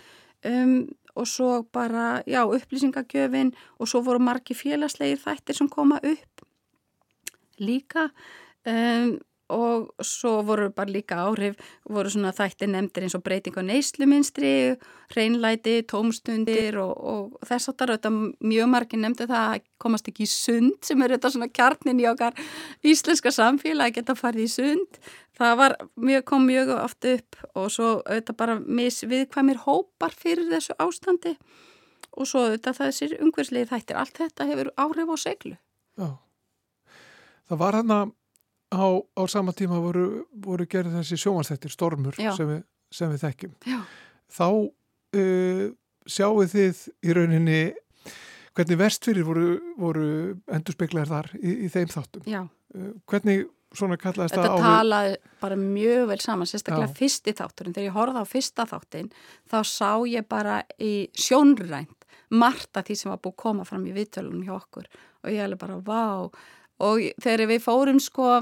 um, 0.47 0.87
og 1.19 1.27
svo 1.27 1.63
bara, 1.75 2.21
já, 2.27 2.45
upplýsingagjöfin 2.45 3.51
og 3.79 3.89
svo 3.89 4.01
voru 4.05 4.21
margi 4.23 4.55
félagslegir 4.55 5.19
þættir 5.19 5.57
sem 5.57 5.69
koma 5.71 5.99
upp 5.99 6.28
líka 7.63 8.09
um, 8.67 9.17
og 9.49 9.89
svo 10.05 10.43
voru 10.45 10.69
bara 10.69 10.91
líka 10.93 11.17
áhrif, 11.25 11.57
voru 11.89 12.09
svona 12.13 12.31
þætti 12.35 12.67
nefndir 12.69 13.07
eins 13.07 13.15
og 13.17 13.23
breyting 13.25 13.57
á 13.57 13.65
neysluminstri, 13.65 14.51
hreinlæti, 15.09 15.79
tómstundir 15.89 16.77
og, 16.77 16.93
og 16.93 17.47
þess 17.49 17.71
áttar, 17.71 17.95
þetta 17.95 18.11
mjög 18.13 18.69
margir 18.69 19.01
nefndi 19.01 19.25
það 19.29 19.55
að 19.55 19.65
komast 19.81 20.11
ekki 20.11 20.27
í 20.27 20.29
sund 20.29 20.77
sem 20.85 21.01
er 21.01 21.15
þetta 21.15 21.33
svona 21.33 21.49
kjarnin 21.49 22.03
í 22.03 22.05
okkar 22.11 22.37
íslenska 22.85 23.33
samfélag 23.33 23.89
að 23.89 23.97
geta 23.97 24.17
farið 24.19 24.45
í 24.45 24.53
sund. 24.53 25.01
Það 25.39 25.57
var, 25.63 25.77
mjög, 25.97 26.23
kom 26.29 26.45
mjög 26.45 26.75
oft 26.77 27.09
upp 27.09 27.41
og 27.55 27.69
svo 27.73 27.91
þetta 28.05 28.37
bara 28.37 28.59
misviðkvæmir 28.61 29.63
hópar 29.65 30.13
fyrir 30.13 30.51
þessu 30.53 30.77
ástandi 30.77 31.37
og 32.13 32.27
svo 32.29 32.49
þetta 32.51 32.75
þessir 32.83 33.17
umhverslið 33.23 33.69
þættir, 33.71 33.97
allt 33.97 34.17
þetta 34.19 34.49
hefur 34.49 34.73
áhrif 34.77 35.09
á 35.09 35.17
seglu. 35.17 35.55
Já. 35.97 36.09
Það 37.49 37.61
var 37.63 37.79
hann 37.79 37.93
að 37.93 38.15
á, 38.69 38.85
á 39.01 39.21
sama 39.29 39.53
tíma 39.57 39.81
voru, 39.81 40.25
voru 40.31 40.67
gerð 40.69 40.99
þessi 40.99 41.17
sjómanstættir, 41.23 41.73
stormur 41.73 42.17
sem 42.17 42.47
við, 42.47 42.63
sem 42.93 43.11
við 43.11 43.23
þekkjum. 43.25 43.53
Já. 43.65 43.79
Þá 44.29 44.47
uh, 44.49 45.63
sjáu 46.09 46.47
þið 46.49 46.83
í 47.01 47.15
rauninni 47.17 47.61
hvernig 48.57 48.79
vestfyrir 48.81 49.25
voru, 49.25 49.47
voru 49.79 50.09
endur 50.51 50.75
speiklar 50.75 51.09
þar 51.09 51.31
í, 51.39 51.55
í 51.65 51.71
þeim 51.71 51.89
þáttum. 51.93 52.27
Uh, 52.29 52.91
hvernig 53.09 53.47
svona 53.75 53.97
kallaðist 54.01 54.35
það 54.35 54.45
á... 54.45 54.49
Þetta 54.49 54.73
talaði 54.73 55.15
bara 55.41 55.57
mjög 55.59 56.05
vel 56.09 56.19
saman, 56.23 56.49
sérstaklega 56.49 56.89
Já. 56.89 56.97
fyrsti 56.97 57.33
þátturinn. 57.37 57.75
Þegar 57.77 57.87
ég 57.87 57.97
horfði 57.97 58.23
á 58.25 58.25
fyrsta 58.29 58.65
þáttin 58.69 59.11
þá 59.49 59.57
sá 59.69 59.91
ég 60.09 60.29
bara 60.29 60.61
í 60.81 60.93
sjónrænt 61.17 62.07
margt 62.29 62.77
af 62.77 62.85
því 62.85 62.97
sem 62.97 63.09
var 63.09 63.21
búið 63.23 63.35
að 63.35 63.41
koma 63.41 63.65
fram 63.65 63.85
í 63.89 63.93
viðtölunum 63.95 64.45
hjá 64.45 64.55
okkur 64.57 64.89
og 64.89 65.31
ég 65.33 65.41
hefði 65.41 65.59
bara, 65.61 65.77
vá 65.81 66.01
og 66.79 67.03
þegar 67.21 67.49
við 67.51 67.63
fórum 67.63 67.99
sko 68.03 68.39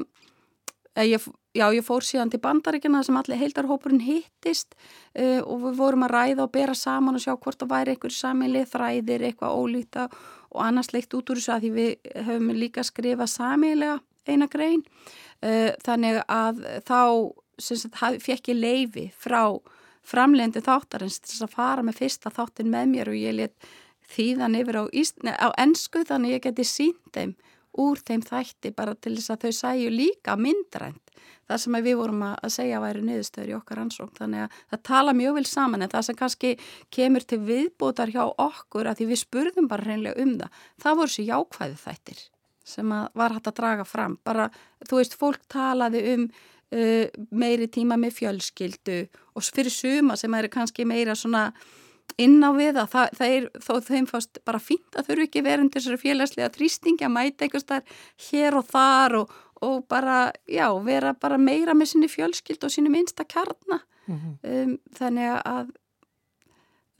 ég, 1.05 1.27
já 1.57 1.67
ég 1.73 1.85
fór 1.85 2.05
síðan 2.05 2.31
til 2.33 2.41
bandaríkjana 2.41 3.03
sem 3.05 3.17
allir 3.19 3.39
heildarhópurinn 3.41 4.03
hittist 4.05 4.75
uh, 5.17 5.41
og 5.43 5.63
við 5.67 5.79
vorum 5.79 6.05
að 6.07 6.13
ræða 6.15 6.45
og 6.45 6.53
bera 6.55 6.75
saman 6.77 7.17
og 7.17 7.23
sjá 7.23 7.35
hvort 7.35 7.59
það 7.61 7.73
væri 7.73 7.95
einhver 7.95 8.15
samilið 8.17 8.69
þræðir, 8.73 9.25
eitthvað 9.29 9.57
ólíta 9.61 10.07
og 10.49 10.61
annars 10.65 10.93
leikt 10.93 11.17
út 11.17 11.33
úr 11.33 11.41
þessu 11.41 11.55
að 11.55 11.65
því 11.65 11.73
við 11.77 12.13
höfum 12.29 12.53
líka 12.57 12.85
skrifað 12.85 13.33
samilega 13.33 13.97
eina 14.27 14.47
grein. 14.51 14.83
Uh, 15.41 15.73
þannig 15.85 16.21
að 16.27 16.63
þá 16.87 17.01
sagt, 17.61 17.99
fekk 18.23 18.53
ég 18.53 18.61
leifi 18.61 19.09
frá 19.17 19.57
framlegendi 20.07 20.63
þáttarins 20.63 21.19
til 21.19 21.43
að 21.43 21.53
fara 21.57 21.83
með 21.83 22.01
fyrsta 22.01 22.31
þáttin 22.31 22.71
með 22.71 22.89
mér 22.93 23.11
og 23.11 23.19
ég 23.19 23.35
let 23.35 23.69
þýðan 24.07 24.55
yfir 24.55 24.79
á, 24.79 24.83
á 24.87 25.47
ennsku 25.59 26.05
þannig 26.07 26.37
ég 26.37 26.45
geti 26.47 26.65
sínt 26.67 27.11
þeim 27.15 27.35
úr 27.81 28.01
þeim 28.05 28.23
þætti 28.25 28.73
bara 28.77 28.95
til 28.95 29.15
þess 29.17 29.33
að 29.33 29.45
þau 29.45 29.59
sæju 29.61 29.91
líka 29.93 30.37
myndrænt. 30.39 31.03
Það 31.47 31.61
sem 31.63 31.77
við 31.85 31.95
vorum 31.95 32.23
að 32.27 32.49
segja 32.51 32.79
væri 32.83 33.03
niðurstöður 33.07 33.51
í 33.53 33.55
okkar 33.55 33.79
ansók 33.79 34.17
þannig 34.17 34.43
að 34.43 34.57
það 34.73 34.81
tala 34.89 35.13
mjög 35.15 35.37
vel 35.37 35.45
saman 35.47 35.85
en 35.85 35.91
það 35.93 36.07
sem 36.07 36.17
kannski 36.19 36.49
kemur 36.91 37.23
til 37.23 37.39
viðbútar 37.47 38.11
hjá 38.11 38.25
okkur 38.27 38.89
að 38.89 38.99
því 38.99 39.07
við 39.13 39.21
spurðum 39.21 39.69
bara 39.71 39.87
reynlega 39.87 40.23
um 40.23 40.33
það 40.41 40.65
það 40.83 40.99
voru 40.99 41.13
sér 41.13 41.29
jákvæði 41.31 41.79
þættir 41.85 42.25
sem 42.67 42.91
var 42.91 43.35
hægt 43.37 43.47
að 43.47 43.57
draga 43.61 43.87
fram. 43.87 44.17
Bara 44.27 44.49
þú 44.83 44.99
veist 44.99 45.15
fólk 45.15 45.47
talaði 45.47 46.03
um 46.13 46.27
uh, 46.27 47.05
meiri 47.31 47.69
tíma 47.71 47.97
með 47.99 48.17
fjölskyldu 48.21 48.99
og 49.37 49.47
fyrir 49.47 49.73
suma 49.73 50.17
sem 50.19 50.33
eru 50.35 50.51
kannski 50.51 50.87
meira 50.87 51.15
svona 51.15 51.47
inn 52.17 52.37
á 52.41 52.49
við 52.55 52.79
að 52.81 52.93
það, 52.93 53.09
það 53.17 53.33
er 53.37 53.47
þó 53.63 53.73
þeim 53.87 54.07
fást 54.09 54.39
bara 54.47 54.61
fínt 54.61 54.97
að 54.97 55.09
þurfu 55.09 55.27
ekki 55.27 55.43
verið 55.45 55.65
undir 55.65 55.81
þessari 55.81 56.01
félagslega 56.01 56.53
trýstingi 56.55 57.05
að 57.05 57.13
mæta 57.13 57.45
einhvers 57.45 57.67
þar 57.67 57.99
hér 58.29 58.57
og 58.57 58.69
þar 58.71 59.17
og, 59.21 59.35
og 59.67 59.83
bara, 59.91 60.19
já, 60.49 60.67
vera 60.85 61.13
bara 61.13 61.37
meira 61.41 61.75
með 61.77 61.93
sinni 61.93 62.09
fjölskyld 62.11 62.63
og 62.63 62.73
sinni 62.73 62.93
minsta 62.93 63.27
kjarna 63.27 63.81
mm 64.07 64.15
-hmm. 64.15 64.39
um, 64.53 64.77
þannig 64.97 65.35
að 65.43 65.75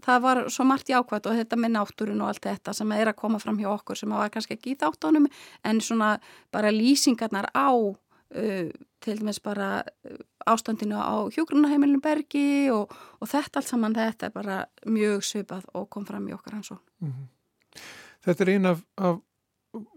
það 0.08 0.22
var 0.22 0.44
svo 0.54 0.64
margt 0.64 0.90
jákvæmt 0.90 1.28
og 1.28 1.38
þetta 1.40 1.60
með 1.60 1.74
náttúrun 1.76 2.22
og 2.22 2.32
allt 2.32 2.46
þetta 2.46 2.74
sem 2.74 2.92
er 2.92 3.12
að 3.12 3.20
koma 3.22 3.40
fram 3.40 3.58
hjá 3.60 3.70
okkur 3.74 3.98
sem 3.98 4.10
var 4.10 4.30
kannski 4.30 4.54
ekki 4.54 4.76
í 4.76 4.80
þáttónum 4.80 5.28
en 5.64 5.82
svona 5.82 6.20
bara 6.52 6.72
lýsingarnar 6.72 7.50
á 7.56 7.70
uh, 8.36 8.72
til 9.04 9.20
dæmis 9.22 9.40
bara 9.44 9.84
uh, 9.84 10.18
ástandinu 10.48 11.00
á 11.00 11.28
hjógrunaheimilinu 11.34 12.02
Bergi 12.02 12.70
og, 12.74 12.92
og 13.20 13.28
þetta 13.30 13.62
allt 13.62 13.72
saman 13.72 13.96
þetta 13.96 14.30
er 14.30 14.36
bara 14.36 14.60
mjög 14.86 15.24
svipað 15.24 15.68
og 15.74 15.90
kom 15.90 16.06
fram 16.06 16.28
í 16.28 16.36
okkar 16.36 16.60
hans 16.60 16.72
og. 16.72 16.84
Mm 17.00 17.14
-hmm. 17.14 17.82
Þetta 18.26 18.44
er 18.44 18.50
eina 18.50 18.70
af, 18.70 18.84
af 18.98 19.20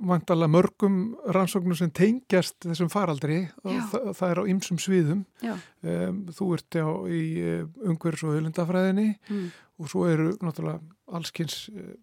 vantala 0.00 0.48
mörgum 0.50 1.14
rannsóknum 1.34 1.76
sem 1.78 1.90
tengjast 1.94 2.58
þessum 2.64 2.90
faraldri 2.92 3.40
og 3.62 3.76
það, 3.92 4.06
það 4.18 4.30
er 4.32 4.40
á 4.40 4.44
ymsum 4.52 4.80
sviðum 4.82 5.24
um, 5.46 6.20
þú 6.36 6.48
ert 6.56 6.78
á 6.80 6.90
í 7.08 7.22
eh, 7.40 7.64
umhverfs 7.86 8.24
og 8.26 8.34
höllendafræðinni 8.36 9.08
mm 9.28 9.50
og 9.80 9.88
svo 9.88 10.04
eru 10.10 10.32
náttúrulega 10.44 10.80
allskynns, 11.10 11.68
eh, 11.74 11.94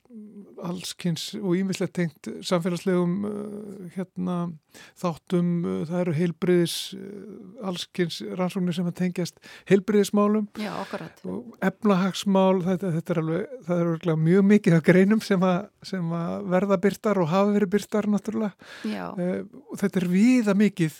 allskynns 0.65 1.30
og 1.38 1.55
ímislegt 1.57 1.93
tengt 1.95 2.30
samfélagslegum 2.45 3.13
eh, 3.30 3.89
hérna, 3.95 4.38
þáttum, 4.99 5.51
eh, 5.63 5.84
það 5.89 6.01
eru 6.01 6.15
heilbriðis, 6.17 6.75
allskynns 7.63 8.19
rannsóknir 8.39 8.75
sem 8.75 8.89
að 8.89 8.97
tengjast 9.01 9.41
heilbriðismálum 9.69 10.47
Já. 10.59 10.73
Og 11.28 11.57
efnahagsmál, 11.63 12.61
þetta, 12.65 12.93
þetta 12.97 13.13
er 13.13 13.21
alveg, 13.23 13.57
það 13.67 13.84
eru 13.86 14.17
mjög 14.28 14.47
mikið 14.53 14.78
af 14.78 14.86
greinum 14.88 15.23
sem 15.23 15.43
að, 15.45 15.59
sem 15.88 16.15
að 16.19 16.47
verða 16.55 16.80
byrtar 16.88 17.21
og 17.21 17.32
hafa 17.32 17.53
verið 17.55 17.73
byrtar 17.75 18.09
náttúrulega. 18.11 18.71
Já. 18.88 19.11
Og 19.13 19.75
þetta 19.80 20.01
er 20.01 20.09
viða 20.11 20.57
mikið 20.57 20.97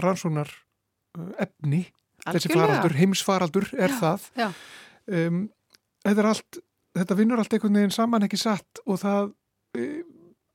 rannsóknar 0.00 0.50
efni, 1.40 1.86
Algjörlega. 2.20 2.34
þessi 2.36 2.52
faraldur, 2.52 2.96
heimsfaraldur 2.98 3.70
er 3.78 3.94
já, 3.94 3.96
það. 4.02 4.26
Já. 4.36 4.50
Um, 5.10 5.48
þetta, 6.06 6.28
allt, 6.32 6.62
þetta 6.98 7.18
vinnur 7.18 7.42
allt 7.42 7.56
einhvern 7.56 7.80
veginn 7.80 7.94
saman 7.94 8.26
ekki 8.26 8.40
satt 8.40 8.82
og 8.86 9.00
það 9.02 9.34
e, 9.76 9.90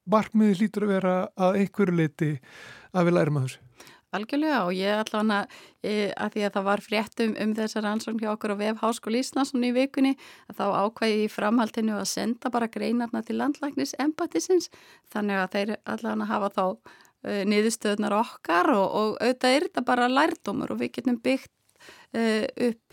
markmiði 0.09 0.59
lítur 0.63 0.87
að 0.87 0.95
vera 0.95 1.13
að 1.35 1.61
einhverju 1.61 1.99
leiti 1.99 2.33
að 2.95 3.07
við 3.07 3.17
lærum 3.17 3.39
að 3.39 3.47
þessu. 3.47 3.61
Algjörlega 4.15 4.59
og 4.63 4.75
ég 4.77 4.99
allavega 5.01 5.39
e, 5.83 5.93
að 6.13 6.35
því 6.35 6.43
að 6.47 6.53
það 6.55 6.67
var 6.69 6.83
fréttum 6.85 7.33
um 7.41 7.55
þessar 7.57 7.87
ansvögn 7.89 8.21
hjá 8.21 8.29
okkur 8.31 8.53
á 8.55 8.61
vef 8.61 8.83
Háskóli 8.83 9.19
Íslandsson 9.19 9.65
í 9.67 9.73
vikunni 9.75 10.13
að 10.51 10.61
þá 10.61 10.65
ákvæði 10.85 11.25
í 11.25 11.31
framhaldinu 11.33 11.97
að 11.97 12.05
senda 12.13 12.51
bara 12.53 12.69
greinarna 12.71 13.23
til 13.25 13.39
landlæknis 13.41 13.95
empatisins 13.99 14.69
þannig 15.11 15.41
að 15.41 15.57
þeir 15.57 15.73
allavega 15.83 16.29
hafa 16.31 16.51
þá 16.55 16.63
e, 16.69 17.43
niðurstöðnar 17.51 18.15
okkar 18.21 18.71
og, 18.77 18.85
og 18.85 19.19
auðvitað 19.19 19.57
er 19.57 19.67
þetta 19.67 19.85
bara 19.91 20.11
lærdómur 20.13 20.75
og 20.75 20.81
við 20.83 20.93
getum 20.99 21.19
byggt 21.25 21.51
e, 22.15 22.23
upp 22.69 22.84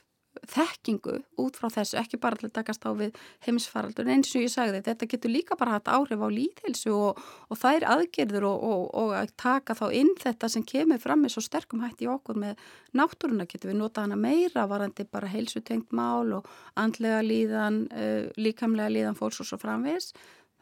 þekkingu 0.49 1.19
út 1.43 1.59
frá 1.59 1.69
þessu, 1.73 1.99
ekki 2.01 2.19
bara 2.21 2.39
til 2.41 2.49
að 2.49 2.55
takast 2.57 2.85
á 2.89 2.91
við 2.97 3.17
heimsfaraldur, 3.47 4.09
eins 4.11 4.33
og 4.33 4.45
ég 4.45 4.53
sagði 4.53 4.83
þetta 4.87 5.09
getur 5.13 5.33
líka 5.33 5.59
bara 5.61 5.77
hatt 5.77 5.91
áhrif 5.93 6.25
á 6.25 6.29
líðhelsu 6.33 6.93
og, 6.97 7.23
og 7.49 7.61
þær 7.61 7.87
aðgerður 7.95 8.49
og, 8.49 8.67
og, 8.69 8.85
og 9.03 9.15
að 9.19 9.33
taka 9.41 9.77
þá 9.79 9.87
inn 10.01 10.13
þetta 10.21 10.51
sem 10.53 10.67
kemur 10.67 11.03
fram 11.03 11.25
með 11.25 11.37
svo 11.37 11.45
sterkum 11.47 11.85
hætti 11.85 12.09
í 12.09 12.13
okkur 12.13 12.41
með 12.43 12.61
náttúruna. 12.97 13.49
Getur 13.49 13.73
við 13.73 13.81
nota 13.81 14.07
hana 14.07 14.19
meira 14.19 14.67
varandi 14.71 15.07
bara 15.09 15.31
heilsutengt 15.33 15.93
mál 15.93 16.39
og 16.39 16.49
andlega 16.81 17.23
líðan, 17.27 17.83
uh, 17.93 18.31
líkamlega 18.41 18.93
líðan 18.97 19.19
fólks 19.19 19.43
og 19.45 19.53
svo 19.53 19.61
framvis 19.61 20.13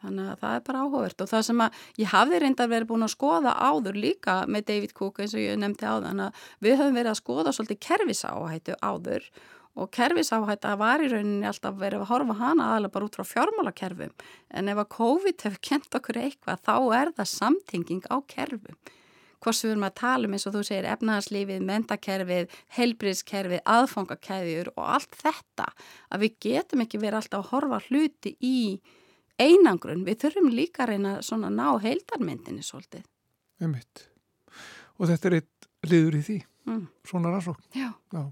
Þannig 0.01 0.31
að 0.31 0.39
það 0.41 0.55
er 0.55 0.61
bara 0.65 0.81
áhugavert. 0.81 1.21
Og 1.21 1.29
það 1.29 1.43
sem 1.45 1.61
að 1.61 1.81
ég 2.01 2.11
hafði 2.11 2.41
reyndar 2.41 2.69
verið 2.71 2.89
búin 2.89 3.05
að 3.05 3.13
skoða 3.13 3.53
áður 3.61 3.99
líka 4.01 4.37
með 4.49 4.67
David 4.71 4.93
Cook 4.97 5.21
eins 5.21 5.35
og 5.37 5.43
ég 5.43 5.59
nefndi 5.61 5.85
áður, 5.85 6.23
við 6.63 6.77
höfum 6.79 6.97
verið 6.97 7.11
að 7.11 7.19
skoða 7.21 7.53
svolítið 7.53 7.81
kerfisáhættu 7.85 8.77
áður 8.81 9.27
og 9.79 9.91
kerfisáhætta 9.95 10.73
var 10.79 11.03
í 11.03 11.09
rauninni 11.11 11.47
alltaf 11.47 11.77
verið 11.79 12.03
að 12.03 12.09
horfa 12.11 12.37
hana 12.41 12.71
aðalega 12.71 12.95
bara 12.95 13.07
út 13.07 13.19
frá 13.19 13.27
fjármálakerfum 13.27 14.15
en 14.57 14.71
ef 14.71 14.81
að 14.83 14.89
COVID 14.97 15.45
hefur 15.47 15.61
kent 15.69 15.99
okkur 15.99 16.19
eitthvað 16.23 16.65
þá 16.65 16.75
er 16.97 17.13
það 17.19 17.31
samtinging 17.35 18.03
á 18.11 18.17
kerfum 18.27 18.75
hvort 19.41 19.57
sem 19.57 19.69
við 19.69 19.75
erum 19.75 19.87
að 19.87 19.95
tala 19.97 20.27
um 20.27 20.35
eins 20.35 20.45
og 20.45 20.53
þú 20.53 20.61
segir 20.67 20.87
efnaðarslífið, 20.91 21.63
mentakerfið, 21.65 22.57
helbriðskerfið, 22.77 23.63
aðfangakerfið 23.73 24.69
og 24.75 24.83
allt 24.97 25.17
þetta 25.17 25.65
að 26.13 26.25
við 26.25 26.35
getum 26.45 26.83
ekki 26.85 27.01
verið 27.01 27.21
alltaf 27.21 27.39
að 27.39 27.49
horfa 27.55 27.79
hluti 27.87 28.35
í 28.37 28.59
einangrun, 29.41 30.05
við 30.05 30.19
þurfum 30.25 30.51
líka 30.53 30.85
að 30.85 30.93
reyna 30.93 31.15
svona 31.25 31.49
ná 31.49 31.65
heildarmyndinni 31.81 32.61
svolítið. 32.65 33.07
Umhitt. 33.65 34.05
Og 34.99 35.09
þetta 35.09 35.29
er 35.29 35.37
eitt 35.39 35.69
liður 35.89 36.19
í 36.19 36.23
því, 36.27 36.37
mm. 36.69 36.85
svona 37.09 37.33
rannsókn. 37.33 37.65
Já. 37.73 37.89
Já. 38.13 38.23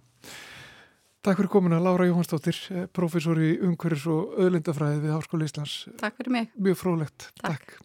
Takk 1.19 1.35
fyrir 1.35 1.49
komuna 1.51 1.79
Lára 1.83 2.05
Jóhansdóttir, 2.07 2.55
eh, 2.71 2.85
professor 2.87 3.35
í 3.35 3.57
umhverjus 3.59 4.05
og 4.07 4.39
öðlindafræði 4.39 5.01
við 5.03 5.11
Háskóli 5.17 5.49
Íslands. 5.49 5.73
Takk 5.99 6.15
fyrir 6.15 6.31
mig. 6.31 6.51
Mjög 6.55 6.77
frólægt. 6.79 7.31
Takk. 7.43 7.59
Takk. 7.59 7.79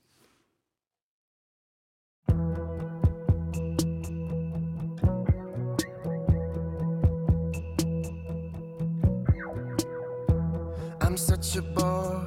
I'm 11.01 11.17
such 11.17 11.57
a 11.57 11.63
bore, 11.63 12.27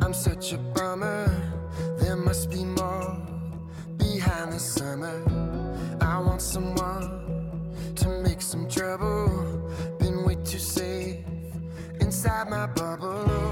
I'm 0.00 0.14
such 0.14 0.52
a 0.52 0.58
bummer 0.74 1.28
There 1.98 2.16
must 2.16 2.50
be 2.50 2.64
more 2.64 3.16
behind 3.96 4.52
the 4.52 4.58
summer 4.58 5.22
I 6.00 6.18
want 6.18 6.42
someone 6.42 7.94
to 7.96 8.08
make 8.22 8.42
some 8.42 8.68
trouble 8.68 9.51
inside 12.24 12.48
my 12.48 12.66
bubble. 12.66 13.51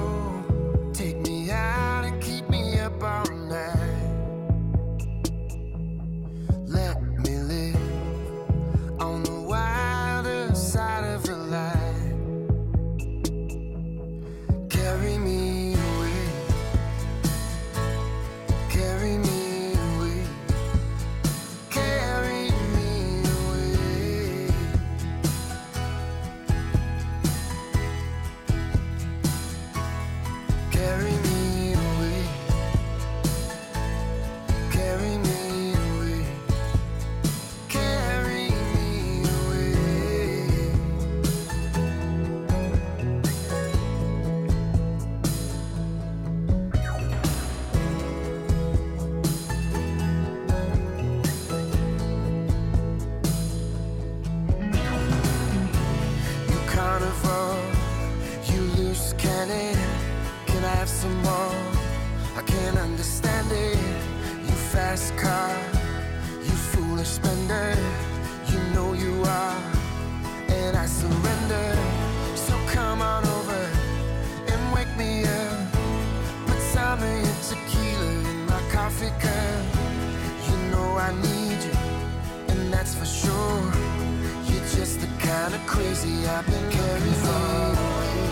crazy, 85.71 86.27
I've 86.27 86.45
been 86.47 86.69
carried 86.71 87.19
far 87.25 87.71
away. 87.71 88.23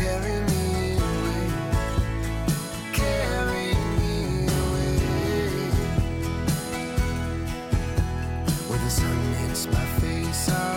Carry 0.00 0.36
me 0.50 0.64
away. 1.08 1.46
Carry 2.92 3.70
me 3.98 4.14
away. 4.62 4.98
Where 8.68 8.78
the 8.84 8.90
sun 8.90 9.18
hits 9.42 9.66
my 9.66 9.86
face, 10.00 10.48
I 10.48 10.73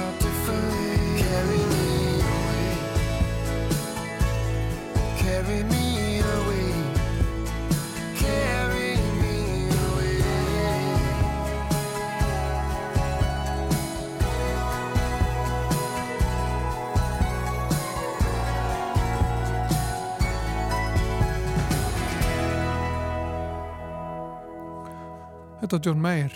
Þetta 25.67 25.81
er 25.81 25.87
John 25.89 25.99
Mayer 25.99 26.35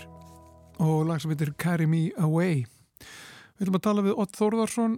og 0.83 1.05
lag 1.07 1.21
sem 1.23 1.31
heitir 1.31 1.53
Carry 1.55 1.85
Me 1.87 2.09
Away. 2.19 2.65
Við 3.55 3.61
ætlum 3.63 3.77
að 3.77 3.83
tala 3.85 4.01
við 4.03 4.17
Ott 4.19 4.33
Þórðarsson, 4.35 4.97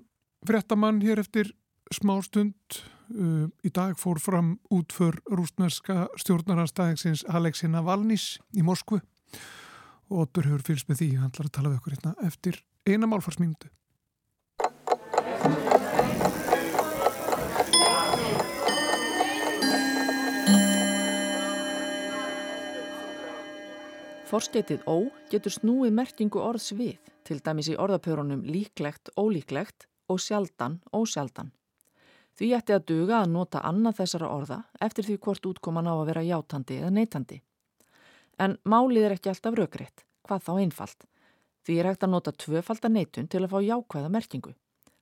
frettamann 0.49 1.03
hér 1.03 1.21
eftir 1.21 1.51
smá 1.93 2.15
stund. 2.25 2.79
Uh, 3.13 3.45
í 3.61 3.69
dag 3.69 3.93
fór 4.01 4.17
fram 4.17 4.55
út 4.73 4.95
för 4.95 5.19
rúsneska 5.29 6.07
stjórnaranstæðingsins 6.23 7.27
Aleksina 7.29 7.83
Valnís 7.85 8.39
í 8.57 8.65
Moskvu 8.65 9.03
og 10.09 10.23
Ottur 10.23 10.49
hefur 10.49 10.65
fylgst 10.71 10.89
með 10.89 11.03
því, 11.03 11.11
hann 11.19 11.29
ætlar 11.29 11.51
að 11.51 11.55
tala 11.59 11.69
við 11.69 11.77
okkur 11.83 11.97
hérna 11.99 12.15
eftir 12.25 12.57
eina 12.89 13.11
málfarsmínundu. 13.13 13.69
Forskeitið 24.33 24.87
ó 24.89 24.97
getur 25.29 25.53
snúið 25.53 25.91
merkingu 25.93 26.39
orðs 26.41 26.71
við, 26.73 26.95
til 27.21 27.35
dæmis 27.45 27.67
í 27.69 27.75
orðapörunum 27.77 28.39
líklegt, 28.41 29.11
ólíklegt 29.13 29.85
og 30.09 30.17
sjaldan, 30.23 30.79
ósjaldan. 30.89 31.51
Því 32.33 32.49
ætti 32.57 32.73
að 32.73 32.87
duga 32.89 33.19
að 33.19 33.29
nota 33.35 33.61
annað 33.61 33.99
þessara 33.99 34.31
orða 34.33 34.57
eftir 34.81 35.05
því 35.05 35.19
hvort 35.21 35.45
útkoman 35.51 35.85
á 35.85 35.93
að 35.93 36.09
vera 36.09 36.25
játandi 36.25 36.79
eða 36.79 36.89
neytandi. 36.95 37.37
En 38.41 38.57
málið 38.65 39.05
er 39.05 39.15
ekki 39.19 39.29
alltaf 39.35 39.59
raugreitt, 39.59 40.01
hvað 40.25 40.45
þá 40.47 40.53
einfalt. 40.63 41.05
Því 41.61 41.77
er 41.77 41.91
hægt 41.91 42.09
að 42.09 42.13
nota 42.15 42.33
tvöfalda 42.33 42.89
neytun 42.89 43.29
til 43.29 43.43
að 43.43 43.53
fá 43.53 43.59
jákvæða 43.61 44.13
merkingu, 44.17 44.55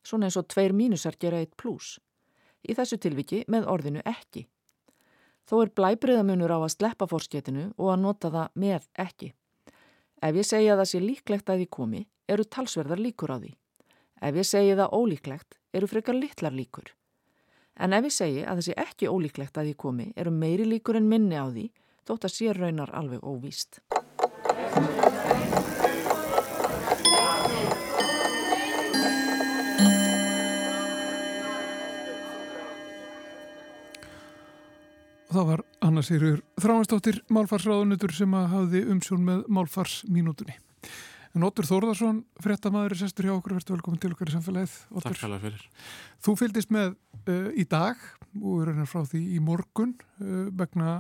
svona 0.04 0.28
eins 0.28 0.42
og 0.44 0.52
tveir 0.52 0.76
mínusar 0.76 1.16
gera 1.16 1.40
eitt 1.40 1.56
pluss. 1.56 2.02
Í 2.68 2.76
þessu 2.76 3.00
tilviki 3.00 3.46
með 3.48 3.72
orðinu 3.72 4.04
ekki. 4.04 4.50
Þó 5.52 5.58
er 5.66 5.70
blæbriðamunur 5.76 6.52
á 6.56 6.64
að 6.64 6.70
sleppa 6.72 7.04
fórsketinu 7.12 7.66
og 7.76 7.90
að 7.92 7.98
nota 8.06 8.30
það 8.32 8.54
með 8.64 8.86
ekki. 9.04 9.28
Ef 10.24 10.38
ég 10.40 10.48
segja 10.48 10.78
að 10.78 10.80
það 10.80 10.90
sé 10.94 11.02
líklegt 11.04 11.52
að 11.52 11.60
því 11.60 11.66
komi, 11.76 12.02
eru 12.32 12.46
talsverðar 12.48 13.02
líkur 13.04 13.34
á 13.36 13.38
því. 13.42 13.52
Ef 14.24 14.40
ég 14.40 14.48
segi 14.48 14.78
það 14.80 14.96
ólíklegt, 14.96 15.60
eru 15.76 15.90
frekar 15.92 16.16
litlar 16.16 16.56
líkur. 16.56 16.94
En 17.76 17.92
ef 17.92 18.08
ég 18.08 18.16
segi 18.16 18.46
að 18.46 18.62
það 18.62 18.68
sé 18.70 18.78
ekki 18.86 19.12
ólíklegt 19.12 19.60
að 19.60 19.68
því 19.68 19.76
komi, 19.84 20.08
eru 20.16 20.32
meiri 20.32 20.72
líkur 20.72 21.02
en 21.02 21.12
minni 21.12 21.36
á 21.36 21.44
því, 21.52 21.68
þótt 22.08 22.30
að 22.30 22.36
sé 22.38 22.56
raunar 22.56 22.96
alveg 22.96 23.20
óvíst. 23.20 23.82
Og 35.32 35.38
það 35.38 35.46
var 35.48 35.62
Anna 35.88 36.02
Sýrjur 36.04 36.40
Þráinsdóttir 36.60 37.22
Málfarsráðunutur 37.32 38.12
sem 38.12 38.34
að 38.36 38.50
hafði 38.52 38.80
umsjón 38.92 39.22
með 39.24 39.46
Málfarsmínútunni. 39.56 40.58
En 41.32 41.46
Óttur 41.48 41.70
Þórðarsson, 41.70 42.18
frettamæður, 42.44 42.98
sestur 43.00 43.30
hjá 43.30 43.32
okkur, 43.38 43.56
verður 43.56 43.78
velkomin 43.78 44.02
til 44.04 44.12
okkar 44.12 44.28
í 44.28 44.34
samfélagið. 44.34 44.74
Óttur. 44.92 45.06
Takk 45.16 45.24
alveg 45.30 45.46
fyrir. 45.46 45.64
Þú 46.28 46.36
fylgdist 46.42 46.74
með 46.76 46.90
uh, 47.22 47.48
í 47.56 47.64
dag 47.72 48.04
og 48.42 48.58
er 48.58 48.74
reynar 48.74 48.92
frá 48.92 49.06
því 49.08 49.22
í 49.38 49.40
morgun 49.48 49.96
uh, 50.20 50.52
vegna 50.60 50.98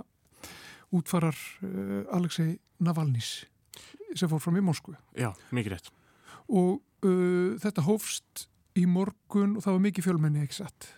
útfarar 0.95 1.35
uh, 1.35 2.15
Alexei 2.15 2.55
Navalnís 2.79 3.33
sem 4.15 4.31
fór 4.31 4.39
fram 4.45 4.61
í 4.61 4.63
Moskvu. 4.63 4.95
Já, 5.19 5.33
mikið 5.51 5.75
rétt. 5.75 5.91
Og 6.47 6.79
þetta 7.01 7.83
hófst 7.83 8.47
í 8.79 8.87
morgun 8.87 9.57
og 9.57 9.63
það 9.65 9.75
var 9.75 9.85
mikið 9.89 10.07
fjölmenni, 10.07 10.47
ekki 10.47 10.61
satt? 10.61 10.91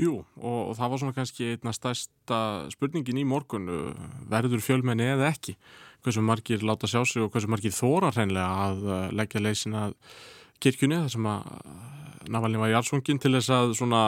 Jú, 0.00 0.14
og, 0.40 0.72
það 0.78 0.92
var 0.92 1.00
svona 1.02 1.16
kannski 1.16 1.52
einna 1.54 1.72
stærsta 1.76 2.40
spurningin 2.72 3.20
í 3.20 3.26
morgun, 3.28 3.68
uh, 3.68 4.04
verður 4.30 4.62
fjölmenni 4.64 5.10
eða 5.12 5.28
ekki? 5.34 5.56
Hversu 6.00 6.22
margir 6.24 6.64
láta 6.64 6.88
sjá 6.88 7.02
sig 7.04 7.20
og 7.20 7.32
hversu 7.34 7.50
margir 7.52 7.74
þóra 7.76 8.12
hreinlega 8.14 8.68
að 8.68 8.86
uh, 8.86 9.00
leggja 9.12 9.42
leysin 9.44 9.76
að 9.76 9.96
kirkjunni, 10.64 11.02
þar 11.04 11.12
sem 11.16 11.28
að 11.28 11.50
uh, 11.52 11.84
Navalni 12.30 12.60
var 12.60 12.72
í 12.72 12.78
allsvongin 12.78 13.20
til 13.20 13.34
þess 13.36 13.52
að 13.52 13.74
svona 13.76 14.02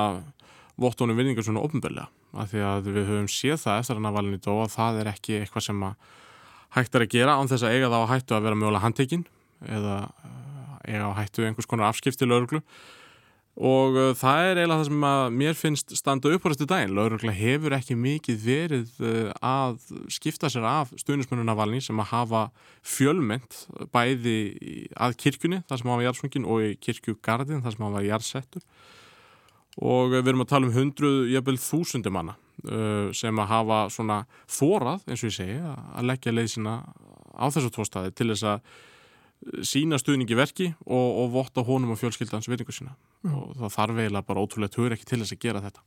vottónu 0.81 1.17
vinningar 1.17 1.45
svona 1.45 1.63
ofnbörlega. 1.67 2.09
Af 2.33 2.53
því 2.53 2.65
að 2.65 2.89
við 2.89 3.09
höfum 3.11 3.29
séð 3.29 3.61
það 3.67 3.83
eftir 3.83 3.99
að 3.99 4.05
Navalni 4.07 4.41
dó 4.41 4.53
að 4.63 4.75
það 4.77 5.01
er 5.03 5.13
ekki 5.13 5.39
eitthvað 5.43 5.67
sem 5.69 5.85
að 5.85 6.11
hægt 6.77 6.97
er 6.97 7.05
að 7.05 7.13
gera 7.13 7.37
án 7.37 7.51
þess 7.51 7.67
að 7.67 7.77
eiga 7.77 7.93
það 7.93 8.05
á 8.09 8.13
hættu 8.13 8.37
að 8.37 8.47
vera 8.47 8.59
mögulega 8.59 8.85
handtekinn 8.87 9.25
eða 9.69 9.97
eiga 10.89 11.11
á 11.13 11.19
hættu 11.21 11.45
einhvers 11.47 11.69
konar 11.69 11.93
afskipti 11.93 12.29
lauruglu 12.29 12.63
og 13.53 13.97
uh, 13.99 14.11
það 14.17 14.47
er 14.47 14.61
eiginlega 14.63 14.79
það 14.81 14.89
sem 14.89 15.05
að 15.09 15.25
mér 15.37 15.59
finnst 15.59 15.93
standa 15.99 16.31
upp 16.33 16.47
á 16.47 16.51
þessu 16.53 16.69
daginn. 16.71 16.95
Laurugla 16.97 17.35
hefur 17.37 17.77
ekki 17.77 17.97
mikið 18.01 18.39
verið 18.47 18.95
uh, 19.05 19.29
að 19.45 19.83
skipta 20.13 20.49
sér 20.53 20.65
af 20.69 20.95
stuðnismennuna 21.03 21.57
valni 21.59 21.83
sem 21.85 22.01
að 22.01 22.11
hafa 22.15 22.47
fjölmynd 22.81 23.59
bæði 23.93 24.39
að 24.97 25.19
kirkjunni 25.21 25.61
þar 25.69 25.83
sem 25.83 25.93
hafa 25.93 26.07
jarðsvöngin 26.09 26.49
og 26.49 26.65
í 26.65 26.73
kirkjugarðin 26.81 27.65
þar 27.65 27.77
sem 27.77 27.87
hafa 27.89 28.05
jarðsettur 28.09 28.67
og 29.81 30.13
við 30.13 30.33
erum 30.33 30.45
að 30.45 30.51
tala 30.53 30.69
um 30.69 30.75
hundruð, 30.77 31.19
jafnvel 31.33 31.59
þúsundi 31.61 32.13
manna 32.13 32.35
uh, 32.69 33.09
sem 33.17 33.37
að 33.41 33.53
hafa 33.53 33.83
svona 33.93 34.23
þórað, 34.51 35.05
eins 35.09 35.23
og 35.23 35.31
ég 35.31 35.37
segi, 35.37 35.61
að 35.61 36.09
leggja 36.09 36.35
leið 36.35 36.51
sína 36.57 36.79
á 37.33 37.45
þessu 37.53 37.73
tóstaði 37.73 38.13
til 38.17 38.33
þess 38.33 38.49
að 38.53 38.73
sína 39.67 39.99
stuðningi 40.01 40.37
verki 40.39 40.69
og, 40.87 41.09
og 41.23 41.33
votta 41.35 41.65
honum 41.67 41.95
og 41.95 42.01
fjölskyldans 42.01 42.49
virðingu 42.51 42.75
sína 42.75 42.95
og 43.29 43.57
það 43.59 43.75
þarf 43.77 44.03
eiginlega 44.03 44.29
bara 44.29 44.45
ótrúlega 44.45 44.75
tugur 44.75 44.97
ekki 44.97 45.09
til 45.09 45.23
þess 45.23 45.37
að 45.37 45.43
gera 45.47 45.65
þetta. 45.65 45.83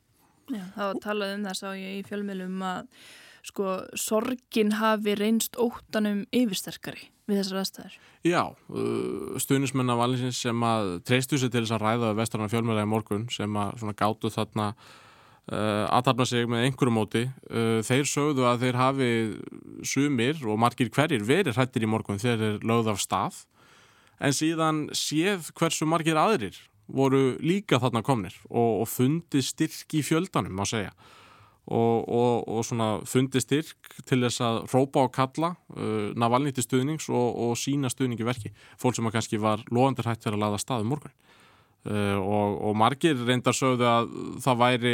Já, 0.45 0.64
það 0.76 0.89
var 0.89 0.99
talað 1.03 1.36
um 1.36 1.45
það 1.47 1.60
sá 1.60 1.70
ég 1.74 1.93
í 1.99 2.03
fjölmiðlum 2.06 2.66
að 2.70 3.06
sko 3.45 3.72
sorgin 3.99 4.74
hafi 4.80 5.16
reynst 5.18 5.58
óttanum 5.62 6.24
yfirsterkari 6.34 7.10
við 7.30 7.41
þessar 7.41 7.62
aðstæður. 7.62 7.97
Já, 8.26 8.41
uh, 8.53 9.38
stuðnismenn 9.41 9.93
af 9.93 10.03
allinsins 10.06 10.41
sem 10.45 10.66
að 10.66 10.91
treystu 11.06 11.39
sér 11.41 11.53
til 11.53 11.64
þess 11.64 11.76
að 11.78 11.86
ræða 11.86 12.14
vestrarna 12.18 12.51
fjölmjöla 12.51 12.86
í 12.86 12.89
morgun 12.89 13.28
sem 13.34 13.60
að 13.62 13.82
svona 13.82 13.97
gátu 13.97 14.32
þarna 14.34 14.72
uh, 15.51 15.85
aðtarna 15.93 16.25
sig 16.29 16.47
með 16.49 16.67
einhverju 16.67 16.93
móti. 16.93 17.23
Uh, 17.49 17.81
þeir 17.85 18.07
sögðu 18.09 18.47
að 18.49 18.65
þeir 18.65 18.79
hafi 18.79 19.09
sumir 19.85 20.39
og 20.45 20.61
margir 20.61 20.91
hverjir 20.93 21.25
verið 21.25 21.57
hrættir 21.57 21.85
í 21.85 21.89
morgun 21.89 22.21
þegar 22.21 22.41
þeir 22.43 22.69
lögðu 22.71 22.93
af 22.95 23.03
stað. 23.03 23.41
En 24.23 24.33
síðan 24.35 24.85
séð 24.95 25.51
hversu 25.57 25.87
margir 25.89 26.17
aðrir 26.17 26.57
voru 26.87 27.35
líka 27.41 27.79
þarna 27.81 28.03
komnir 28.05 28.35
og, 28.49 28.81
og 28.83 28.89
fundi 28.89 29.41
styrk 29.43 29.97
í 29.97 30.03
fjöldanum 30.05 30.55
má 30.55 30.65
segja. 30.69 30.93
Og, 31.65 32.05
og, 32.05 32.43
og 32.45 32.61
svona 32.61 32.87
fundi 33.09 33.41
styrk 33.41 33.95
til 34.05 34.19
þess 34.21 34.43
að 34.45 34.57
rópa 34.69 35.07
og 35.07 35.13
kalla 35.15 35.55
uh, 35.73 36.11
Navalny 36.13 36.53
til 36.53 36.61
stuðnings 36.61 37.09
og, 37.09 37.55
sína 37.57 37.89
stuðningi 37.89 38.27
verki. 38.27 38.51
Fólk 38.77 38.99
sem 38.99 39.07
að 39.09 39.15
kannski 39.17 39.41
var 39.41 39.63
loðandur 39.73 40.11
hætt 40.11 40.21
fyrir 40.21 40.37
að 40.37 40.43
laða 40.43 40.61
stað 40.61 40.85
um 40.85 40.93
morgun. 40.93 41.15
Uh, 41.85 42.17
og 42.21 42.77
margir 42.77 43.17
reyndar 43.25 43.57
sögðu 43.57 43.85
að 43.89 44.13
það 44.45 44.61
væri 44.61 44.93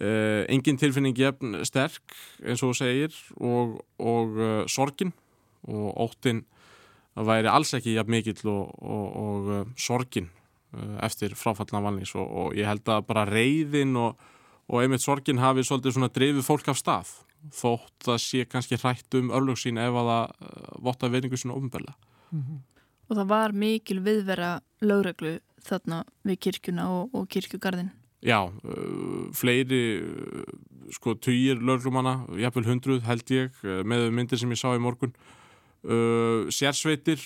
uh, 0.00 0.42
engin 0.48 0.78
tilfinning 0.80 1.16
jefn 1.18 1.60
sterk 1.68 2.16
eins 2.42 2.62
og 2.64 2.72
þú 2.72 2.78
segir 2.80 3.16
og, 3.36 3.78
og 4.00 4.40
uh, 4.40 4.64
sorgin 4.70 5.12
og 5.68 5.92
óttin 6.06 6.44
væri 7.20 7.50
alls 7.50 7.74
ekki 7.76 7.96
jafn 7.96 8.14
mikill 8.14 8.42
og, 8.48 8.74
og, 8.80 9.06
og 9.24 9.50
uh, 9.54 9.64
sorgin 9.76 10.30
eftir 11.02 11.32
fráfallna 11.34 11.80
valnís 11.82 12.12
og, 12.14 12.52
ég 12.54 12.68
held 12.68 12.86
að 12.86 13.00
bara 13.08 13.24
reyðin 13.26 13.96
og, 13.98 14.20
einmitt 14.78 15.02
sorgin 15.02 15.40
hafi 15.42 15.64
svolítið 15.66 15.96
svona 15.96 16.12
drifið 16.14 16.46
fólk 16.46 16.70
af 16.70 16.78
stað 16.78 17.10
þótt 17.56 18.10
að 18.12 18.20
sé 18.22 18.44
kannski 18.46 18.78
hrætt 18.78 19.16
um 19.18 19.32
örlög 19.34 19.58
sín 19.58 19.80
ef 19.80 19.96
að 19.96 20.10
það 20.10 20.82
votta 20.86 21.10
veiningu 21.10 21.40
sína 21.40 21.56
ofnbella. 21.56 21.96
Og 23.10 23.16
það 23.16 23.30
var 23.32 23.54
mikil 23.56 23.98
viðvera 24.04 24.50
lögreglu 24.84 25.38
þarna 25.66 26.04
við 26.26 26.38
kirkjuna 26.46 26.86
og, 26.92 27.24
kirkjugarðin. 27.32 27.90
Já, 28.20 28.44
uh, 28.44 29.28
fleiri 29.32 29.84
uh, 30.04 30.40
sko 30.92 31.14
týjir 31.16 31.60
lögreglumanna, 31.64 32.26
jafnvel 32.36 32.66
hundruð 32.68 33.06
held 33.06 33.30
ég, 33.32 33.54
uh, 33.64 33.80
með 33.80 34.10
myndir 34.12 34.40
sem 34.40 34.50
ég 34.52 34.60
sá 34.60 34.72
í 34.74 34.82
morgun. 34.82 35.14
Sérsveitir, 36.52 37.22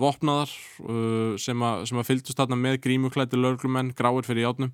vopnaðar 0.00 0.48
sem, 1.36 1.64
a, 1.68 1.82
sem 1.84 1.98
að 2.00 2.06
fylgdust 2.08 2.38
þarna 2.38 2.56
með 2.56 2.78
grímuklæti 2.86 3.36
lögreglumenn, 3.36 3.90
gráir 3.92 4.24
fyrir 4.24 4.46
játnum 4.46 4.70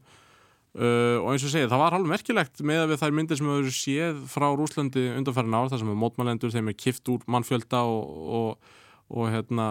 og 0.76 1.26
eins 1.32 1.42
og 1.42 1.50
segið, 1.50 1.72
það 1.72 1.82
var 1.82 1.96
alveg 1.96 2.12
merkilegt 2.12 2.62
með 2.62 2.84
að 2.84 2.92
við 2.92 3.02
þær 3.02 3.16
myndir 3.18 3.40
sem 3.40 3.50
hefur 3.50 3.74
séð 3.80 4.22
frá 4.30 4.46
Rúslandi 4.52 5.08
undanfærin 5.16 5.58
ár, 5.58 5.72
þar 5.72 5.82
sem 5.82 5.90
er 5.90 6.00
mótmælendur 6.04 6.54
þeim 6.54 6.70
er 6.70 6.78
kift 6.78 7.10
úr 7.10 7.26
mannfjölda 7.34 7.82
og, 7.90 8.22
og, 8.38 8.72
og, 9.10 9.26
hérna, 9.34 9.68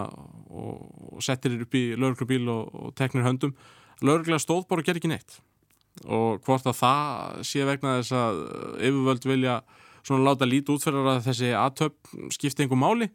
og, 0.51 1.15
settir 1.23 1.55
upp 1.55 1.79
í 1.79 1.87
lögreglubíl 1.95 2.51
og, 2.51 2.91
teknir 2.99 3.23
höndum. 3.23 3.55
Lögreglega 4.03 4.43
stóð 4.43 4.67
bara 4.67 4.83
og 4.83 4.91
ger 4.91 4.99
ekki 4.99 5.15
neitt 5.15 5.39
og 6.03 6.41
hvort 6.45 6.67
að 6.67 6.79
það 6.81 7.43
sé 7.47 7.65
vegna 7.67 7.97
þess 7.99 8.15
að 8.19 8.41
yfirvöld 8.89 9.29
vilja 9.29 9.59
svona 10.05 10.27
láta 10.27 10.47
lítið 10.49 10.75
útferðar 10.75 11.11
að 11.15 11.23
þessi 11.29 11.53
aðtöp 11.57 12.11
skipti 12.35 12.65
einhver 12.65 12.81
máli 12.81 13.09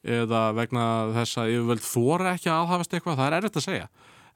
eða 0.00 0.44
vegna 0.56 0.84
þess 1.18 1.40
að 1.42 1.56
yfirvöld 1.56 1.84
þóra 1.84 2.36
ekki 2.36 2.48
að 2.48 2.62
aðhafast 2.62 2.94
eitthvað, 2.96 3.18
það 3.18 3.26
er 3.26 3.38
erfitt 3.40 3.58
að 3.60 3.66
segja. 3.66 3.88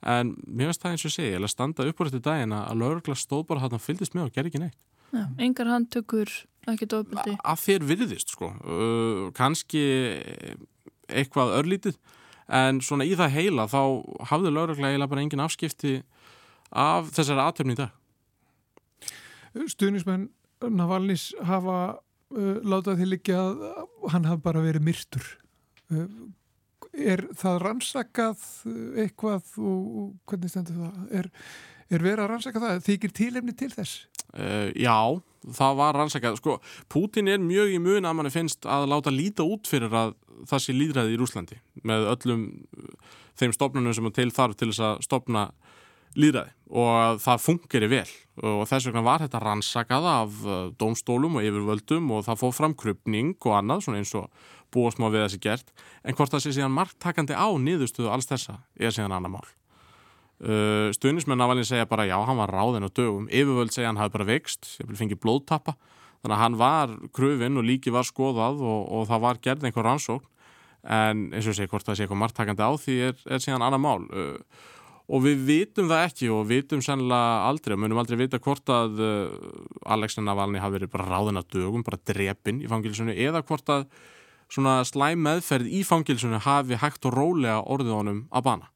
En 0.05 0.35
mér 0.45 0.69
finnst 0.69 0.83
það 0.83 0.97
eins 0.97 1.07
og 1.09 1.15
segi, 1.15 1.31
ég 1.33 1.47
að 1.47 1.53
standa 1.55 1.87
upp 1.89 2.03
úr 2.03 2.11
þetta 2.11 2.33
daginn 2.33 2.57
að 2.57 2.81
lögregla 2.83 3.17
stóð 3.17 3.47
bara 3.49 3.63
hann 3.63 3.77
og 3.79 3.81
fylgist 3.81 4.17
með 4.17 4.27
og 4.27 4.35
gerði 4.35 4.53
ekki 4.53 4.61
neitt. 4.67 4.81
Já, 5.15 5.25
engar 5.47 5.71
handtökur 5.71 6.33
ekki 6.69 6.89
dóðbildi 6.91 7.37
að 7.39 7.63
þér 7.63 7.87
virðist 7.89 8.35
sko. 8.35 8.51
Uh, 8.67 9.31
kannski 9.37 9.85
eitthvað 11.09 11.55
örlítið. 11.61 11.99
En 12.45 12.83
svona 12.85 13.07
í 13.09 13.15
það 13.17 13.37
heila 13.39 13.69
þá 13.71 13.81
hafði 14.29 14.53
lögreglega 14.53 14.93
eiginlega 14.93 15.13
bara 15.15 15.25
engin 15.25 15.45
afskipti 15.45 15.95
af 16.75 17.13
þessari 17.15 17.45
aðtöfni 17.45 17.77
í 17.77 17.81
dag 17.83 18.01
Stuðnismenn 19.71 20.29
Navalnís 20.75 21.29
hafa 21.47 21.79
uh, 21.95 22.57
látað 22.67 23.03
því 23.03 23.11
líka 23.13 23.39
að 23.39 23.61
hann 24.15 24.27
hafi 24.29 24.43
bara 24.45 24.65
verið 24.65 24.87
myrtur 24.89 25.29
uh, 25.93 26.09
er 26.95 27.25
það 27.39 27.61
rannsakað 27.65 28.43
eitthvað 29.03 29.55
og, 29.59 30.11
hvernig 30.31 30.53
stendur 30.53 30.81
það? 30.81 30.99
Er, 31.21 31.31
er 31.91 32.05
verið 32.05 32.25
að 32.25 32.31
rannsaka 32.33 32.63
það? 32.63 32.83
Þykir 32.89 33.15
tílefni 33.19 33.55
til 33.59 33.71
þess? 33.75 34.05
Uh, 34.35 34.71
já, 34.79 34.95
það 35.55 35.79
var 35.79 35.99
rannsakað 35.99 36.39
sko, 36.41 36.59
Putin 36.91 37.31
er 37.31 37.43
mjög 37.43 37.75
í 37.75 37.81
mun 37.83 38.09
að 38.09 38.17
manni 38.19 38.35
finnst 38.35 38.67
að 38.67 38.89
láta 38.91 39.15
líta 39.15 39.47
út 39.47 39.71
fyrir 39.71 39.95
að 39.95 40.17
það 40.51 40.65
sé 40.65 40.75
líðræði 40.75 41.15
í 41.15 41.21
Rúslandi 41.21 41.61
með 41.87 42.09
öllum 42.15 42.47
þeim 43.39 43.55
stopnunum 43.55 43.95
sem 43.95 44.11
til 44.15 44.31
þarf 44.35 44.59
til 44.59 44.71
þess 44.73 44.85
að 44.89 45.05
stopna 45.07 45.45
líðræði 46.19 46.53
og 46.75 47.21
það 47.23 47.43
fungeri 47.45 47.89
vel. 47.91 48.09
Og 48.43 48.65
þess 48.67 48.89
vegna 48.89 49.05
var 49.07 49.23
þetta 49.23 49.41
rannsakað 49.43 50.07
af 50.11 50.39
dómstólum 50.81 51.39
og 51.39 51.47
yfirvöldum 51.47 52.09
og 52.17 52.25
það 52.27 52.41
fóð 52.41 52.55
fram 52.57 52.75
krupning 52.75 53.37
og 53.37 53.59
annað 53.61 53.85
svona 53.85 54.01
eins 54.01 54.15
og 54.19 54.31
búast 54.75 54.99
má 54.99 55.07
við 55.13 55.27
þessi 55.27 55.43
gert. 55.45 55.71
En 56.03 56.17
hvort 56.19 56.33
það 56.33 56.47
sé 56.47 56.55
síðan 56.57 56.75
marktakandi 56.75 57.37
á 57.39 57.47
niðurstuðu 57.47 58.11
alls 58.11 58.27
þessa 58.31 58.59
er 58.75 58.95
síðan 58.95 59.15
annar 59.15 59.37
mál. 59.37 59.47
Uh, 60.43 60.91
stuðnismenn 60.93 61.41
afalinn 61.41 61.67
segja 61.69 61.87
bara 61.89 62.09
já, 62.09 62.17
hann 62.27 62.41
var 62.41 62.51
ráðin 62.51 62.89
og 62.89 62.95
dögum. 62.97 63.31
Yfirvöld 63.31 63.73
segja 63.73 63.93
hann 63.93 64.01
hafi 64.01 64.17
bara 64.17 64.27
veikst 64.29 64.75
ég 64.83 64.91
vil 64.91 64.99
fengi 64.99 65.19
blóðtappa. 65.21 65.77
Þannig 66.25 66.35
að 66.35 66.43
hann 66.43 66.59
var 66.59 66.95
krufinn 67.15 67.61
og 67.61 67.67
líki 67.69 67.93
var 67.95 68.07
skoðað 68.09 68.63
og, 68.65 68.87
og 68.99 69.07
það 69.11 69.27
var 69.29 69.43
gerð 69.45 69.69
einhver 69.69 69.87
rannsókn. 69.87 70.31
En 70.85 71.29
eins 71.33 71.47
og 71.49 71.57
segja 71.57 71.71
hvort 71.71 71.87
það 71.87 71.97
sé 71.97 72.05
eitthvað 72.05 72.21
marktakandi 72.21 72.67
á 72.67 72.73
því 72.77 72.97
er, 73.07 73.21
er 73.31 73.45
síðan 73.45 73.65
annar 73.65 73.81
mál. 73.81 74.09
Uh, 74.11 74.73
og 75.05 75.25
við 75.27 75.45
vitum 75.49 75.91
það 75.91 76.07
ekki 76.09 76.31
og 76.33 76.47
vitum 76.49 76.83
sennilega 76.85 77.45
aldrei 77.49 77.75
og 77.77 77.83
munum 77.83 78.01
aldrei 78.01 78.19
vita 78.23 78.41
hvort 78.41 78.71
að 78.73 79.03
uh, 79.05 79.51
Alexei 79.93 80.25
Navalny 80.25 80.63
hafi 80.63 80.79
verið 80.79 80.93
bara 80.95 81.09
ráðin 81.11 81.41
að 81.41 81.51
dögum, 81.59 81.85
bara 81.85 82.01
drepin 82.09 82.63
í 82.65 82.71
fangilsunni 82.71 83.17
eða 83.27 83.45
hvort 83.45 83.69
að 83.75 83.85
svona 84.53 84.79
slæm 84.89 85.25
meðferð 85.27 85.69
í 85.69 85.83
fangilsunni 85.85 86.41
hafi 86.45 86.79
hægt 86.81 87.05
og 87.09 87.17
rólega 87.19 87.61
orðið 87.75 87.99
honum 87.99 88.25
að 88.33 88.49
bana. 88.49 88.71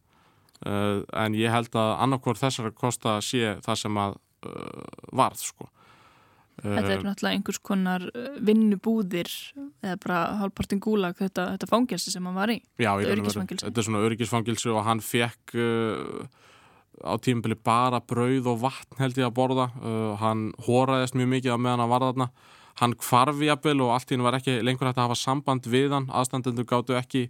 Uh, 0.59 1.07
en 1.17 1.37
ég 1.39 1.55
held 1.55 1.73
að 1.79 1.97
annarkvort 2.05 2.41
þessara 2.41 2.75
kosta 2.75 3.21
sé 3.25 3.57
það 3.65 3.83
sem 3.85 4.01
að 4.03 4.17
uh, 4.19 4.87
varð 5.17 5.45
sko 5.47 5.69
Þetta 6.59 6.93
er 6.95 7.05
náttúrulega 7.07 7.37
einhvers 7.37 7.61
konar 7.63 8.05
vinnubúðir 8.45 9.31
eða 9.85 9.97
bara 10.03 10.19
halvpartin 10.41 10.83
gúlag 10.83 11.19
þetta, 11.21 11.53
þetta 11.55 11.71
fangilsi 11.71 12.13
sem 12.15 12.27
hann 12.27 12.39
var 12.39 12.51
í 12.51 12.59
Já, 12.81 12.91
þetta 12.99 13.15
er, 13.15 13.71
er 13.71 13.87
svona 13.87 14.03
öryggisfangilsi 14.09 14.73
og 14.75 14.83
hann 14.87 15.03
fekk 15.05 15.55
uh, 15.55 16.27
á 17.05 17.15
tímbili 17.23 17.55
bara 17.55 18.01
brauð 18.01 18.49
og 18.53 18.63
vatn 18.65 19.03
held 19.03 19.19
ég 19.21 19.29
að 19.29 19.37
borða. 19.37 19.69
Uh, 19.79 20.15
hann 20.23 20.49
hóraðist 20.67 21.19
mjög 21.19 21.31
mikið 21.37 21.55
á 21.55 21.59
meðan 21.59 21.85
hann 21.85 21.93
var 21.93 22.07
þarna. 22.09 22.31
Hann 22.79 22.97
kvarfi 22.99 23.49
jafnvel 23.49 23.85
og 23.85 23.95
allt 23.95 24.11
í 24.11 24.15
hennu 24.15 24.27
var 24.27 24.39
ekki 24.39 24.59
lengur 24.63 24.89
hægt 24.89 25.01
að 25.01 25.09
hafa 25.09 25.19
samband 25.19 25.67
við 25.71 25.95
hann. 25.95 26.11
Aðstandendur 26.15 26.67
gáttu 26.69 26.99
ekki 26.99 27.29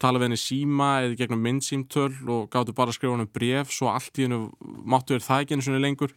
tala 0.00 0.20
við 0.20 0.30
henni 0.30 0.40
síma 0.40 0.90
eða 1.04 1.18
gegnum 1.20 1.42
myndsýmtöl 1.44 2.12
og 2.32 2.48
gáttu 2.52 2.74
bara 2.76 2.92
að 2.92 2.96
skrifa 2.96 3.16
hann 3.16 3.26
um 3.26 3.32
bref 3.34 3.72
svo 3.76 3.90
allt 3.92 4.16
í 4.16 4.26
hennu 4.26 4.46
máttu 4.88 5.16
verið 5.16 5.26
það 5.26 5.44
ekki 5.44 5.58
eins 5.58 5.68
og 5.68 5.82
lengur 5.84 6.14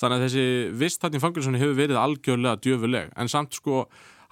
þannig 0.00 0.18
að 0.18 0.24
þessi 0.26 0.46
vist 0.80 1.02
þarna 1.02 1.20
í 1.20 1.22
fangilsunni 1.22 1.62
hefur 1.62 1.78
verið 1.78 2.00
algjörlega 2.00 2.60
djöfuleg 2.64 3.12
en 3.14 3.30
samt 3.30 3.54
sko 3.54 3.84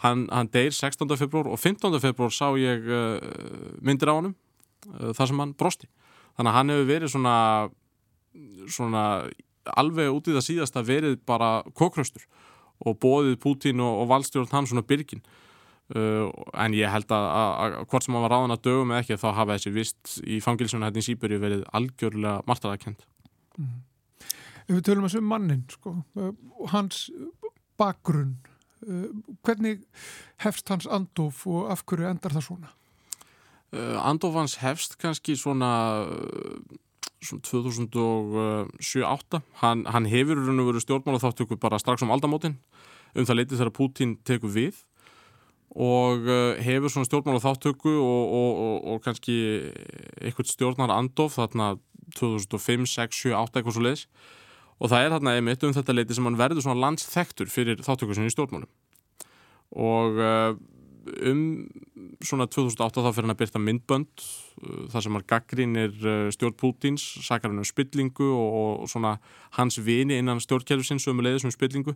hann, 0.02 0.26
hann 0.32 0.50
deyr 0.52 0.72
16. 0.74 1.06
februar 1.20 1.52
og 1.52 1.60
15. 1.60 2.00
februar 2.02 2.34
sá 2.34 2.48
ég 2.58 2.88
uh, 2.88 3.18
myndir 3.84 4.10
á 4.10 4.18
honum 4.18 4.34
uh, 4.90 5.12
þar 5.14 5.30
sem 5.30 5.44
hann 5.44 5.54
brosti 5.58 5.90
þannig 6.36 6.50
að 6.50 6.58
hann 6.58 6.74
hefur 6.74 6.90
verið 6.90 7.14
svona 7.14 7.36
svona 8.72 9.04
alveg 9.78 10.10
út 10.10 10.30
í 10.30 10.34
það 10.34 10.46
síðasta 10.46 10.82
verið 10.86 11.20
bara 11.28 11.60
kókraustur 11.78 12.24
og 12.82 12.98
bóðið 13.02 13.38
Pútín 13.42 13.82
og, 13.84 14.02
og 14.02 14.10
valstjórn 14.10 14.50
hann 14.50 14.66
svona 14.66 14.84
byrgin 14.86 15.22
uh, 15.94 16.26
en 16.58 16.74
ég 16.74 16.90
held 16.90 17.12
að, 17.14 17.28
að, 17.28 17.52
að 17.78 17.86
hvort 17.92 18.06
sem 18.06 18.16
hann 18.16 18.26
var 18.26 18.34
ráðan 18.34 18.56
að 18.56 18.64
dögum 18.66 18.92
eða 18.92 19.04
ekki 19.04 19.20
þá 19.22 19.28
hafa 19.38 19.58
þessi 19.58 19.74
vist 19.76 20.16
í 20.24 20.40
fangilsunni 20.42 20.88
hérna 20.88 21.02
í 21.02 21.06
Sýburi 21.06 21.40
verið 21.42 21.64
algjörlega 21.76 22.42
martaðakent 22.48 23.06
mm. 23.58 23.80
Ef 24.68 24.76
við 24.76 24.84
tölum 24.86 25.08
að 25.08 25.16
sem 25.16 25.26
mannin 25.26 25.64
sko, 25.70 25.96
hans 26.70 27.06
bakgrunn 27.80 28.36
hvernig 29.42 29.82
hefst 30.42 30.68
hans 30.72 30.86
andof 30.90 31.46
og 31.46 31.70
af 31.72 31.84
hverju 31.86 32.08
endar 32.10 32.34
það 32.34 32.46
svona? 32.48 32.72
Uh, 33.72 33.96
andof 34.04 34.34
hans 34.36 34.58
hefst 34.60 34.98
kannski 35.00 35.36
svona, 35.38 35.70
svona 37.22 37.42
2007-08 37.48 39.42
hann, 39.62 39.86
hann 39.86 40.08
hefur 40.10 40.42
verið 40.42 40.82
stjórnmála 40.84 41.22
þáttöku 41.22 41.60
bara 41.60 41.80
strax 41.80 42.02
um 42.04 42.12
aldamótin 42.12 42.58
um 43.14 43.28
það 43.28 43.38
leiti 43.38 43.58
þegar 43.58 43.76
Putin 43.76 44.16
tekur 44.26 44.52
við 44.52 44.82
og 45.72 46.26
hefur 46.60 46.92
svona 46.92 47.08
stjórnmála 47.08 47.40
þáttöku 47.40 47.94
og, 47.96 48.24
og, 48.36 48.52
og, 48.66 48.76
og 48.92 49.02
kannski 49.06 49.36
eitthvað 50.20 50.52
stjórnar 50.52 50.92
andof 50.92 51.38
þarna 51.38 51.76
2005, 52.18 52.84
6, 52.92 53.24
7, 53.30 53.32
8 53.38 53.60
eitthvað 53.60 53.76
svo 53.78 53.86
leiðis 53.86 54.04
og 54.82 54.90
það 54.90 55.04
er 55.04 55.14
þarna 55.14 55.36
einmitt 55.38 55.64
um 55.66 55.74
þetta 55.76 55.94
leiti 55.94 56.16
sem 56.16 56.26
hann 56.26 56.38
verður 56.40 56.64
svona 56.64 56.82
landsþektur 56.82 57.50
fyrir 57.50 57.82
þáttökusin 57.86 58.26
í 58.26 58.32
stjórnmálum. 58.34 58.70
Og 59.78 60.18
uh, 60.18 60.56
um 61.30 61.44
svona 62.22 62.48
2008 62.50 63.04
þá 63.04 63.08
fyrir 63.12 63.28
hann 63.28 63.34
að 63.34 63.40
byrta 63.44 63.62
myndbönd 63.62 64.24
uh, 64.24 64.82
þar 64.92 65.06
sem 65.06 65.16
hann 65.18 65.28
gaggrínir 65.30 65.94
uh, 66.02 66.26
stjórn 66.34 66.58
Pútins, 66.58 67.06
sakar 67.22 67.52
hann 67.52 67.62
um 67.62 67.68
spillingu 67.68 68.26
og, 68.34 68.82
og 68.82 68.90
svona 68.90 69.16
hans 69.58 69.78
vini 69.78 70.18
innan 70.18 70.42
stjórnkerfisins 70.42 71.06
um 71.12 71.22
leiðis 71.22 71.46
um 71.46 71.54
spillingu. 71.54 71.94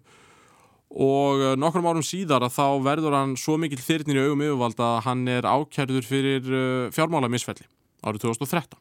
Og 0.87 1.43
nokkrum 1.59 1.89
árum 1.91 2.05
síðar 2.07 2.45
að 2.47 2.55
þá 2.55 2.66
verður 2.87 3.16
hann 3.18 3.32
svo 3.34 3.57
mikil 3.59 3.80
þyrnir 3.82 4.20
í 4.20 4.26
augum 4.28 4.45
yfirvald 4.47 4.78
að 4.87 5.01
hann 5.09 5.24
er 5.26 5.49
ákjærður 5.51 6.07
fyrir 6.07 6.53
fjármála 6.95 7.26
misfelli 7.26 7.66
árið 8.07 8.28
2013 8.28 8.78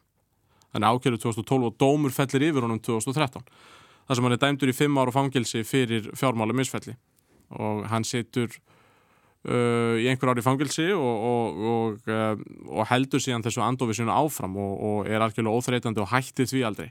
hann 0.76 0.84
er 0.84 0.94
ákjærður 0.94 1.22
2012 1.24 1.66
og 1.66 1.74
dómur 1.80 2.14
fellir 2.14 2.46
yfir 2.50 2.66
honum 2.66 2.78
2013 2.78 3.42
þar 4.06 4.18
sem 4.18 4.26
hann 4.26 4.36
er 4.36 4.42
dæmdur 4.42 4.70
í 4.70 4.76
fimm 4.76 4.98
ára 5.00 5.14
fangilsi 5.14 5.64
fyrir 5.66 6.10
fjármála 6.16 6.54
misfelli. 6.56 6.94
Og 7.58 7.84
hann 7.90 8.06
setur 8.06 8.50
uh, 9.46 9.94
í 9.98 10.06
einhver 10.10 10.32
ári 10.32 10.44
fangilsi 10.44 10.88
og, 10.94 11.26
og, 11.30 11.60
og, 11.72 12.10
uh, 12.10 12.34
og 12.70 12.88
heldur 12.90 13.22
síðan 13.22 13.44
þessu 13.46 13.64
andofisjónu 13.66 14.14
áfram 14.14 14.56
og 14.62 15.10
er 15.10 15.22
algjörlega 15.22 15.60
óþreytandi 15.60 16.02
og 16.02 16.10
hætti 16.14 16.48
því 16.48 16.64
aldrei. 16.68 16.88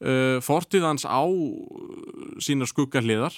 Uh, 0.00 0.38
Fortið 0.44 0.86
hans 0.88 1.04
á 1.04 1.22
sína 2.40 2.68
skuggarliðar 2.68 3.36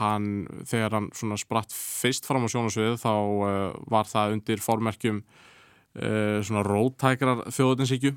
hann, 0.00 0.48
þegar 0.66 0.96
hann 0.96 1.04
svona 1.14 1.36
spratt 1.38 1.70
fyrst 1.70 2.24
fram 2.26 2.42
á 2.42 2.50
sjónasvið 2.50 2.96
þá 2.98 3.12
var 3.86 4.08
það 4.10 4.32
undir 4.34 4.62
formerkjum 4.64 5.20
svona 5.94 6.64
róttækrar 6.66 7.44
þjóðutinsíkju 7.54 8.16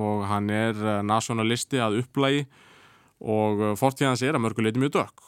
og 0.00 0.24
hann 0.30 0.48
er 0.54 0.80
nationalisti 1.04 1.82
að 1.82 1.98
upplægi 2.00 2.46
og 3.24 3.62
fortíðans 3.80 4.22
er 4.24 4.36
að 4.36 4.44
mörguleiti 4.44 4.80
mjög 4.80 4.96
dökk. 4.98 5.22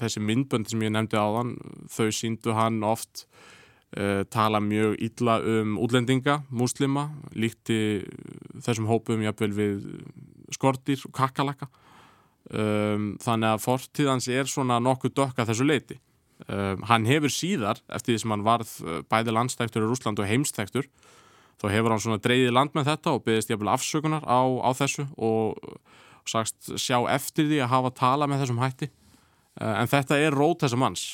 Þessi 0.00 0.22
myndböndi 0.24 0.72
sem 0.72 0.84
ég 0.86 0.92
nefndi 0.94 1.20
á 1.20 1.26
þann, 1.36 1.56
þau 1.92 2.08
síndu 2.14 2.54
hann 2.56 2.78
oft 2.86 3.26
uh, 3.96 4.22
tala 4.32 4.60
mjög 4.64 4.96
illa 5.04 5.38
um 5.44 5.76
útlendinga, 5.84 6.40
múslima, 6.48 7.10
líkti 7.36 8.06
þessum 8.64 8.88
hópum 8.88 9.24
jafnvel 9.26 9.52
við 9.56 9.84
skortir 10.54 11.02
og 11.08 11.14
kakalaka. 11.16 11.68
Um, 12.46 13.16
þannig 13.20 13.56
að 13.56 13.64
fortíðans 13.64 14.28
er 14.30 14.48
svona 14.48 14.78
nokkuð 14.80 15.16
dökk 15.18 15.42
að 15.42 15.52
þessu 15.52 15.66
leiti. 15.66 15.98
Um, 16.46 16.84
hann 16.88 17.08
hefur 17.08 17.32
síðar, 17.32 17.80
eftir 17.90 18.14
því 18.14 18.22
sem 18.22 18.32
hann 18.32 18.46
varð 18.46 18.72
bæði 19.10 19.34
landstæktur 19.34 19.84
í 19.84 19.90
Rúsland 19.90 20.20
og 20.22 20.28
heimstæktur, 20.30 20.88
þá 21.60 21.68
hefur 21.72 21.92
hann 21.92 22.02
svona 22.04 22.22
dreyðið 22.22 22.52
land 22.54 22.74
með 22.76 22.90
þetta 22.92 23.14
og 23.16 23.24
byggðist 23.26 23.52
jafnvel 23.52 23.72
afsökunar 23.72 24.24
á, 24.28 24.40
á 24.62 24.70
þessu 24.76 25.06
og 25.16 25.56
sagst 26.30 26.72
sjá 26.80 26.98
eftir 27.12 27.48
því 27.50 27.62
að 27.64 27.72
hafa 27.72 27.94
tala 27.96 28.28
með 28.30 28.44
þessum 28.44 28.62
hætti. 28.62 28.90
En 29.56 29.88
þetta 29.88 30.18
er 30.20 30.36
rót 30.36 30.64
þessa 30.64 30.78
manns. 30.80 31.04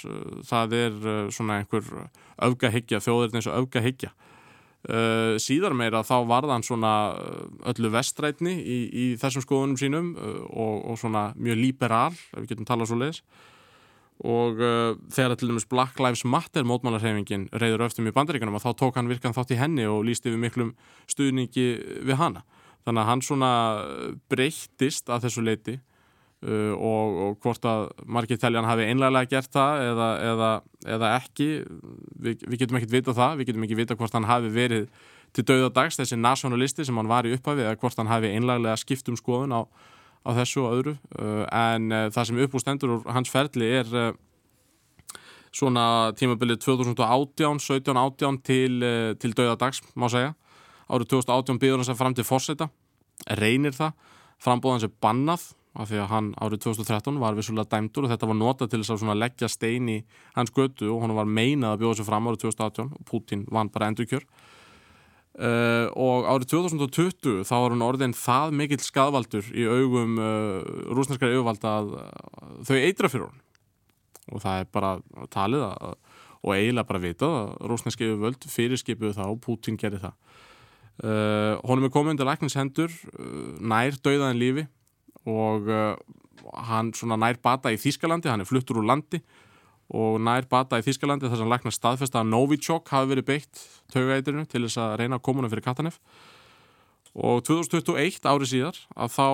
Það 0.49 0.73
er 0.75 0.95
svona 1.31 1.61
einhver 1.61 1.87
öfgahyggja, 2.43 2.99
þjóðurinn 3.05 3.39
eins 3.39 3.51
og 3.51 3.61
öfgahyggja 3.61 4.11
síðar 5.39 5.77
meira 5.79 6.01
þá 6.03 6.25
varðan 6.27 6.65
svona 6.67 7.15
öllu 7.71 7.91
vestrætni 7.95 8.57
í, 8.59 8.79
í 8.91 9.05
þessum 9.15 9.45
skoðunum 9.45 9.79
sínum 9.79 10.09
og, 10.19 10.81
og 10.91 10.99
svona 10.99 11.29
mjög 11.39 11.61
liberal, 11.61 12.11
ef 12.11 12.41
við 12.41 12.49
getum 12.51 12.67
talað 12.67 12.91
svo 12.91 12.99
leiðis 12.99 13.23
og 14.23 14.61
uh, 14.63 14.95
þegar 15.11 15.37
til 15.39 15.51
dæmis 15.51 15.67
Black 15.67 15.99
Lives 15.99 16.25
Matter 16.29 16.67
mótmálarhefingin 16.69 17.49
reyður 17.59 17.89
öftum 17.89 18.07
í 18.07 18.15
bandaríkanum 18.15 18.59
og 18.59 18.63
þá 18.63 18.71
tók 18.79 18.99
hann 18.99 19.11
virkan 19.11 19.35
þátt 19.35 19.55
í 19.55 19.59
henni 19.59 19.87
og 19.91 20.05
lísti 20.07 20.31
við 20.31 20.43
miklum 20.45 20.75
stuðningi 21.11 21.67
við 22.07 22.19
hana 22.21 22.45
þannig 22.87 23.03
að 23.03 23.09
hann 23.09 23.25
svona 23.25 23.51
breyttist 24.33 25.11
að 25.13 25.27
þessu 25.27 25.45
leiti 25.47 25.77
uh, 26.47 26.75
og, 26.75 27.21
og 27.27 27.39
hvort 27.45 27.69
að 27.69 27.87
margir 28.07 28.41
teljan 28.41 28.67
hafi 28.69 28.89
einlega 28.89 29.25
gert 29.31 29.53
það 29.55 29.85
eða, 29.91 30.11
eða, 30.33 30.51
eða 30.97 31.13
ekki. 31.21 31.49
Vi, 32.19 32.37
við 32.43 32.59
getum 32.65 32.81
ekkert 32.81 32.97
vita 32.97 33.17
það, 33.17 33.39
við 33.39 33.51
getum 33.53 33.69
ekki 33.69 33.81
vita 33.83 33.99
hvort 33.99 34.19
hann 34.19 34.29
hafi 34.31 34.53
verið 34.55 34.89
til 35.33 35.47
dauðadags 35.49 35.97
þessi 35.97 36.19
nationalisti 36.21 36.85
sem 36.85 36.99
hann 36.99 37.09
var 37.09 37.29
í 37.29 37.33
upphafi 37.37 37.65
eða 37.65 37.79
hvort 37.81 37.97
hann 38.01 38.11
hafi 38.11 38.35
einlega 38.35 38.77
skipt 38.81 39.09
um 39.09 39.17
skoðun 39.17 39.55
á, 39.57 39.63
á 40.27 40.31
þessu 40.43 40.67
og 40.67 40.77
öðru. 40.81 40.99
Uh, 41.17 41.47
en 41.47 41.89
uh, 41.93 42.05
það 42.13 42.29
sem 42.29 42.45
uppústendur 42.49 42.99
úr 42.99 43.09
hans 43.15 43.33
ferli 43.33 43.71
er 43.81 43.97
svona 45.53 46.15
tímabilið 46.17 46.63
2018, 46.65 47.59
17, 47.61 47.99
18 48.01 48.39
til, 48.41 48.85
til 49.21 49.35
dauðadags 49.37 49.83
má 50.01 50.07
segja 50.09 50.33
árið 50.93 51.11
2018 51.17 51.61
býður 51.63 51.83
hans 51.83 51.93
að 51.93 52.01
fram 52.03 52.17
til 52.17 52.27
fórseta 52.29 52.69
reynir 53.39 53.75
það, 53.77 53.93
frambóðans 54.43 54.87
er 54.87 54.95
bannað 55.03 55.51
af 55.73 55.89
því 55.89 56.01
að 56.03 56.11
hann 56.11 56.31
árið 56.37 56.65
2013 56.67 57.21
var 57.23 57.37
vissulega 57.37 57.71
dæmdur 57.73 58.07
og 58.07 58.13
þetta 58.13 58.29
var 58.29 58.37
nota 58.37 58.69
til 58.69 58.83
þess 58.83 59.05
að 59.07 59.21
leggja 59.23 59.49
stein 59.49 59.89
í 59.89 59.99
hans 60.37 60.53
götu 60.53 60.91
og 60.93 61.05
hann 61.05 61.15
var 61.17 61.29
meinað 61.29 61.77
að 61.77 61.85
bjóða 61.85 61.99
sér 62.01 62.09
fram 62.11 62.29
árið 62.29 62.43
2018 62.45 62.91
og 62.99 63.07
Putin 63.09 63.47
vann 63.49 63.71
bara 63.73 63.89
endurkjör. 63.89 64.27
Uh, 65.33 65.89
og 65.97 66.27
árið 66.29 66.51
2020 66.53 67.47
þá 67.49 67.55
var 67.57 67.73
hann 67.73 67.87
orðin 67.87 68.13
það 68.13 68.51
mikill 68.59 68.83
skadvaldur 68.85 69.47
í 69.57 69.65
augum 69.65 70.19
uh, 70.21 70.61
rúsnarskari 70.93 71.39
auðvalda 71.39 71.73
að 71.79 71.95
uh, 71.97 72.51
þau 72.69 72.77
eitra 72.77 73.09
fyrir 73.09 73.31
hann 73.31 73.41
og 74.29 74.43
það 74.45 74.59
er 74.61 74.69
bara 74.77 74.91
talið 75.33 75.65
að, 75.71 75.97
og 76.45 76.53
eiginlega 76.53 76.91
bara 76.91 77.01
vitað 77.01 77.39
að 77.39 77.55
rúsnarski 77.73 78.11
auðvöld 78.11 78.45
fyrirskipuðu 78.53 79.17
það 79.17 79.33
og 79.33 79.41
Putin 79.47 79.81
gerði 79.81 80.03
það 80.05 80.37
Uh, 81.01 81.57
honum 81.65 81.89
er 81.89 81.93
komið 81.93 82.13
undir 82.13 82.29
lækningshendur 82.29 82.93
uh, 82.93 83.55
nær 83.65 83.97
dauðaðin 84.05 84.39
lífi 84.39 84.65
og 85.25 85.71
uh, 85.73 85.95
hann 86.69 86.93
svona 86.95 87.17
nær 87.17 87.39
bata 87.43 87.73
í 87.73 87.79
Þískalandi, 87.81 88.29
hann 88.29 88.45
er 88.45 88.49
fluttur 88.49 88.83
úr 88.83 88.87
landi 88.91 89.23
og 89.97 90.21
nær 90.23 90.45
bata 90.51 90.79
í 90.79 90.85
Þískalandi 90.85 91.31
þar 91.33 91.41
sem 91.41 91.51
læknar 91.51 91.75
staðfesta 91.75 92.21
að 92.21 92.31
Novichok 92.35 92.93
hafi 92.93 93.11
verið 93.15 93.29
beitt 93.33 93.65
taugætirinu 93.95 94.45
til 94.53 94.67
þess 94.67 94.83
að 94.85 94.95
reyna 95.01 95.19
að 95.19 95.25
koma 95.27 95.43
hann 95.43 95.53
fyrir 95.55 95.67
Katanef. 95.67 95.99
Og 97.13 97.43
2021 97.49 98.23
árið 98.29 98.53
síðar 98.55 98.79
að 98.93 99.17
þá 99.17 99.27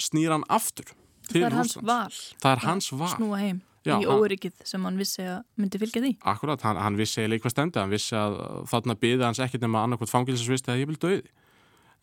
snýr 0.00 0.36
hann 0.36 0.46
aftur 0.48 0.94
til 1.28 1.42
Það 1.42 1.48
er 1.48 1.58
hans 1.58 1.76
val. 1.80 2.22
Það 2.40 2.54
er 2.54 2.64
hans 2.68 2.92
val. 2.94 3.12
Snúa 3.16 3.42
heim 3.42 3.60
Já, 3.82 3.96
í 3.98 4.06
óryggið 4.06 4.62
sem 4.68 4.84
hann 4.86 4.98
vissi 5.00 5.24
að 5.26 5.40
myndi 5.58 5.78
fylgja 5.82 6.02
því. 6.04 6.10
Akkurat, 6.32 6.62
hann, 6.62 6.78
hann 6.78 6.98
vissi 6.98 7.22
eiginlega 7.22 7.40
í 7.40 7.44
hvað 7.44 7.54
stendi, 7.54 7.80
hann 7.82 7.90
vissi 7.92 8.14
að 8.18 8.36
þarna 8.70 8.96
byði 9.02 9.26
hans 9.26 9.40
ekkert 9.42 9.64
nema 9.64 9.82
annarkvæmt 9.86 10.12
fangilsisvist 10.12 10.68
eða 10.70 10.82
ég 10.84 10.90
vil 10.92 10.98
döði. 11.02 11.32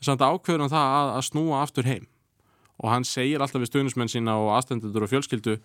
Samt 0.03 0.23
ákveður 0.23 0.65
hann 0.65 0.73
það 0.73 0.95
að, 0.97 1.11
að 1.15 1.23
snúa 1.29 1.61
aftur 1.63 1.87
heim. 1.87 2.09
Og 2.79 2.91
hann 2.91 3.07
segir 3.07 3.43
alltaf 3.43 3.63
við 3.63 3.71
stuðnismenn 3.71 4.11
sína 4.11 4.35
og 4.39 4.53
aðstendur 4.57 5.07
og 5.07 5.11
fjölskyldu 5.11 5.55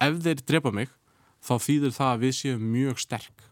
ef 0.00 0.18
þeir 0.24 0.42
drepa 0.46 0.74
mig 0.74 0.90
þá 1.42 1.54
þýðir 1.62 1.96
það 1.96 2.10
að 2.10 2.26
við 2.26 2.36
séum 2.40 2.66
mjög 2.74 3.00
sterk. 3.02 3.46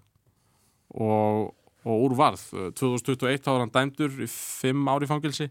Og, 0.98 1.48
og 1.86 2.04
úr 2.06 2.14
varð 2.18 2.44
2021 2.78 3.42
þá 3.44 3.50
er 3.54 3.64
hann 3.64 3.74
dæmdur 3.74 4.22
í 4.24 4.28
5 4.30 4.92
ári 4.94 5.10
fangilsi 5.10 5.50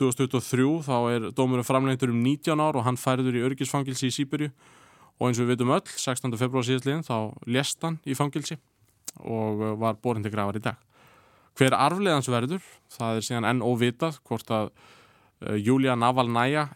2023 0.00 0.68
þá 0.86 0.94
er 1.12 1.26
dómurinn 1.36 1.66
framlengtur 1.66 2.12
um 2.12 2.22
19 2.24 2.62
ár 2.62 2.78
og 2.80 2.86
hann 2.86 3.00
færður 3.00 3.36
í 3.36 3.44
örgisfangilsi 3.44 4.08
í 4.08 4.14
Sýberju 4.14 4.52
og 5.20 5.28
eins 5.28 5.40
og 5.40 5.46
við 5.46 5.56
vitum 5.56 5.74
öll 5.74 5.84
16. 5.86 6.32
februar 6.40 6.66
síðastliðin 6.66 7.04
þá 7.06 7.16
lést 7.46 7.82
hann 7.84 7.98
í 8.04 8.16
fangilsi 8.18 8.58
og 9.20 9.62
uh, 9.62 9.74
var 9.80 10.00
borin 10.02 10.24
til 10.24 10.32
grafar 10.32 10.58
í 10.58 10.64
dag. 10.64 10.80
Hver 11.58 11.76
arfleðans 11.76 12.30
verður 12.32 12.62
það 12.92 13.18
er 13.18 13.26
síðan 13.28 13.48
enn 13.50 13.64
óvitað 13.64 14.20
hvort 14.28 14.52
að 14.54 14.70
uh, 14.72 15.56
Júlia 15.60 15.96
Navalnæja 15.98 16.68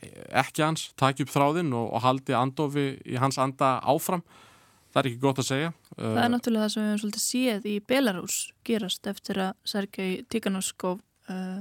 ekki 0.42 0.66
hans, 0.66 0.90
taki 1.00 1.26
upp 1.26 1.32
þráðinn 1.32 1.72
og, 1.76 1.88
og 1.96 2.04
haldi 2.04 2.36
andofi 2.36 2.88
í 3.04 3.16
hans 3.20 3.40
anda 3.42 3.78
áfram. 3.84 4.24
Það 4.92 5.00
er 5.00 5.08
ekki 5.10 5.22
gott 5.24 5.40
að 5.42 5.48
segja. 5.50 5.72
Það 5.96 6.20
er 6.22 6.30
náttúrulega 6.32 6.66
það 6.66 6.72
sem 6.72 6.82
við 6.82 6.86
hefum 6.90 7.00
svolítið 7.02 7.24
séð 7.24 7.66
í 7.68 7.74
Belarus 7.84 8.36
gerast 8.64 9.08
eftir 9.10 9.40
að 9.44 9.56
Sergei 9.68 10.12
Tikhanovskov 10.32 11.00
uh, 11.32 11.58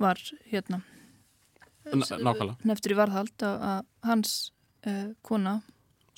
var 0.00 0.22
hérna 0.50 0.80
neftur 2.66 2.94
í 2.94 2.98
varðhald 2.98 3.44
að 3.46 3.84
hans 4.06 4.32
uh, 4.86 5.10
kona 5.26 5.60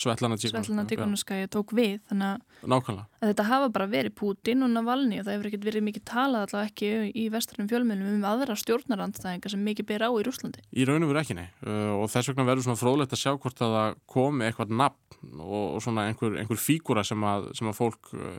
Svetlana 0.03 0.35
Tikhanovskaya 0.39 1.47
tók 1.53 1.75
við 1.77 2.01
þannig 2.09 2.33
að 2.33 2.69
Nákvæmlega 2.73 3.05
að 3.23 3.31
þetta 3.31 3.45
hafa 3.47 3.69
bara 3.75 3.87
verið 3.91 4.15
Putin 4.19 4.65
og 4.67 4.73
Navalny 4.73 5.21
og 5.21 5.27
það 5.27 5.37
hefur 5.37 5.49
ekkert 5.51 5.67
verið 5.69 5.85
mikið 5.89 6.05
talað 6.09 6.47
allavega 6.47 6.71
ekki 6.71 7.13
í 7.23 7.27
vestrænum 7.31 7.69
fjölmjölum 7.71 8.09
um 8.17 8.25
aðra 8.27 8.57
stjórnarandstæðingar 8.59 9.55
sem 9.55 9.63
mikið 9.69 9.89
ber 9.93 10.07
á 10.07 10.11
í 10.11 10.25
Rúslandi. 10.27 10.65
Í 10.75 10.87
raun 10.89 11.07
og 11.07 11.13
veru 11.13 11.23
ekki 11.23 11.37
nei 11.39 11.47
uh, 11.47 12.01
og 12.01 12.09
þess 12.11 12.33
vegna 12.33 12.49
verður 12.49 12.67
svona 12.67 12.83
fróðlegt 12.83 13.15
að 13.15 13.23
sjá 13.23 13.31
hvort 13.37 13.63
að 13.63 13.77
það 13.77 14.01
komi 14.17 14.49
eitthvað 14.49 14.75
nafn 14.83 15.39
og, 15.39 15.69
og 15.77 15.85
svona 15.85 16.09
einhver, 16.11 16.41
einhver 16.41 16.63
fígúra 16.63 17.07
sem 17.07 17.29
að, 17.29 17.53
sem 17.59 17.71
að 17.71 17.79
fólk 17.79 18.13
uh, 18.17 18.37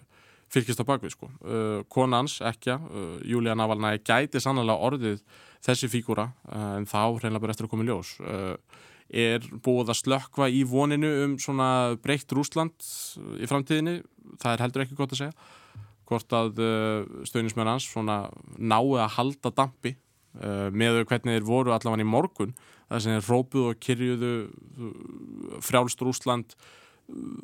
fylgist 0.53 0.83
á 0.83 0.85
bakvið 0.85 1.15
sko. 1.15 1.27
Konans, 1.89 2.35
ekki, 2.45 2.75
Júlia 3.25 3.55
Navalnæ 3.57 3.95
gæti 4.05 4.37
sannlega 4.43 4.75
orðið 4.85 5.23
þessi 5.63 5.89
fígúra 5.91 6.27
uh, 6.29 6.75
en 6.77 6.87
þá 6.89 6.99
reynilega 7.17 7.43
bara 7.43 7.55
eftir 7.55 7.67
að 7.67 7.73
koma 7.73 7.85
í 7.85 7.89
ljós. 7.89 8.15
Uh, 8.21 8.81
er 9.09 9.45
búið 9.65 9.91
að 9.93 9.99
slökkva 10.01 10.49
í 10.49 10.63
voninu 10.67 11.09
um 11.25 11.35
svona 11.41 11.95
breytt 12.01 12.31
Rúsland 12.33 12.85
í 13.37 13.49
framtíðinni, 13.49 13.99
það 14.41 14.55
er 14.55 14.63
heldur 14.65 14.85
ekki 14.85 14.97
gott 14.99 15.15
að 15.15 15.23
segja. 15.23 15.49
Hvort 16.09 16.35
að 16.35 16.61
uh, 16.61 17.25
stöðnismenn 17.27 17.71
hans 17.71 17.87
svona 17.89 18.27
náu 18.57 18.95
að 18.99 19.13
halda 19.17 19.53
dampi 19.55 19.95
uh, 19.95 20.69
með 20.73 21.03
hvernig 21.09 21.37
þeir 21.37 21.47
voru 21.47 21.73
allavega 21.75 22.05
í 22.05 22.09
morgun 22.09 22.55
það 22.89 23.03
sem 23.03 23.15
þeir 23.15 23.29
rópuðu 23.31 23.69
og 23.71 23.81
kyrjuðu 23.81 24.31
frjálst 25.63 26.03
Rúsland 26.03 26.55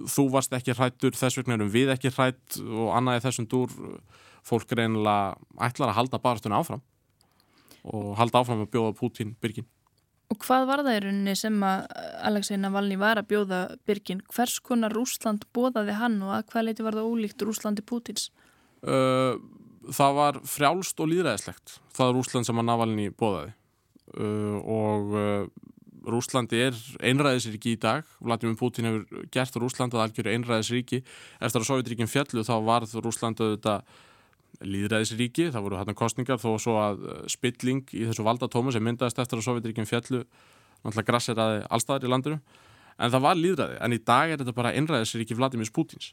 þú 0.09 0.27
varst 0.33 0.53
ekki 0.55 0.75
hrættur 0.77 1.17
þess 1.17 1.39
vegna 1.39 1.57
erum 1.57 1.71
við 1.73 1.91
ekki 1.93 2.11
hrætt 2.15 2.59
og 2.63 2.93
annaði 2.95 3.25
þessum 3.27 3.49
dúr. 3.51 3.73
Fólk 4.47 4.71
reynilega 4.71 5.35
ætlar 5.67 5.91
að 5.91 5.97
halda 5.97 6.19
barastuna 6.23 6.61
áfram 6.61 6.79
og 7.89 8.13
halda 8.17 8.39
áfram 8.39 8.63
að 8.63 8.71
bjóða 8.73 8.95
Putin 8.97 9.35
byrgin 9.41 9.67
Og 10.29 10.37
hvað 10.43 10.67
var 10.69 10.83
það 10.85 10.95
í 10.95 11.03
rauninni 11.05 11.35
sem 11.37 11.55
að 11.65 11.87
Alexei 12.29 12.57
Navalny 12.61 12.99
var 13.01 13.17
að 13.17 13.31
bjóða 13.31 13.61
Birgin? 13.89 14.21
Hvers 14.29 14.59
konar 14.61 14.93
Rúsland 14.93 15.47
bóðaði 15.55 15.95
hann 15.97 16.19
og 16.21 16.35
að 16.35 16.43
hvað 16.51 16.67
leiti 16.67 16.85
var 16.85 16.97
það 16.99 17.09
ólíkt 17.09 17.45
Rúslandi 17.47 17.85
Putins? 17.85 18.27
Uh, 18.85 19.41
það 19.89 20.19
var 20.19 20.39
frjálst 20.47 21.01
og 21.01 21.09
líðræðislegt 21.11 21.79
það 21.95 22.05
er 22.05 22.15
Rúsland 22.17 22.47
sem 22.47 22.61
að 22.61 22.67
Navalny 22.69 23.09
bóðaði 23.15 23.51
uh, 24.19 24.59
og 24.63 25.15
uh, 25.17 25.69
Rúslandi 26.09 26.61
er 26.69 26.77
einræðisríki 27.03 27.73
í 27.75 27.79
dag 27.81 28.07
Vladimir 28.23 28.57
Putin 28.59 28.87
hefur 28.87 29.25
gert 29.33 29.57
Rúsland 29.59 29.95
að 29.95 30.05
algjöru 30.05 30.33
einræðisríki 30.33 31.01
eftir 31.01 31.61
að 31.61 31.67
Sovjetríkin 31.67 32.11
fjallu 32.11 32.45
þá 32.47 32.55
varð 32.65 32.95
Rúsland 33.03 33.41
auðvitað 33.41 33.97
líðræðisríki, 34.65 35.49
það 35.53 35.65
voru 35.65 35.79
hérna 35.79 35.97
kostningar 35.97 36.41
þó 36.41 36.49
svo 36.59 36.77
að 36.81 37.03
uh, 37.05 37.19
spilling 37.31 37.83
í 37.95 38.07
þessu 38.09 38.25
valdatómu 38.27 38.73
sem 38.75 38.83
myndaðist 38.83 39.21
eftir 39.21 39.39
að 39.39 39.47
Sovjetríkin 39.47 39.89
fjallu 39.89 40.23
náttúrulega 40.79 41.07
grasseraði 41.11 41.61
allstaðar 41.69 42.07
í 42.07 42.11
landinu. 42.13 42.41
En 42.99 43.13
það 43.13 43.23
var 43.23 43.39
líðræði, 43.39 43.77
en 43.79 43.95
í 43.95 44.01
dag 44.03 44.31
er 44.31 44.41
þetta 44.41 44.55
bara 44.57 44.73
einræðisríki 44.75 45.37
Vladimir 45.39 45.71
Putins 45.71 46.11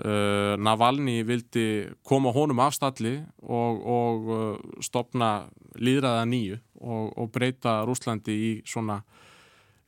Uh, 0.00 0.56
Navalny 0.56 1.20
vildi 1.28 1.84
koma 2.08 2.30
honum 2.32 2.62
af 2.64 2.72
stalli 2.72 3.18
og, 3.44 3.82
og 3.84 4.30
uh, 4.32 4.78
stopna 4.80 5.50
líðræða 5.76 6.22
nýju 6.30 6.56
og, 6.80 7.10
og 7.20 7.28
breyta 7.30 7.82
Rúslandi 7.84 8.32
í 8.32 8.52
svona 8.64 9.02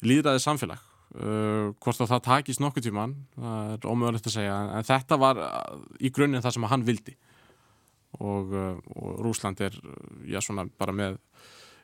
líðræði 0.05 0.43
samfélag. 0.45 0.83
Uh, 1.17 1.73
hvort 1.81 2.05
að 2.05 2.13
það 2.13 2.23
takist 2.27 2.61
nokkuð 2.61 2.85
tíman 2.91 3.17
það 3.39 3.73
er 3.73 3.89
ómögulegt 3.89 4.29
að 4.29 4.37
segja 4.37 4.55
en 4.77 4.87
þetta 4.91 5.19
var 5.23 5.41
í 6.03 6.11
grunninn 6.11 6.43
það 6.45 6.57
sem 6.57 6.69
hann 6.73 6.87
vildi 6.87 7.15
og, 8.21 8.55
og 8.95 9.21
Rúsland 9.25 9.61
er 9.65 9.77
já 10.29 10.41
svona 10.41 10.67
bara 10.79 10.93
með 10.93 11.19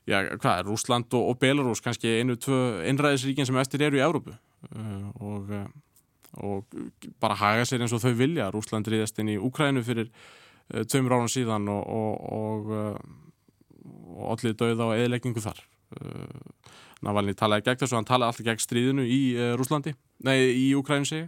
já 0.09 0.23
hvað 0.37 0.59
er 0.59 0.67
Rúsland 0.69 1.15
og, 1.15 1.29
og 1.33 1.39
Belarus 1.39 1.83
kannski 1.85 2.21
einu, 2.21 2.37
tvö 2.37 2.81
einræðisríkin 2.87 3.47
sem 3.49 3.59
eftir 3.61 3.83
eru 3.89 4.01
í 4.01 4.05
Európu 4.05 4.37
og 5.21 5.55
og 6.39 6.67
bara 7.21 7.35
haga 7.35 7.65
sér 7.67 7.83
eins 7.83 7.95
og 7.97 8.03
þau 8.05 8.15
vilja. 8.15 8.51
Rúsland 8.55 8.87
ríðast 8.87 9.19
inn 9.19 9.33
í 9.33 9.39
Úkrænu 9.41 9.83
fyrir 9.83 10.11
tveimur 10.71 11.17
árum 11.17 11.31
síðan 11.31 11.67
og, 11.73 13.01
allir 14.31 14.55
döða 14.55 14.91
og 14.91 14.95
eðilegningu 14.95 15.43
þar. 15.43 15.59
Navalny 17.03 17.35
talaði 17.35 17.67
gegn 17.67 17.81
þessu 17.81 17.99
hann 17.99 18.07
talaði 18.07 18.31
alltaf 18.31 18.47
gegn 18.47 18.63
stríðinu 18.63 19.07
í 19.09 19.21
Rúslandi 19.59 19.97
nei, 20.23 20.37
í 20.55 20.67
Úkrænu 20.79 21.09
segi 21.09 21.27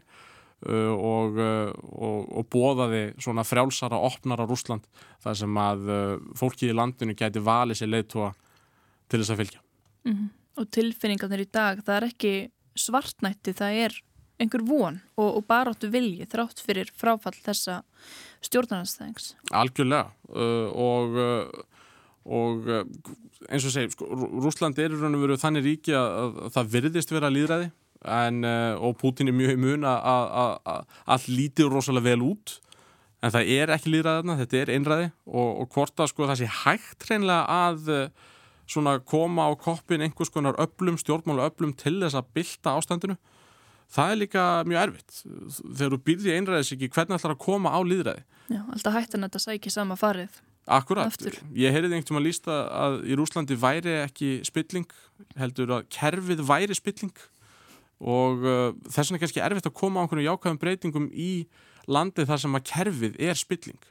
og, 0.63 1.39
og 1.43 2.45
bóðaði 2.53 3.01
svona 3.19 3.43
frjálsara, 3.43 3.99
opnara 3.99 4.47
Rúsland 4.47 4.85
þar 5.25 5.35
sem 5.41 5.59
að 5.59 5.91
fólki 6.39 6.69
í 6.71 6.77
landinu 6.77 7.17
gæti 7.19 7.43
valið 7.43 7.81
sér 7.81 7.91
leiðtóa 7.91 8.29
til 9.11 9.21
þess 9.21 9.35
að 9.35 9.41
fylgja 9.43 9.63
Mm 10.05 10.13
-hmm. 10.13 10.29
Og 10.61 10.71
tilfinningarnir 10.71 11.47
í 11.47 11.51
dag, 11.53 11.79
það 11.85 11.97
er 11.97 12.05
ekki 12.09 12.51
svartnætti, 12.77 13.53
það 13.57 13.73
er 13.85 13.93
einhver 14.41 14.65
von 14.67 15.01
og, 15.17 15.37
og 15.37 15.47
baráttu 15.47 15.89
vilji 15.93 16.27
þrátt 16.27 16.61
fyrir 16.61 16.91
fráfall 16.97 17.37
þessa 17.45 17.83
stjórnarnastæðings. 18.43 19.35
Algjörlega 19.51 20.11
uh, 20.29 20.69
og, 20.75 21.17
uh, 21.17 21.47
og 22.25 22.69
uh, 22.69 22.85
eins 23.49 23.65
og 23.65 23.75
segi, 23.75 23.93
sko, 23.95 24.09
Rúsland 24.43 24.79
er 24.79 24.91
í 24.91 24.99
raun 24.99 25.15
og 25.15 25.25
veru 25.25 25.39
þannig 25.41 25.65
ríki 25.65 25.95
að, 25.95 26.37
að 26.47 26.53
það 26.57 26.73
virðist 26.77 27.15
vera 27.15 27.31
líðræði 27.31 27.71
en, 28.05 28.43
uh, 28.45 28.75
og 28.83 28.99
Putin 29.01 29.31
er 29.31 29.37
mjög 29.37 29.55
í 29.57 29.63
mun 29.63 29.87
að 29.89 30.61
allt 31.07 31.31
lítið 31.31 31.73
rosalega 31.73 32.11
vel 32.11 32.27
út. 32.33 32.59
En 33.23 33.31
það 33.31 33.51
er 33.55 33.71
ekki 33.71 33.93
líðræðina, 33.93 34.39
þetta 34.41 34.59
er 34.59 34.73
einræði. 34.75 35.11
Og, 35.31 35.51
og 35.63 35.75
hvort 35.77 36.03
að 36.03 36.11
sko 36.11 36.27
það 36.27 36.41
sé 36.41 36.49
hægt 36.65 37.07
hreinlega 37.07 37.67
að 37.69 37.93
uh, 37.95 38.31
svona 38.67 38.97
koma 38.99 39.47
á 39.47 39.53
koppin 39.59 40.03
einhvers 40.03 40.33
konar 40.33 40.59
öllum, 40.63 40.99
stjórnmála 40.99 41.51
öllum 41.51 41.75
til 41.79 42.01
þess 42.03 42.19
að 42.19 42.33
bylta 42.39 42.75
ástandinu 42.79 43.19
það 43.93 44.13
er 44.13 44.21
líka 44.23 44.45
mjög 44.69 44.87
erfitt. 44.87 45.19
Þegar 45.77 45.95
þú 45.95 45.99
býrði 46.07 46.37
einræðis 46.37 46.73
ekki 46.77 46.89
hvernig 46.95 47.19
ætlar 47.19 47.35
að 47.37 47.45
koma 47.45 47.75
á 47.75 47.81
líðræði 47.85 48.25
Já, 48.53 48.63
alltaf 48.75 48.97
hættan 48.97 49.27
þetta 49.27 49.43
sækja 49.43 49.75
sama 49.75 49.99
farið 50.01 50.41
Akkurat, 50.63 51.11
Aftur. 51.11 51.35
ég 51.59 51.75
heyrði 51.75 51.97
einhvern 51.97 52.07
veginn 52.07 52.21
að 52.21 52.27
lísta 52.29 52.57
að 52.79 52.97
í 53.11 53.17
Rúslandi 53.19 53.57
væri 53.59 53.97
ekki 54.05 54.31
spilling 54.47 54.87
heldur 55.39 55.73
að 55.79 55.89
kerfið 55.91 56.45
væri 56.47 56.77
spilling 56.79 57.25
og 58.03 58.45
uh, 58.45 58.69
þess 58.91 59.11
vegna 59.11 59.19
er 59.21 59.25
kannski 59.25 59.43
erfitt 59.47 59.69
að 59.71 59.79
koma 59.79 60.03
á 60.03 60.05
einhvern 60.05 60.27
jákvæðum 60.27 60.61
breytingum 60.63 61.09
í 61.15 61.33
landi 61.91 62.27
þar 62.27 62.43
sem 62.43 62.59
að 62.59 62.65
kerfið 62.71 63.19
er 63.23 63.39
spilling. 63.39 63.83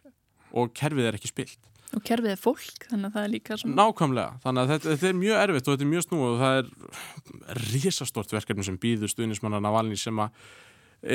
Og 0.51 0.73
kerfið 0.75 1.07
er 1.07 1.19
ekki 1.19 1.31
spilt. 1.31 1.71
Og 1.91 2.03
kerfið 2.07 2.33
er 2.33 2.39
fólk, 2.39 2.85
þannig 2.87 3.09
að 3.09 3.15
það 3.15 3.25
er 3.25 3.31
líka 3.33 3.57
svona... 3.59 3.75
Nákvæmlega, 3.81 4.35
þannig 4.43 4.61
að 4.61 4.69
þetta, 4.71 4.89
þetta 4.91 5.07
er 5.09 5.17
mjög 5.19 5.39
erfitt 5.41 5.65
og 5.65 5.73
þetta 5.73 5.85
er 5.85 5.89
mjög 5.91 6.05
snúið 6.05 6.27
og 6.29 6.41
það 6.41 6.59
er 6.59 7.63
risastort 7.71 8.35
verkefni 8.35 8.67
sem 8.67 8.77
býður 8.79 9.11
stuðnismannar 9.11 9.63
Navalni 9.63 9.99
sem 9.99 10.21
að 10.23 10.37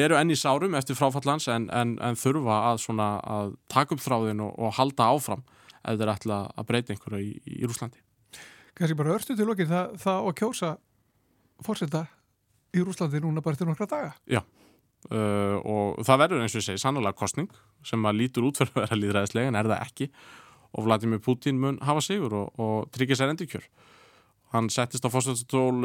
eru 0.02 0.18
enn 0.18 0.34
í 0.34 0.36
sárum 0.36 0.76
eftir 0.76 0.98
fráfallans 0.98 1.46
en, 1.52 1.68
en, 1.72 1.94
en 2.02 2.18
þurfa 2.18 2.58
að, 2.72 2.82
svona, 2.84 3.08
að 3.22 3.54
taka 3.72 3.96
upp 3.96 4.02
þráðin 4.04 4.42
og, 4.44 4.52
og 4.58 4.74
halda 4.76 5.08
áfram 5.14 5.46
ef 5.86 5.96
þeir 6.00 6.12
ætla 6.12 6.40
að 6.52 6.68
breyta 6.68 6.92
einhverju 6.92 7.22
í, 7.22 7.56
í 7.56 7.68
Rúslandi. 7.68 8.02
Kanski 8.76 8.98
bara 8.98 9.14
örstu 9.14 9.36
til 9.38 9.48
okkur 9.48 9.70
það, 9.70 9.96
það 10.02 10.28
að 10.28 10.38
kjósa 10.42 10.72
fórseta 11.64 12.04
í 12.76 12.84
Rúslandi 12.86 13.20
núna 13.24 13.42
bara 13.44 13.56
til 13.58 13.66
nokkra 13.68 13.86
daga. 13.90 14.12
Já, 14.30 14.42
uh, 14.42 15.56
og 15.64 16.00
það 16.06 16.20
verður 16.24 16.42
eins 16.44 16.54
og 16.56 16.60
ég 16.62 16.66
segi 16.70 16.82
sannlega 16.82 17.16
kostning 17.18 17.50
sem 17.86 18.02
að 18.08 18.18
lítur 18.22 18.46
út 18.48 18.58
fyrir 18.60 18.72
að 18.74 18.82
vera 18.86 19.00
líðræðislega 19.02 19.52
en 19.52 19.58
er 19.60 19.70
það 19.72 19.84
ekki 19.86 20.10
og 20.76 20.84
Vladimir 20.84 21.20
Putin 21.24 21.60
mun 21.62 21.78
hafa 21.86 22.02
sigur 22.04 22.34
og, 22.36 22.48
og 22.60 22.88
tryggja 22.92 23.16
sér 23.16 23.32
endurkjör. 23.32 23.64
Hann 24.52 24.68
settist 24.70 25.04
á 25.04 25.10
fórstættstól 25.10 25.82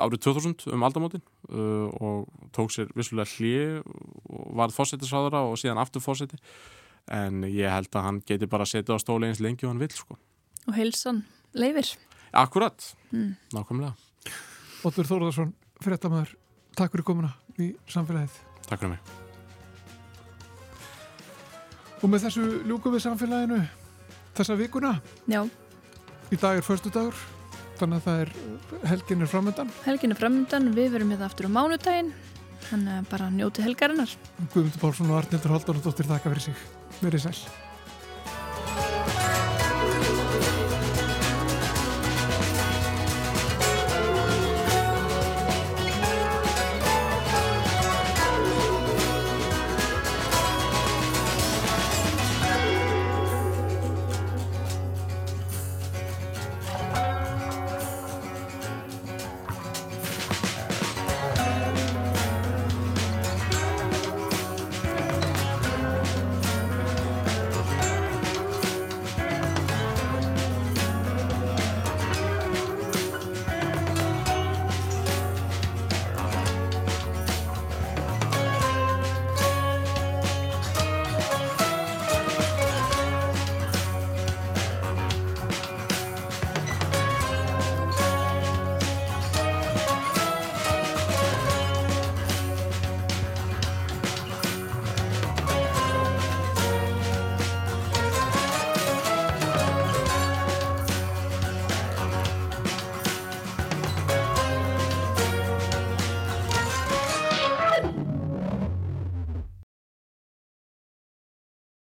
árið 0.00 0.20
2000 0.24 0.68
um 0.72 0.84
aldamótin 0.86 1.20
uh, 1.52 1.88
og 2.00 2.28
tók 2.56 2.72
sér 2.72 2.88
vissulega 2.96 3.28
hlið 3.36 3.82
og 3.84 4.46
varð 4.56 4.76
fórstættisráðara 4.78 5.42
og 5.50 5.58
síðan 5.60 5.80
aftur 5.82 6.02
fórstætti 6.04 6.38
en 7.12 7.42
ég 7.48 7.68
held 7.72 7.92
að 7.96 8.04
hann 8.06 8.22
geti 8.28 8.48
bara 8.50 8.66
setið 8.68 8.96
á 8.96 8.98
stóli 9.00 9.28
eins 9.30 9.40
lengi 9.40 9.64
og 9.66 9.72
hann 9.72 9.80
vil 9.80 9.92
sko. 9.96 10.16
Og 10.68 10.74
heilsan 10.76 11.22
leifir. 11.56 11.94
Akkurat, 12.36 12.94
Mm. 13.10 13.36
nákvæmlega. 13.56 13.94
Óttur 14.84 15.06
Þórðarsson, 15.08 15.54
fyrirtamæður, 15.84 16.34
takk 16.78 16.92
fyrir 16.94 17.06
komuna 17.08 17.32
í 17.58 17.72
samfélagið. 17.90 18.36
Takk 18.68 18.82
fyrir 18.82 18.92
mig. 18.96 19.00
Og 21.98 22.10
með 22.12 22.26
þessu 22.28 22.44
ljúkum 22.68 22.94
við 22.94 23.04
samfélaginu 23.06 23.60
þessa 24.38 24.56
vikuna. 24.58 24.92
Já, 25.30 25.42
Í 26.28 26.36
dag 26.36 26.58
er 26.60 26.64
förstu 26.66 26.90
dagur, 26.92 27.16
þannig 27.80 28.02
að 28.02 28.04
það 28.04 28.18
er 28.20 28.30
helgin 28.90 29.22
er 29.24 29.30
framöndan. 29.32 29.70
helgin 29.86 30.12
er 30.12 30.18
framöndan, 30.20 30.66
við 30.76 30.90
verum 30.92 31.08
hérna 31.14 31.24
aftur 31.30 31.48
á 31.48 31.56
mánudaginn, 31.56 32.10
þannig 32.68 32.98
að 32.98 33.06
bara 33.08 33.30
njóti 33.32 33.64
helgarinnar. 33.64 34.12
Guðmundur 34.52 34.82
Pálsson 34.82 35.08
og 35.08 35.22
Arnildur 35.22 35.54
Halldórsdóttir 35.56 36.10
þakka 36.10 36.28
fyrir 36.34 36.44
sig. 36.50 36.60
Verið 37.00 37.24
sæl. 37.24 37.40